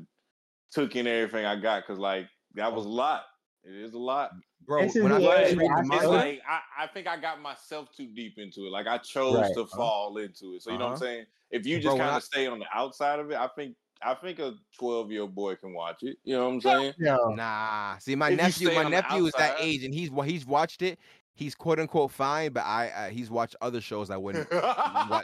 [0.71, 3.23] took in everything I got because like that was a lot.
[3.63, 4.31] It is a lot.
[4.65, 7.07] Bro, when I the first age read I the feel It's like I, I think
[7.07, 8.71] I got myself too deep into it.
[8.71, 9.53] Like I chose Right.
[9.53, 9.77] to Uh-huh.
[9.77, 10.63] fall into it.
[10.63, 11.05] So you know what I'm Uh-huh.
[11.05, 11.25] saying?
[11.51, 14.39] If you just kind of stay on the outside of it, I think I think
[14.39, 16.17] a 12 year old boy can watch it.
[16.23, 16.93] You know what I'm saying?
[16.99, 20.09] No, Nah, see, my If nephew, my on the nephew is that age, and he's
[20.25, 20.99] he's watched it.
[21.33, 24.49] He's quote unquote fine, but I uh, he's watched other shows I wouldn't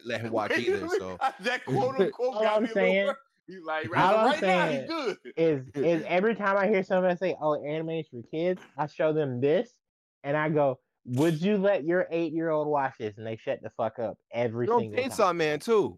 [0.06, 0.88] let him watch either.
[1.00, 3.06] So that quote unquote All got I'm me a saying- little.
[3.08, 3.18] wor-
[3.48, 5.18] You like All right, I'm right now he's good.
[5.38, 9.14] is is every time I hear somebody say, "Oh, anime is for kids," I show
[9.14, 9.74] them this,
[10.24, 13.62] and I go, "Would you let your eight year old watch this?" And they shut
[13.62, 15.12] the fuck up every Bro, single time.
[15.12, 15.98] Chainsaw Man too.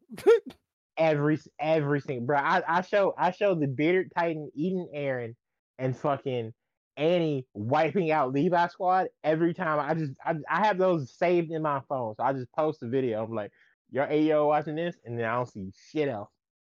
[0.97, 2.37] Every every single bro.
[2.37, 5.35] I, I show I show the bearded titan eating Eren
[5.79, 6.53] and fucking
[6.97, 9.79] Annie wiping out Levi Squad every time.
[9.79, 12.87] I just I, I have those saved in my phone, so I just post a
[12.87, 13.23] video.
[13.23, 13.51] I'm like,
[13.89, 16.29] your AO watching this, and then I don't see shit else.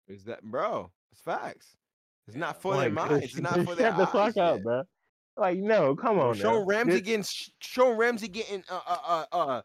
[0.08, 0.92] Is that bro?
[1.12, 1.76] It's facts.
[2.28, 3.26] It's not for I'm their like, minds.
[3.26, 4.84] It's not for their shut the eyes fuck up, bro.
[5.38, 6.36] Like, no, come on.
[6.36, 6.66] Show now.
[6.66, 7.26] Ramzi getting
[7.60, 9.62] show Ramzi getting uh uh uh, uh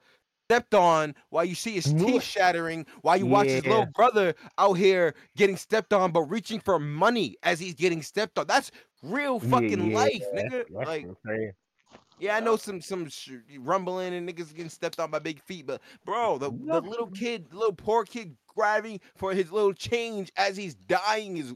[0.55, 4.75] stepped on while you see his teeth shattering while you watch his little brother out
[4.75, 8.47] here getting stepped on but reaching for money as he's getting stepped on.
[8.47, 8.71] That's
[9.03, 10.65] real fucking yeah, life, nigga.
[10.71, 11.07] that's like
[12.21, 15.67] yeah, I know some some sh- rumbling and niggas getting stepped on by big feet,
[15.67, 20.31] but bro, the, the little kid, the little poor kid grabbing for his little change
[20.37, 21.53] as he's dying is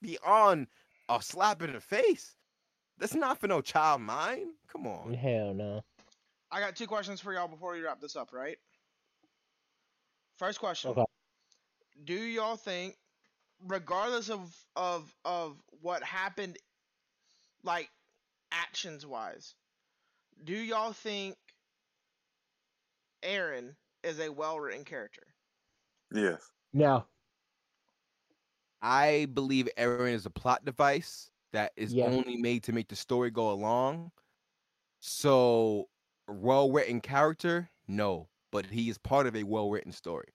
[0.00, 0.68] beyond
[1.08, 2.36] a slap in the face.
[2.98, 4.52] That's not for no child mind.
[4.72, 5.14] Come on.
[5.14, 5.82] hell no.
[6.50, 8.56] I got two questions for y'all before we wrap this up, right?
[10.36, 10.90] First question.
[10.90, 11.04] Okay.
[12.04, 12.96] Do y'all think,
[13.66, 16.58] regardless of of of what happened,
[17.64, 17.90] like
[18.52, 19.54] actions wise,
[20.44, 21.36] do y'all think
[23.22, 25.26] Eren is a well written character?
[26.12, 26.50] Yes.
[26.72, 27.04] No.
[28.80, 32.04] I believe Eren is a plot device that is Yeah.
[32.06, 34.12] only made to make the story go along.
[35.00, 35.88] So,
[36.28, 40.28] well written character, no, but he is part of a well written story.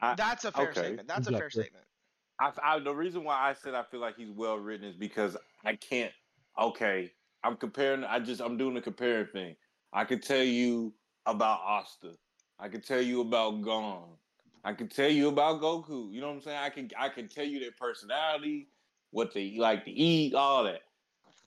[0.00, 0.80] I- That's a fair okay.
[0.80, 1.08] statement.
[1.08, 1.84] That's a fair statement.
[2.40, 5.36] I, I the reason why I said I feel like he's well written is because
[5.64, 6.12] I can't.
[6.58, 7.12] Okay,
[7.42, 8.04] I'm comparing.
[8.04, 9.56] I just I'm doing the comparing thing.
[9.92, 10.94] I could tell you
[11.26, 12.16] about Asta.
[12.58, 14.18] I could tell you about Gon.
[14.64, 16.12] I could tell you about Goku.
[16.12, 16.58] You know what I'm saying?
[16.58, 18.68] I can I can tell you their personality,
[19.10, 20.82] what they like to eat, all that.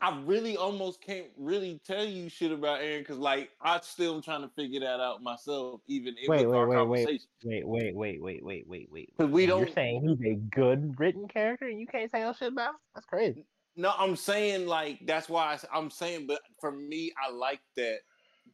[0.02, 4.22] I really almost can't really tell you shit about Eren because like I still am
[4.24, 7.22] trying to figure that out myself, even Wait, wait, our wait, wait.
[7.44, 9.14] Wait, wait, wait, wait, wait, wait, wait.
[9.16, 12.34] Because we You're don't saying he's a good written character and you can't say no
[12.34, 12.76] shit about him?
[12.96, 13.46] That's crazy.
[13.76, 18.00] No, I'm saying like that's why I, am saying, but for me, I like that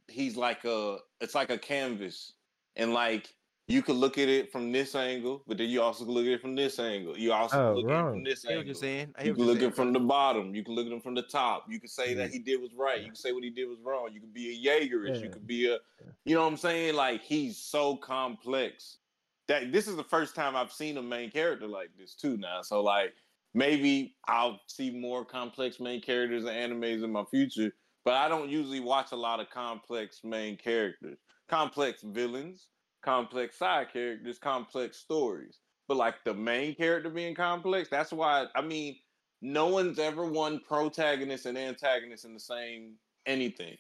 [0.10, 2.34] he's like a it's like a canvas,
[2.76, 3.34] and like
[3.68, 6.32] you could look at it from this angle, but then you also can look at
[6.32, 7.18] it from this angle.
[7.18, 8.66] You also Oh, can look at it from this I what angle.
[8.66, 9.14] you're saying.
[9.24, 10.56] You can look at it from the bottom.
[10.56, 11.66] You can look at him from the top.
[11.70, 13.02] You can say that he did was right.
[13.02, 14.10] You can say what he did was wrong.
[14.14, 15.18] You can be a Jaegerist.
[15.20, 15.32] You Yeah.
[15.32, 15.80] could be a,
[16.24, 16.96] you know what I'm saying?
[16.96, 19.00] Like he's so complex
[19.48, 22.38] that this is the first time I've seen a main character like this too.
[22.38, 23.16] Now, so like
[23.54, 27.74] maybe I'll see more complex main characters in animes in my future.
[28.06, 31.18] But I don't usually watch a lot of complex main characters,
[31.50, 32.68] complex villains,
[33.08, 35.60] complex side characters, complex stories.
[35.88, 38.98] But like the main character being complex, that's why I mean,
[39.42, 43.78] no one's ever won protagonist and antagonist in the same anything.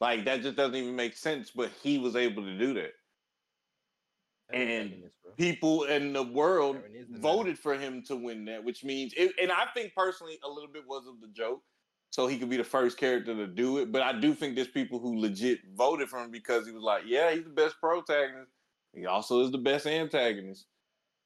[0.00, 1.50] Like that just doesn't even make sense.
[1.50, 2.92] But he was able to do that.
[4.52, 5.04] And
[5.36, 7.22] people in the world Eren is the man.
[7.22, 10.70] voted for him to win that, which means, it, and I think personally, a little
[10.70, 11.62] bit was of the joke,
[12.10, 13.92] so he could be the first character to do it.
[13.92, 17.04] But I do think there's people who legit voted for him because he was like,
[17.06, 18.50] yeah, he's the best protagonist.
[18.94, 20.66] He also is the best antagonist.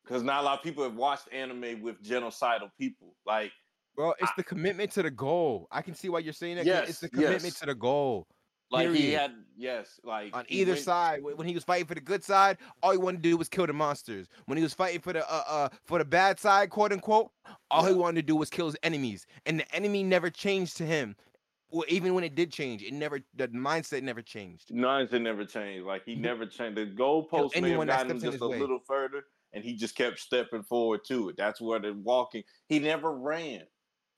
[0.04, 3.14] Because not a lot of people have watched anime with genocidal people.
[3.26, 3.52] Like,
[3.96, 5.68] Bro, it's the commitment to the goal.
[5.70, 6.66] I can see why you're saying that.
[6.66, 7.60] Yes, it's the commitment yes.
[7.60, 8.26] to the goal.
[8.70, 11.22] like he had, yes, like on either went- side.
[11.22, 13.66] When he was fighting for the good side, all he wanted to do was kill
[13.66, 14.28] the monsters.
[14.46, 17.30] When he was fighting for the uh, uh for the bad side, quote unquote,
[17.70, 20.84] all he wanted to do was kill his enemies, and the enemy never changed to
[20.84, 21.14] him.
[21.74, 24.70] Well, even when it did change, it never the mindset never changed.
[24.70, 25.84] Mindset never changed.
[25.84, 26.22] Like he mm-hmm.
[26.22, 26.78] never changed.
[26.78, 28.60] The goalpost may have gotten him just a way.
[28.60, 31.36] little further, and he just kept stepping forward to it.
[31.36, 32.44] That's where the walking.
[32.68, 33.62] He never ran.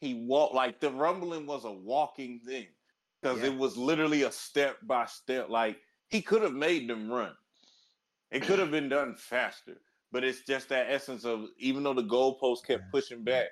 [0.02, 2.66] He walked like the rumbling was a walking thing
[3.22, 3.46] because Yeah.
[3.46, 5.48] it was literally a step by step.
[5.48, 5.80] Like
[6.10, 7.32] he could have made them run.
[8.32, 9.80] It could have been done faster,
[10.12, 13.46] but it's just that essence of even though the goalpost kept pushing back,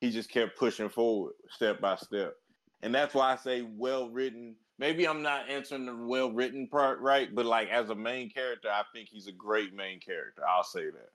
[0.00, 2.34] he just kept pushing forward step by step.
[2.82, 4.54] And that's why I say well written.
[4.78, 8.68] Maybe I'm not answering the well written part right, but like as a main character,
[8.68, 10.42] I think he's a great main character.
[10.48, 11.10] I'll say that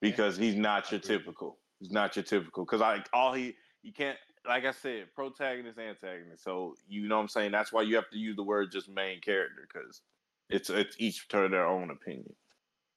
[0.00, 1.58] because he's not your typical.
[1.80, 6.42] He's not your typical because like all he you can't like I said, protagonist, antagonist.
[6.42, 7.52] So you know what I'm saying.
[7.52, 10.02] That's why you have to use the word just main character because
[10.50, 12.34] it's it's each to their own opinion.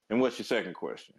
[0.09, 1.15] And what's your second question?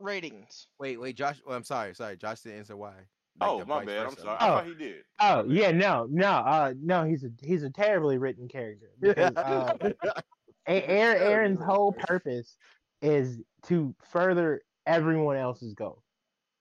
[0.00, 0.66] Ratings.
[0.80, 1.40] Wait, wait, Josh.
[1.46, 2.16] Oh, I'm sorry, sorry.
[2.16, 2.94] Josh didn't answer why.
[3.40, 3.98] Like oh, the my vice bad.
[4.06, 4.22] I'm versa.
[4.22, 4.38] sorry.
[4.40, 4.54] I Oh.
[4.56, 5.04] thought he did.
[5.20, 7.04] Oh yeah, no, no, uh, no.
[7.04, 8.90] He's a he's a terribly written character.
[9.00, 9.74] Because, uh,
[10.68, 12.56] Eren, Eren's whole purpose
[13.00, 16.02] is to further everyone else's goal.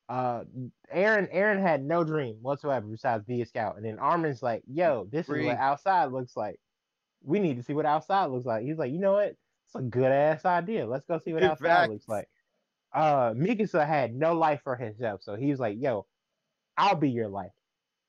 [0.09, 0.43] Uh,
[0.93, 5.07] Eren Eren had no dream whatsoever besides be a scout, and then Armin's like, "Yo,
[5.11, 6.59] this is what outside looks like.
[7.23, 9.35] We need to see what outside looks like." He's like, "You know what?
[9.67, 10.85] It's a good ass idea.
[10.87, 11.89] Let's go see what Big outside facts.
[11.89, 12.29] looks like."
[12.93, 16.07] Uh, Mikasa had no life for himself, so he was like, "Yo,
[16.81, 17.51] I'll be your life.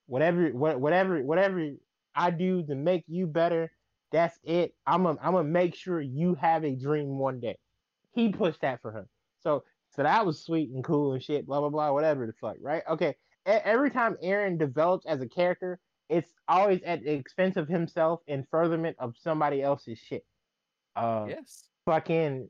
[0.07, 1.73] Whatever, what, whatever, whatever
[2.15, 3.71] I do to make you better,
[4.11, 4.75] that's it.
[4.87, 7.59] I'm gonna, I'm gonna make sure you have a dream one day."
[8.15, 9.07] He pushed that for her.
[9.41, 11.47] So, so that was sweet and cool and shit.
[11.47, 11.93] Blah blah blah.
[11.93, 12.83] Whatever the fuck, right?
[12.89, 13.11] Okay.
[13.47, 15.79] E- every time Eren develops as a character,
[16.09, 20.25] it's always at the expense of himself and furtherment of somebody else's shit.
[20.97, 21.65] Uh, yes.
[21.85, 22.49] fucking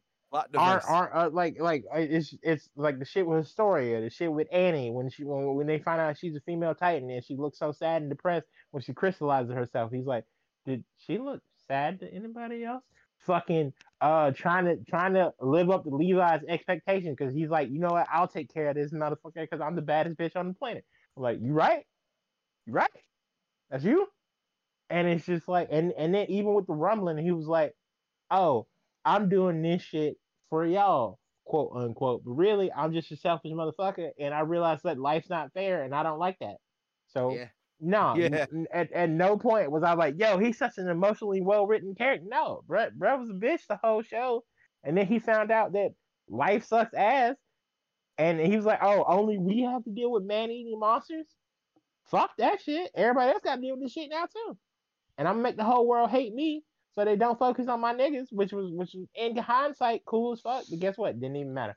[0.55, 4.33] Aren't aren't uh, like like uh, it's it's like the shit with Historia, the shit
[4.33, 7.37] with Annie when she when, when they find out she's a female Titan and she
[7.37, 9.93] looks so sad and depressed when she crystallizes herself.
[9.93, 10.25] He's like,
[10.65, 12.83] did she look sad to anybody else?
[13.27, 17.79] Fucking uh trying to trying to live up to Levi's expectations because he's like, you
[17.79, 18.07] know what?
[18.11, 20.85] I'll take care of this motherfucker because I'm the baddest bitch on the planet.
[21.17, 21.85] I'm like, you right?
[22.67, 22.91] You right?
[23.71, 24.07] That's you?
[24.89, 27.75] And it's just like, and and then even with the rumbling, he was like,
[28.31, 28.67] oh,
[29.05, 30.17] I'm doing this shit
[30.53, 32.23] for y'all, quote unquote.
[32.27, 35.95] But really, I'm just a selfish motherfucker, and I realize that life's not fair, and
[35.95, 36.57] I don't like that.
[37.09, 37.49] So Yeah.
[37.81, 38.45] no, Yeah.
[38.53, 41.95] n- at, at no point was I like, yo, he's such an emotionally well written
[41.95, 42.27] character.
[42.29, 44.45] No, Brett, Brett was a bitch the whole show,
[44.85, 45.93] and then he found out that
[46.29, 47.37] life sucks ass,
[48.19, 51.27] and he was like, oh, only we have to deal with man eating monsters.
[52.05, 52.91] Fuck that shit.
[52.95, 54.59] Everybody else got to deal with this shit now too,
[55.17, 56.63] and I'm gonna make the whole world hate me
[56.95, 60.41] so they don't focus on my niggas, which was which was in hindsight cool as
[60.41, 60.65] fuck.
[60.69, 61.21] But guess what?
[61.21, 61.77] Didn't even matter.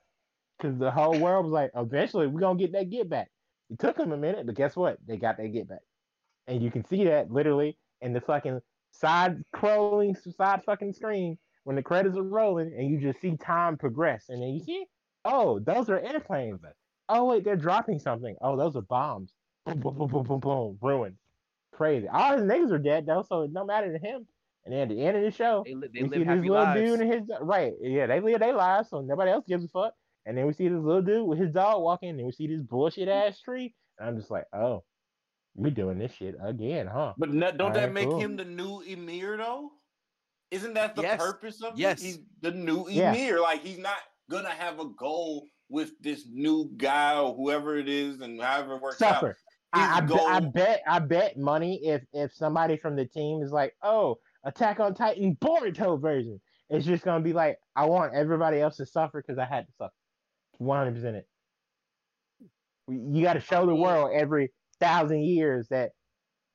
[0.62, 3.30] Cause the whole world was like, eventually we're gonna get that get back.
[3.70, 4.98] It took them a minute, but guess what?
[5.06, 5.82] They got that get back.
[6.48, 8.62] And you can see that literally in the fucking
[8.92, 13.78] side scrolling side fucking screen when the credits are rolling and you just see time
[13.78, 14.26] progress.
[14.30, 14.86] And then you see,
[15.26, 16.62] oh, those are airplanes.
[17.10, 18.36] Oh wait, they're dropping something.
[18.42, 19.34] Oh, those are bombs.
[19.66, 20.78] Boom, boom, boom, boom, boom, boom.
[20.82, 21.18] Ruined.
[21.74, 22.08] Crazy.
[22.08, 24.28] All his niggas are dead though, so it don't matter to him.
[24.66, 26.42] And then at the end of the show, They, li- they we live see this
[26.42, 26.82] little lives.
[26.82, 29.94] dude and his right, yeah, they live their lives, so nobody else gives a fuck.
[30.26, 32.62] And then we see this little dude with his dog walking, and we see this
[32.62, 34.84] bullshit ass tree, and I'm just like, oh,
[35.54, 37.14] we doing this shit again, huh?
[37.18, 38.20] But no- don't that Alright, make cool.
[38.20, 39.70] him the new Ymir though?
[40.52, 41.20] Isn't that the Yes.
[41.20, 42.02] purpose of Yes.
[42.02, 42.06] it?
[42.06, 43.14] He's the new Yeah.
[43.14, 43.40] Ymir.
[43.42, 43.98] Like he's not
[44.30, 48.82] gonna have a goal with this new guy or whoever it is, and however it
[48.82, 49.16] works out.
[49.16, 49.38] Suffer.
[49.74, 53.52] I, I, be- I bet I bet money if if somebody from the team is
[53.52, 56.40] like, oh, Attack on Titan Boruto version,
[56.70, 59.74] it's just gonna be like, I want everybody else to suffer because I had to
[59.74, 59.94] suffer.
[60.58, 61.28] One hundred percent it.
[62.88, 65.92] You got to show the world every thousand years that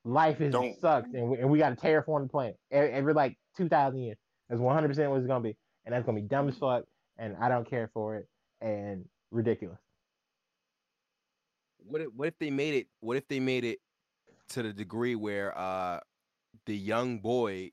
[0.04, 3.12] life is Don't- sucks and we, and we got to terraform the planet every, every
[3.14, 4.16] like two thousand years.
[4.48, 6.84] That's one hundred percent what it's gonna be, and that's gonna be dumb as fuck,
[7.18, 8.28] and I don't care for it,
[8.60, 9.78] and ridiculous.
[11.84, 12.86] What if, what if they made it?
[13.00, 13.78] What if they made it
[14.50, 16.00] to the degree where uh
[16.66, 17.70] the young boy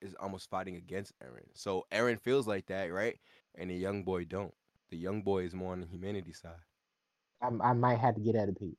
[0.00, 1.46] is almost fighting against Eren?
[1.54, 3.18] So Eren feels like that, right?
[3.56, 4.52] And the young boy don't.
[4.90, 6.52] The young boy is more on the humanity side.
[7.42, 8.78] I, I might have to get at a Pete.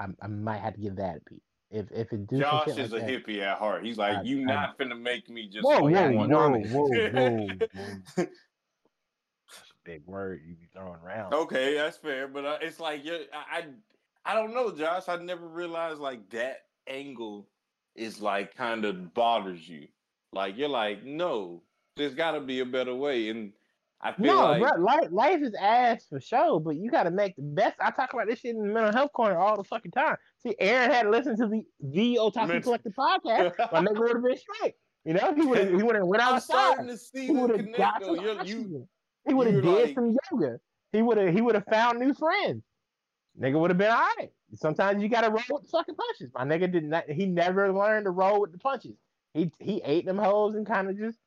[0.00, 1.42] I, I might have to give that a Pete.
[1.70, 3.26] If if it do Josh is like a that.
[3.26, 3.84] hippie at heart.
[3.84, 6.50] He's like, I- you I- not finna make me just Whoa, like whoa, one whoa,
[6.50, 7.48] whoa, whoa,
[8.16, 8.26] whoa.
[9.84, 11.34] Big word you be throwing around.
[11.34, 13.64] okay, that's fair, but uh, it's like you're, I, I,
[14.24, 15.08] I don't know, Josh.
[15.08, 17.48] I never realized like that angle
[17.96, 19.88] is like kind of bothers you.
[20.32, 21.62] Like you're like, no,
[21.96, 23.52] there's got to be a better way, and
[24.00, 27.10] I feel No, like bro, life, life is ass for sure, but you got to
[27.10, 27.76] make the best.
[27.80, 30.16] I talk about this shit in the mental health corner all the fucking time.
[30.42, 33.72] See, Eren had listened to the the Otaku Mental- Collective podcast.
[33.72, 34.74] My nigga would have been straight.
[35.04, 36.54] You know, he would have he would have went I'm outside.
[36.54, 38.88] starting to see He the would have got some You're, you, oxygen.
[39.28, 40.60] He would have you're did like- some yoga.
[40.92, 42.62] He would have he would have found new friends.
[43.40, 44.30] Nigga would have been all right.
[44.54, 46.30] Sometimes you gotta roll with the fucking punches.
[46.34, 47.08] My nigga did not.
[47.10, 48.96] He never learned to roll with the punches.
[49.34, 51.18] He he ate them hoes and kind of just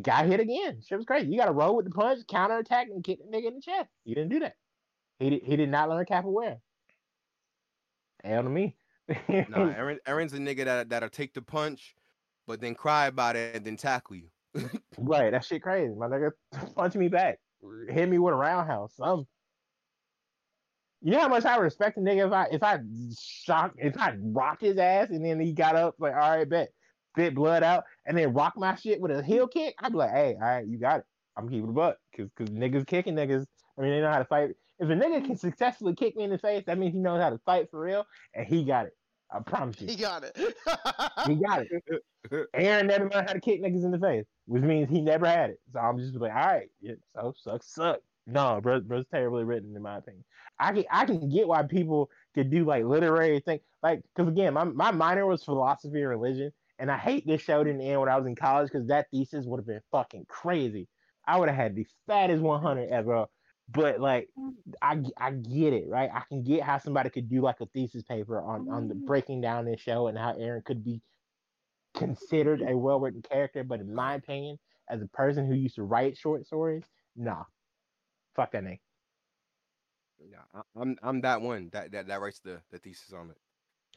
[0.00, 0.80] got hit again.
[0.86, 1.30] Shit was crazy.
[1.30, 3.88] You gotta roll with the punch, counterattack, and kick the nigga in the chest.
[4.04, 4.54] He didn't do that.
[5.18, 6.58] He did, he did not learn capoeira.
[8.24, 8.76] Hell to me.
[9.28, 11.96] Nah, Eren, Eren's a nigga that that'll take the punch,
[12.46, 14.28] but then cry about it and then tackle you.
[14.98, 15.94] Right, that shit crazy.
[15.94, 16.30] My nigga
[16.76, 17.38] punch me back.
[17.88, 18.94] Hit me with a roundhouse.
[18.96, 19.26] Some
[21.02, 22.80] you know how much I respect a nigga if I if I
[23.18, 26.70] shock if I rock his ass and then he got up like all right bet
[27.12, 29.74] spit blood out and then rock my shit with a heel kick.
[29.78, 31.06] I'd be like, hey, all right, you got it.
[31.36, 33.46] I'm keeping the butt because because niggas kicking niggas.
[33.78, 34.50] I mean, they know how to fight.
[34.78, 37.30] If a nigga can successfully kick me in the face, that means he knows how
[37.30, 38.04] to fight for real,
[38.34, 38.92] and he got it.
[39.30, 39.88] I promise you.
[39.88, 40.36] he got it.
[41.26, 42.02] He got it.
[42.54, 45.50] Eren never learned how to kick niggas in the face, which means he never had
[45.50, 45.60] it.
[45.72, 48.00] So I'm just like, all right, yeah, so suck, suck.
[48.26, 50.24] No, bro, bro's terribly written in my opinion.
[50.58, 54.54] I can I can get why people could do like literary thing, like because again,
[54.54, 58.08] my my minor was philosophy and religion, and I hate this show didn't end when
[58.08, 60.88] I was in college because that thesis would have been fucking crazy.
[61.26, 63.26] I would have had the fattest 100 ever.
[63.68, 64.28] But like,
[64.82, 66.10] I I get it, right?
[66.12, 69.06] I can get how somebody could do like a thesis paper on on the mm-hmm.
[69.06, 71.00] breaking down this show and how Eren could be
[71.94, 73.64] considered a well written character.
[73.64, 74.58] But in my opinion,
[74.90, 76.84] as a person who used to write short stories,
[77.16, 77.44] nah,
[78.34, 78.78] fuck that name.
[80.30, 83.36] Yeah, I'm I'm that one that that, that writes the, the thesis on it.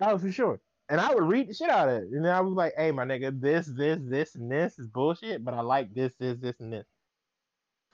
[0.02, 0.60] Oh, for sure.
[0.90, 2.10] And I would read the shit out of it.
[2.12, 5.44] And then I was like, hey, my nigga, this, this, this, and this is bullshit,
[5.44, 6.86] but I like this, this, this, and this.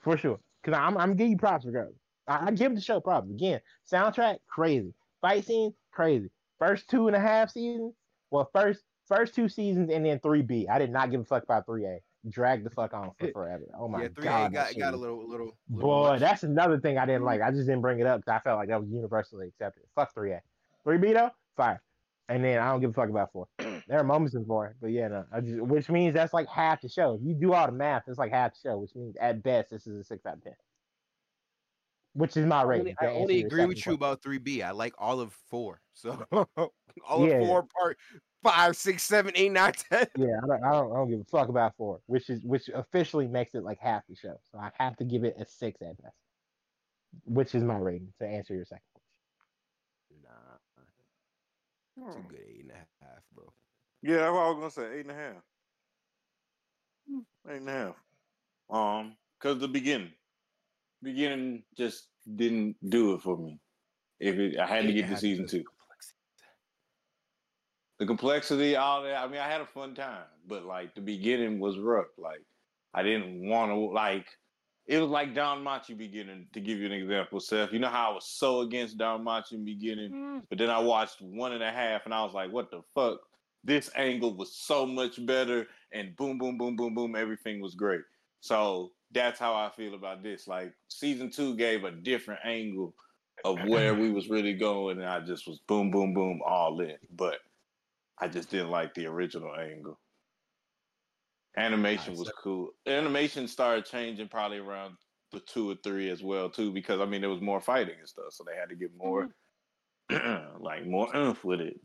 [0.00, 0.38] For sure.
[0.62, 1.96] Because I'm, I'm giving you props regardless.
[2.28, 3.30] I, I give the show props.
[3.30, 3.60] Again,
[3.90, 4.92] soundtrack, crazy.
[5.22, 6.30] Fight scene, crazy.
[6.58, 7.94] First two and a half seasons,
[8.30, 10.68] well, first first two seasons and then 3B.
[10.68, 11.98] I did not give a fuck about 3A.
[12.28, 13.64] Drag the fuck on for forever.
[13.76, 14.02] Oh my god.
[14.02, 14.50] yeah, three god.
[14.50, 15.56] A that got got a little little.
[15.68, 16.20] little Boy, much.
[16.20, 17.26] that's another thing I didn't mm-hmm.
[17.26, 17.42] like.
[17.42, 19.82] I just didn't bring it up because I felt like that was universally accepted.
[19.96, 20.40] Fuck 3A.
[20.86, 21.82] 3B though, fire.
[22.28, 23.48] And then I don't give a fuck about four.
[23.58, 25.24] there are moments in four, but yeah, no.
[25.32, 27.14] I just, which means that's like half the show.
[27.14, 29.70] If you do all the math, it's like half the show, which means at best
[29.70, 30.54] this is a six out of ten.
[32.14, 32.94] Which is my I rating.
[33.00, 34.62] only, I only your agree second with you about three B.
[34.62, 35.80] I like all of four.
[35.94, 36.24] So
[37.06, 37.34] all Yeah.
[37.34, 37.98] of four part
[38.42, 40.06] five, six, seven, eight, nine, ten.
[40.16, 42.68] Yeah, I don't, I don't, I don't give a fuck about four, which is which
[42.74, 44.36] officially makes it like half the show.
[44.50, 46.16] So I have to give it a six at best,
[47.24, 50.22] which is my rating to answer your second question.
[50.24, 53.52] Nah, it's a good eight and a half, bro.
[54.02, 54.94] Yeah, that's what I was gonna say.
[54.96, 55.42] Eight and a half.
[57.48, 57.96] Eight and a half.
[58.70, 60.12] Um, cause the beginning,
[61.02, 63.58] beginning just didn't do it for me.
[64.20, 65.64] If it, I had to get and to season because two.
[67.98, 69.16] The complexity, all that.
[69.16, 72.06] I mean, I had a fun time, but like the beginning was rough.
[72.18, 72.42] Like
[72.94, 74.26] I didn't want to like.
[74.86, 76.46] It was like DanMachi beginning.
[76.54, 79.64] To give you an example, Seth, you know how I was so against DanMachi in
[79.64, 80.42] beginning, mm.
[80.48, 83.20] but then I watched one and a half, and I was like, "What the fuck?
[83.62, 88.00] This angle was so much better." And boom, boom, boom, boom, boom, everything was great.
[88.40, 90.48] So that's how I feel about this.
[90.48, 92.94] Like season two gave a different angle
[93.44, 96.96] of where we was really going, and I just was boom, boom, boom, all in.
[97.14, 97.38] But
[98.18, 99.98] I just didn't like the original angle.
[101.56, 102.70] Animation was cool.
[102.86, 104.94] Animation started changing probably around
[105.32, 108.08] the two or three as well too, because I mean there was more fighting and
[108.08, 109.28] stuff, so they had to get more,
[110.10, 110.62] mm-hmm.
[110.62, 111.78] like more oomph with it.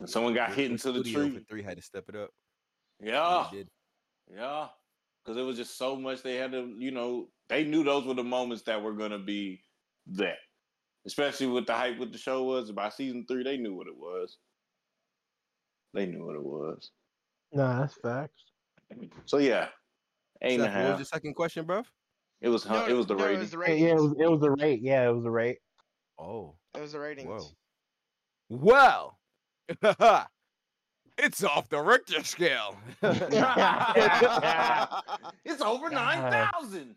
[0.00, 1.44] And someone got hit into the tree.
[1.48, 2.30] Three had to step it up.
[3.00, 3.46] Yeah,
[4.34, 4.66] yeah,
[5.28, 8.14] because it was just so much they had to, you know, they knew those were
[8.14, 9.62] the moments that were gonna be
[10.06, 10.38] that.
[11.06, 13.96] Especially with the hype with the show was by season three, they knew what it
[13.96, 14.38] was.
[15.92, 16.90] They knew what it was.
[17.52, 18.42] Nah, that's facts.
[19.26, 19.68] So yeah,
[20.40, 20.98] eight and a Seth, what was half.
[21.00, 21.82] your second question, bro?
[22.40, 23.40] It was No, it was the no, rating.
[23.40, 23.82] It was the Yeah, ratings.
[23.82, 24.80] yeah, it was, it was the rate.
[24.82, 25.58] Yeah, it was the rate.
[26.18, 27.28] Oh, It was the ratings.
[27.28, 27.50] whoa.
[28.48, 29.18] Well,
[31.18, 32.76] it's off the Richter scale.
[35.44, 36.94] it's over nine thousand.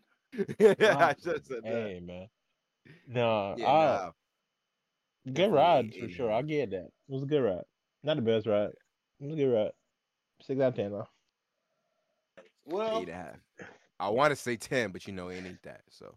[0.58, 1.64] yeah, I just said that.
[1.64, 2.28] Hey man.
[3.06, 4.04] No, Yeah, I-
[5.26, 6.30] nah, good ride for sure.
[6.30, 6.38] half.
[6.38, 6.86] I get that.
[6.86, 7.64] It was a good ride.
[8.02, 8.70] Not the best ride.
[9.20, 9.70] It was a good ride.
[10.40, 11.08] Six out of ten though.
[12.64, 13.36] Well, eight and a half.
[14.00, 15.82] I want to say ten, but you know it ain't that.
[15.90, 16.14] So,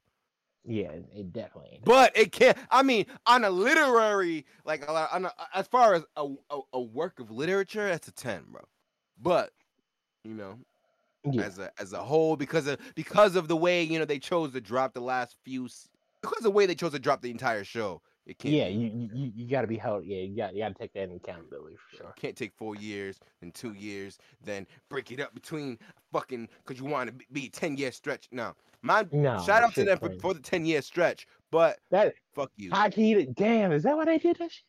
[0.66, 2.58] Yeah, it, it definitely but it can't.
[2.72, 7.20] I mean, on a literary, like on a, as far as a, a a work
[7.20, 8.62] of literature, that's a ten, bro.
[9.18, 9.54] But
[10.24, 10.60] you know,
[11.26, 11.46] Yeah.
[11.46, 14.54] as a as a whole, because of because of the way you know they chose
[14.54, 15.64] to drop the last few,
[16.22, 18.56] because of the way they chose to drop the entire show, It can't.
[18.56, 18.74] Yeah, be.
[18.74, 20.04] you you, you got to be held.
[20.06, 22.14] Yeah, you got you got to take that in accountability for sure.
[22.16, 25.78] Can't take four years, and two years, then break it up between
[26.12, 28.28] fucking because you want to be a ten year stretch.
[28.32, 32.16] No, my No, shout out to them for, for the ten year stretch, but That
[32.34, 32.72] fuck you.
[32.72, 33.26] high key.
[33.34, 34.64] Damn, is that why they did that shit?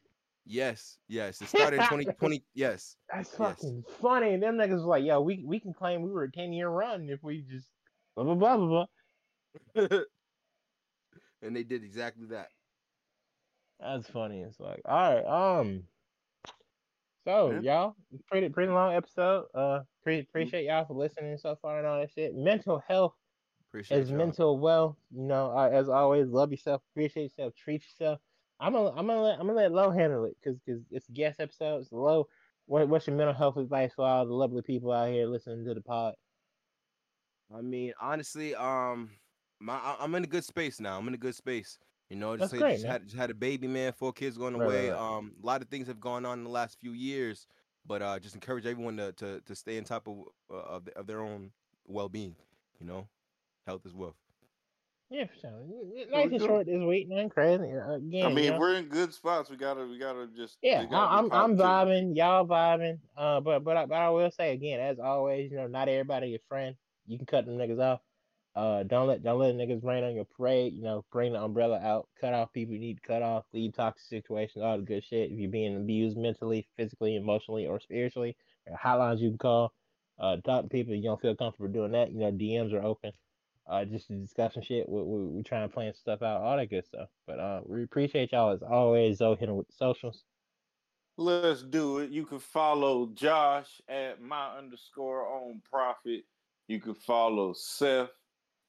[0.45, 1.41] Yes, yes.
[1.41, 2.45] It started in 2020.
[2.55, 3.37] Yes, That's Yes.
[3.37, 4.35] fucking funny.
[4.35, 6.69] And them niggas was like, yo, we we can claim we were a ten year
[6.69, 7.69] run if we just
[8.15, 8.87] blah blah blah blah
[9.75, 9.99] blah.
[11.43, 12.49] and they did exactly that.
[13.81, 14.43] That's funny.
[14.43, 15.25] It's like, all right,
[15.63, 15.89] um.
[17.27, 17.61] So Yeah.
[17.61, 17.97] y'all,
[18.29, 19.47] pretty pretty long episode.
[19.53, 22.35] Uh, pre- appreciate y'all for listening so far and all that shit.
[22.35, 23.15] Mental health
[23.69, 24.19] Appreciate is y'all.
[24.19, 24.97] mental well.
[25.11, 28.21] You know, uh, as always, love yourself, appreciate yourself, treat yourself.
[28.61, 31.13] I'm gonna I'm gonna let I'm gonna let Lo handle it because because it's a
[31.13, 31.79] guest episode.
[31.81, 32.29] It's Lo.
[32.67, 35.75] What, what's your mental health advice for all the lovely people out here listening to
[35.75, 36.15] the pod?
[37.55, 39.11] I mean, honestly, um,
[39.61, 40.99] my I- I'm in a good space now.
[40.99, 41.79] I'm in a good space.
[42.11, 43.93] You know, That's just, great, just had just had a baby, man.
[43.93, 44.91] Four kids going Right, right, away.
[44.91, 45.17] right.
[45.19, 47.47] Um, a lot of things have gone on in the last few years,
[47.85, 50.19] but uh, just encourage everyone to to, to stay on top of
[50.51, 51.51] uh, of, the, of their own
[51.87, 52.37] well being.
[52.81, 53.09] You know,
[53.67, 54.17] health is wealth.
[55.09, 55.53] Yeah, for sure.
[56.11, 57.29] Nice and short this week, man.
[57.29, 57.63] Crazy.
[57.63, 58.59] Uh, Again, I you mean, know?
[58.59, 59.49] we're in good spots.
[59.49, 60.59] We gotta, we gotta just.
[60.63, 61.67] Yeah, gotta I, be I'm I'm positive.
[61.67, 62.99] vibing, y'all vibing.
[63.17, 66.29] Uh, but but I, but I will say again, as always, you know, not everybody
[66.29, 66.75] your friend.
[67.07, 68.01] You can cut them niggas off.
[68.57, 70.73] Uh, don't let don't let niggas rain on your parade.
[70.73, 72.09] You know, bring the umbrella out.
[72.19, 73.45] Cut off people you need to cut off.
[73.53, 74.65] Leave toxic situations.
[74.65, 75.31] All the good shit.
[75.31, 78.35] If you're being abused mentally, physically, emotionally, or spiritually,
[78.67, 79.75] there hotlines you can call.
[80.19, 82.11] Uh, talk to people you don't feel comfortable doing that.
[82.13, 83.13] You know, DMs are open.
[83.69, 84.89] Uh, just to discuss shit.
[84.89, 86.41] We we, we try and plan stuff out.
[86.41, 87.11] All that good stuff.
[87.27, 89.19] But uh, we appreciate y'all as always.
[89.19, 90.25] Zoe hitting with the socials.
[91.19, 92.11] Let's do it.
[92.11, 96.25] You can follow Josh at my underscore on profit.
[96.69, 98.11] You can follow Seth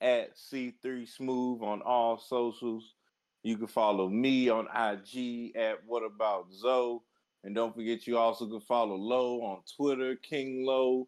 [0.01, 2.95] at C3 Smooth on all socials.
[3.43, 6.99] You can follow me on IG at What About Zoe.
[7.43, 11.07] And don't forget, you also can follow Lo on Twitter, King Lo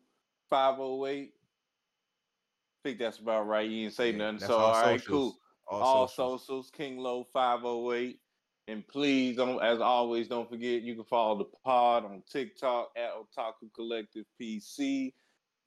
[0.50, 1.34] 508.
[1.34, 3.70] I think that's about right.
[3.70, 4.48] You didn't say Yeah, nothing.
[4.48, 5.08] So, all all right, socials.
[5.08, 5.38] cool
[5.68, 6.42] All, all socials.
[6.46, 8.20] socials, King Lo 508.
[8.68, 13.12] And please don't, as always, don't forget you can follow the pod on TikTok at
[13.16, 15.12] Otaku Collective PC,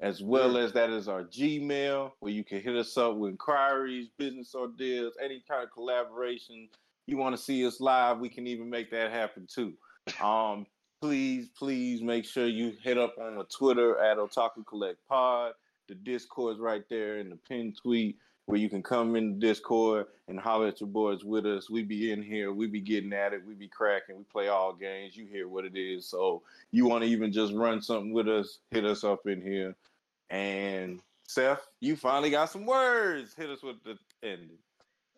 [0.03, 4.09] as well as that is our Gmail where you can hit us up with inquiries,
[4.19, 6.69] business ideas, any kind of collaboration.
[7.07, 9.73] You want to see us live, we can even make that happen too.
[10.21, 10.67] Um,
[11.01, 15.53] please, please make sure you hit up on the Twitter at Otaku Collect Pod.
[15.87, 20.07] The Discord's right there in the pin tweet where you can come in the Discord
[20.27, 21.71] and holler at your boys with us.
[21.71, 24.73] We be in here, we be getting at it, we be cracking, we play all
[24.73, 25.17] games.
[25.17, 26.09] You hear what it is.
[26.09, 26.43] So
[26.73, 29.77] you want to even just run something with us, hit us up in here.
[30.33, 33.35] And Seth, you finally got some words.
[33.37, 34.59] Hit us with the ending.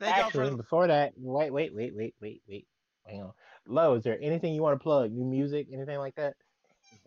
[0.01, 2.67] Thank Actually, for before that, wait, wait, wait, wait, wait, wait.
[3.07, 3.33] Hang on.
[3.69, 5.13] Lo, is there anything you want to plug?
[5.13, 6.35] New music, anything like that?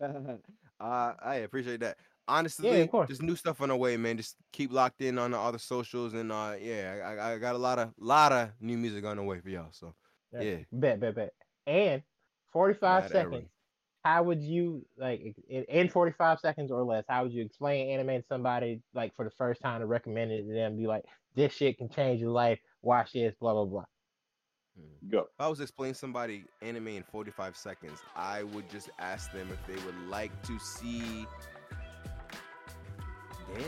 [0.00, 1.98] uh, I appreciate that.
[2.26, 3.08] Honestly, yeah, of course.
[3.08, 4.16] just new stuff on the way, man.
[4.16, 7.54] Just keep locked in on all the socials, and uh, yeah, I, I- I got
[7.54, 9.68] a lot of lot of new music on the way for y'all.
[9.70, 9.94] So
[10.32, 10.56] Yeah.
[10.72, 11.32] Bet, bet, bet.
[11.66, 12.02] And
[12.52, 13.48] 45 Mad seconds.
[14.08, 14.16] Aaron.
[14.16, 17.04] How would you like in, in 45 seconds or less?
[17.08, 20.46] How would you explain anime to somebody like for the first time to recommend it
[20.46, 20.76] to them?
[20.76, 21.04] Be like,
[21.34, 22.58] this shit can change your life.
[22.82, 23.84] Watch this, blah blah blah.
[25.10, 25.20] Go.
[25.20, 29.66] If I was explaining somebody anime in 45 seconds, I would just ask them if
[29.66, 31.26] they would like to see.
[33.54, 33.62] Damn.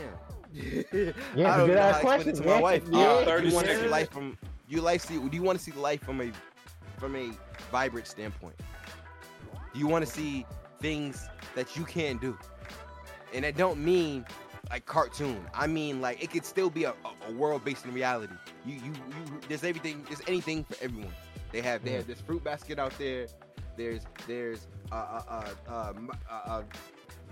[1.33, 2.55] Yeah, I don't good know how to explain it question, to man.
[2.55, 2.83] my wife.
[2.91, 2.99] Yeah.
[2.99, 4.37] Uh, 30 you want to see life from?
[4.67, 5.17] You like see?
[5.17, 6.31] Do you want to see life from a
[6.97, 7.31] from a
[7.71, 8.55] vibrant standpoint?
[9.73, 10.45] You want to see
[10.79, 12.37] things that you can't do?
[13.33, 14.25] And I don't mean
[14.69, 15.45] like cartoon.
[15.53, 18.33] I mean like it could still be a, a, a world based in reality.
[18.65, 20.03] You, you you there's everything.
[20.07, 21.13] There's anything for everyone.
[21.51, 23.27] They have they have this fruit basket out there.
[23.77, 25.93] There's there's uh uh uh, uh,
[26.29, 26.63] uh, uh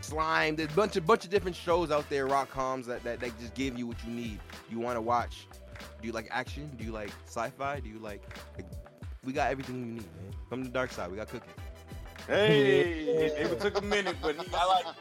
[0.01, 0.55] slime.
[0.55, 3.39] There's a bunch of bunch of different shows out there, rock coms that, that that
[3.39, 4.39] just give you what you need.
[4.69, 5.47] You want to watch?
[6.01, 6.71] Do you like action?
[6.77, 7.79] Do you like sci-fi?
[7.79, 8.21] Do you like,
[8.57, 8.65] like
[9.23, 10.33] we got everything you need, man.
[10.49, 11.11] Come to the dark side.
[11.11, 11.53] We got cooking.
[12.27, 14.95] Hey, it, it took a minute, but he, I like that.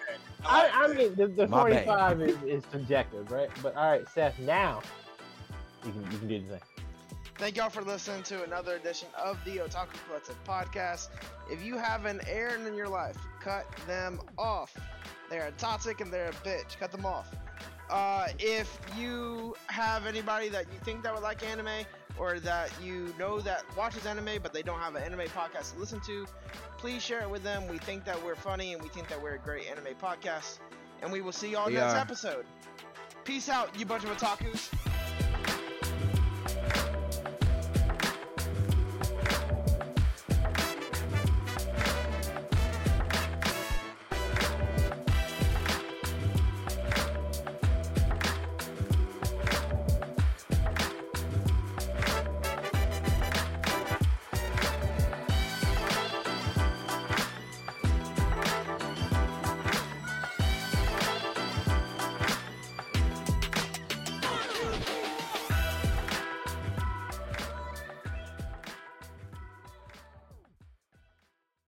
[0.44, 3.50] I like I, I mean, the, the My 45 is, is subjective, right?
[3.62, 4.82] But all right, Seth, now
[5.84, 6.60] you can you can do the thing.
[7.36, 11.08] Thank y'all for listening to another edition of the Otaku Collective podcast.
[11.48, 14.76] If you have an Eren in your life, cut them off.
[15.30, 16.76] They're a toxic and they're a bitch.
[16.80, 17.32] Cut them off.
[17.90, 21.84] Uh, if you have anybody that you think that would like anime,
[22.18, 25.80] or that you know that watches anime but they don't have an anime podcast to
[25.80, 26.26] listen to,
[26.76, 27.66] please share it with them.
[27.68, 30.58] We think that we're funny and we think that we're a great anime podcast.
[31.02, 31.98] And we will see y'all We next are.
[31.98, 32.44] episode.
[33.24, 34.68] Peace out, you bunch of otakus.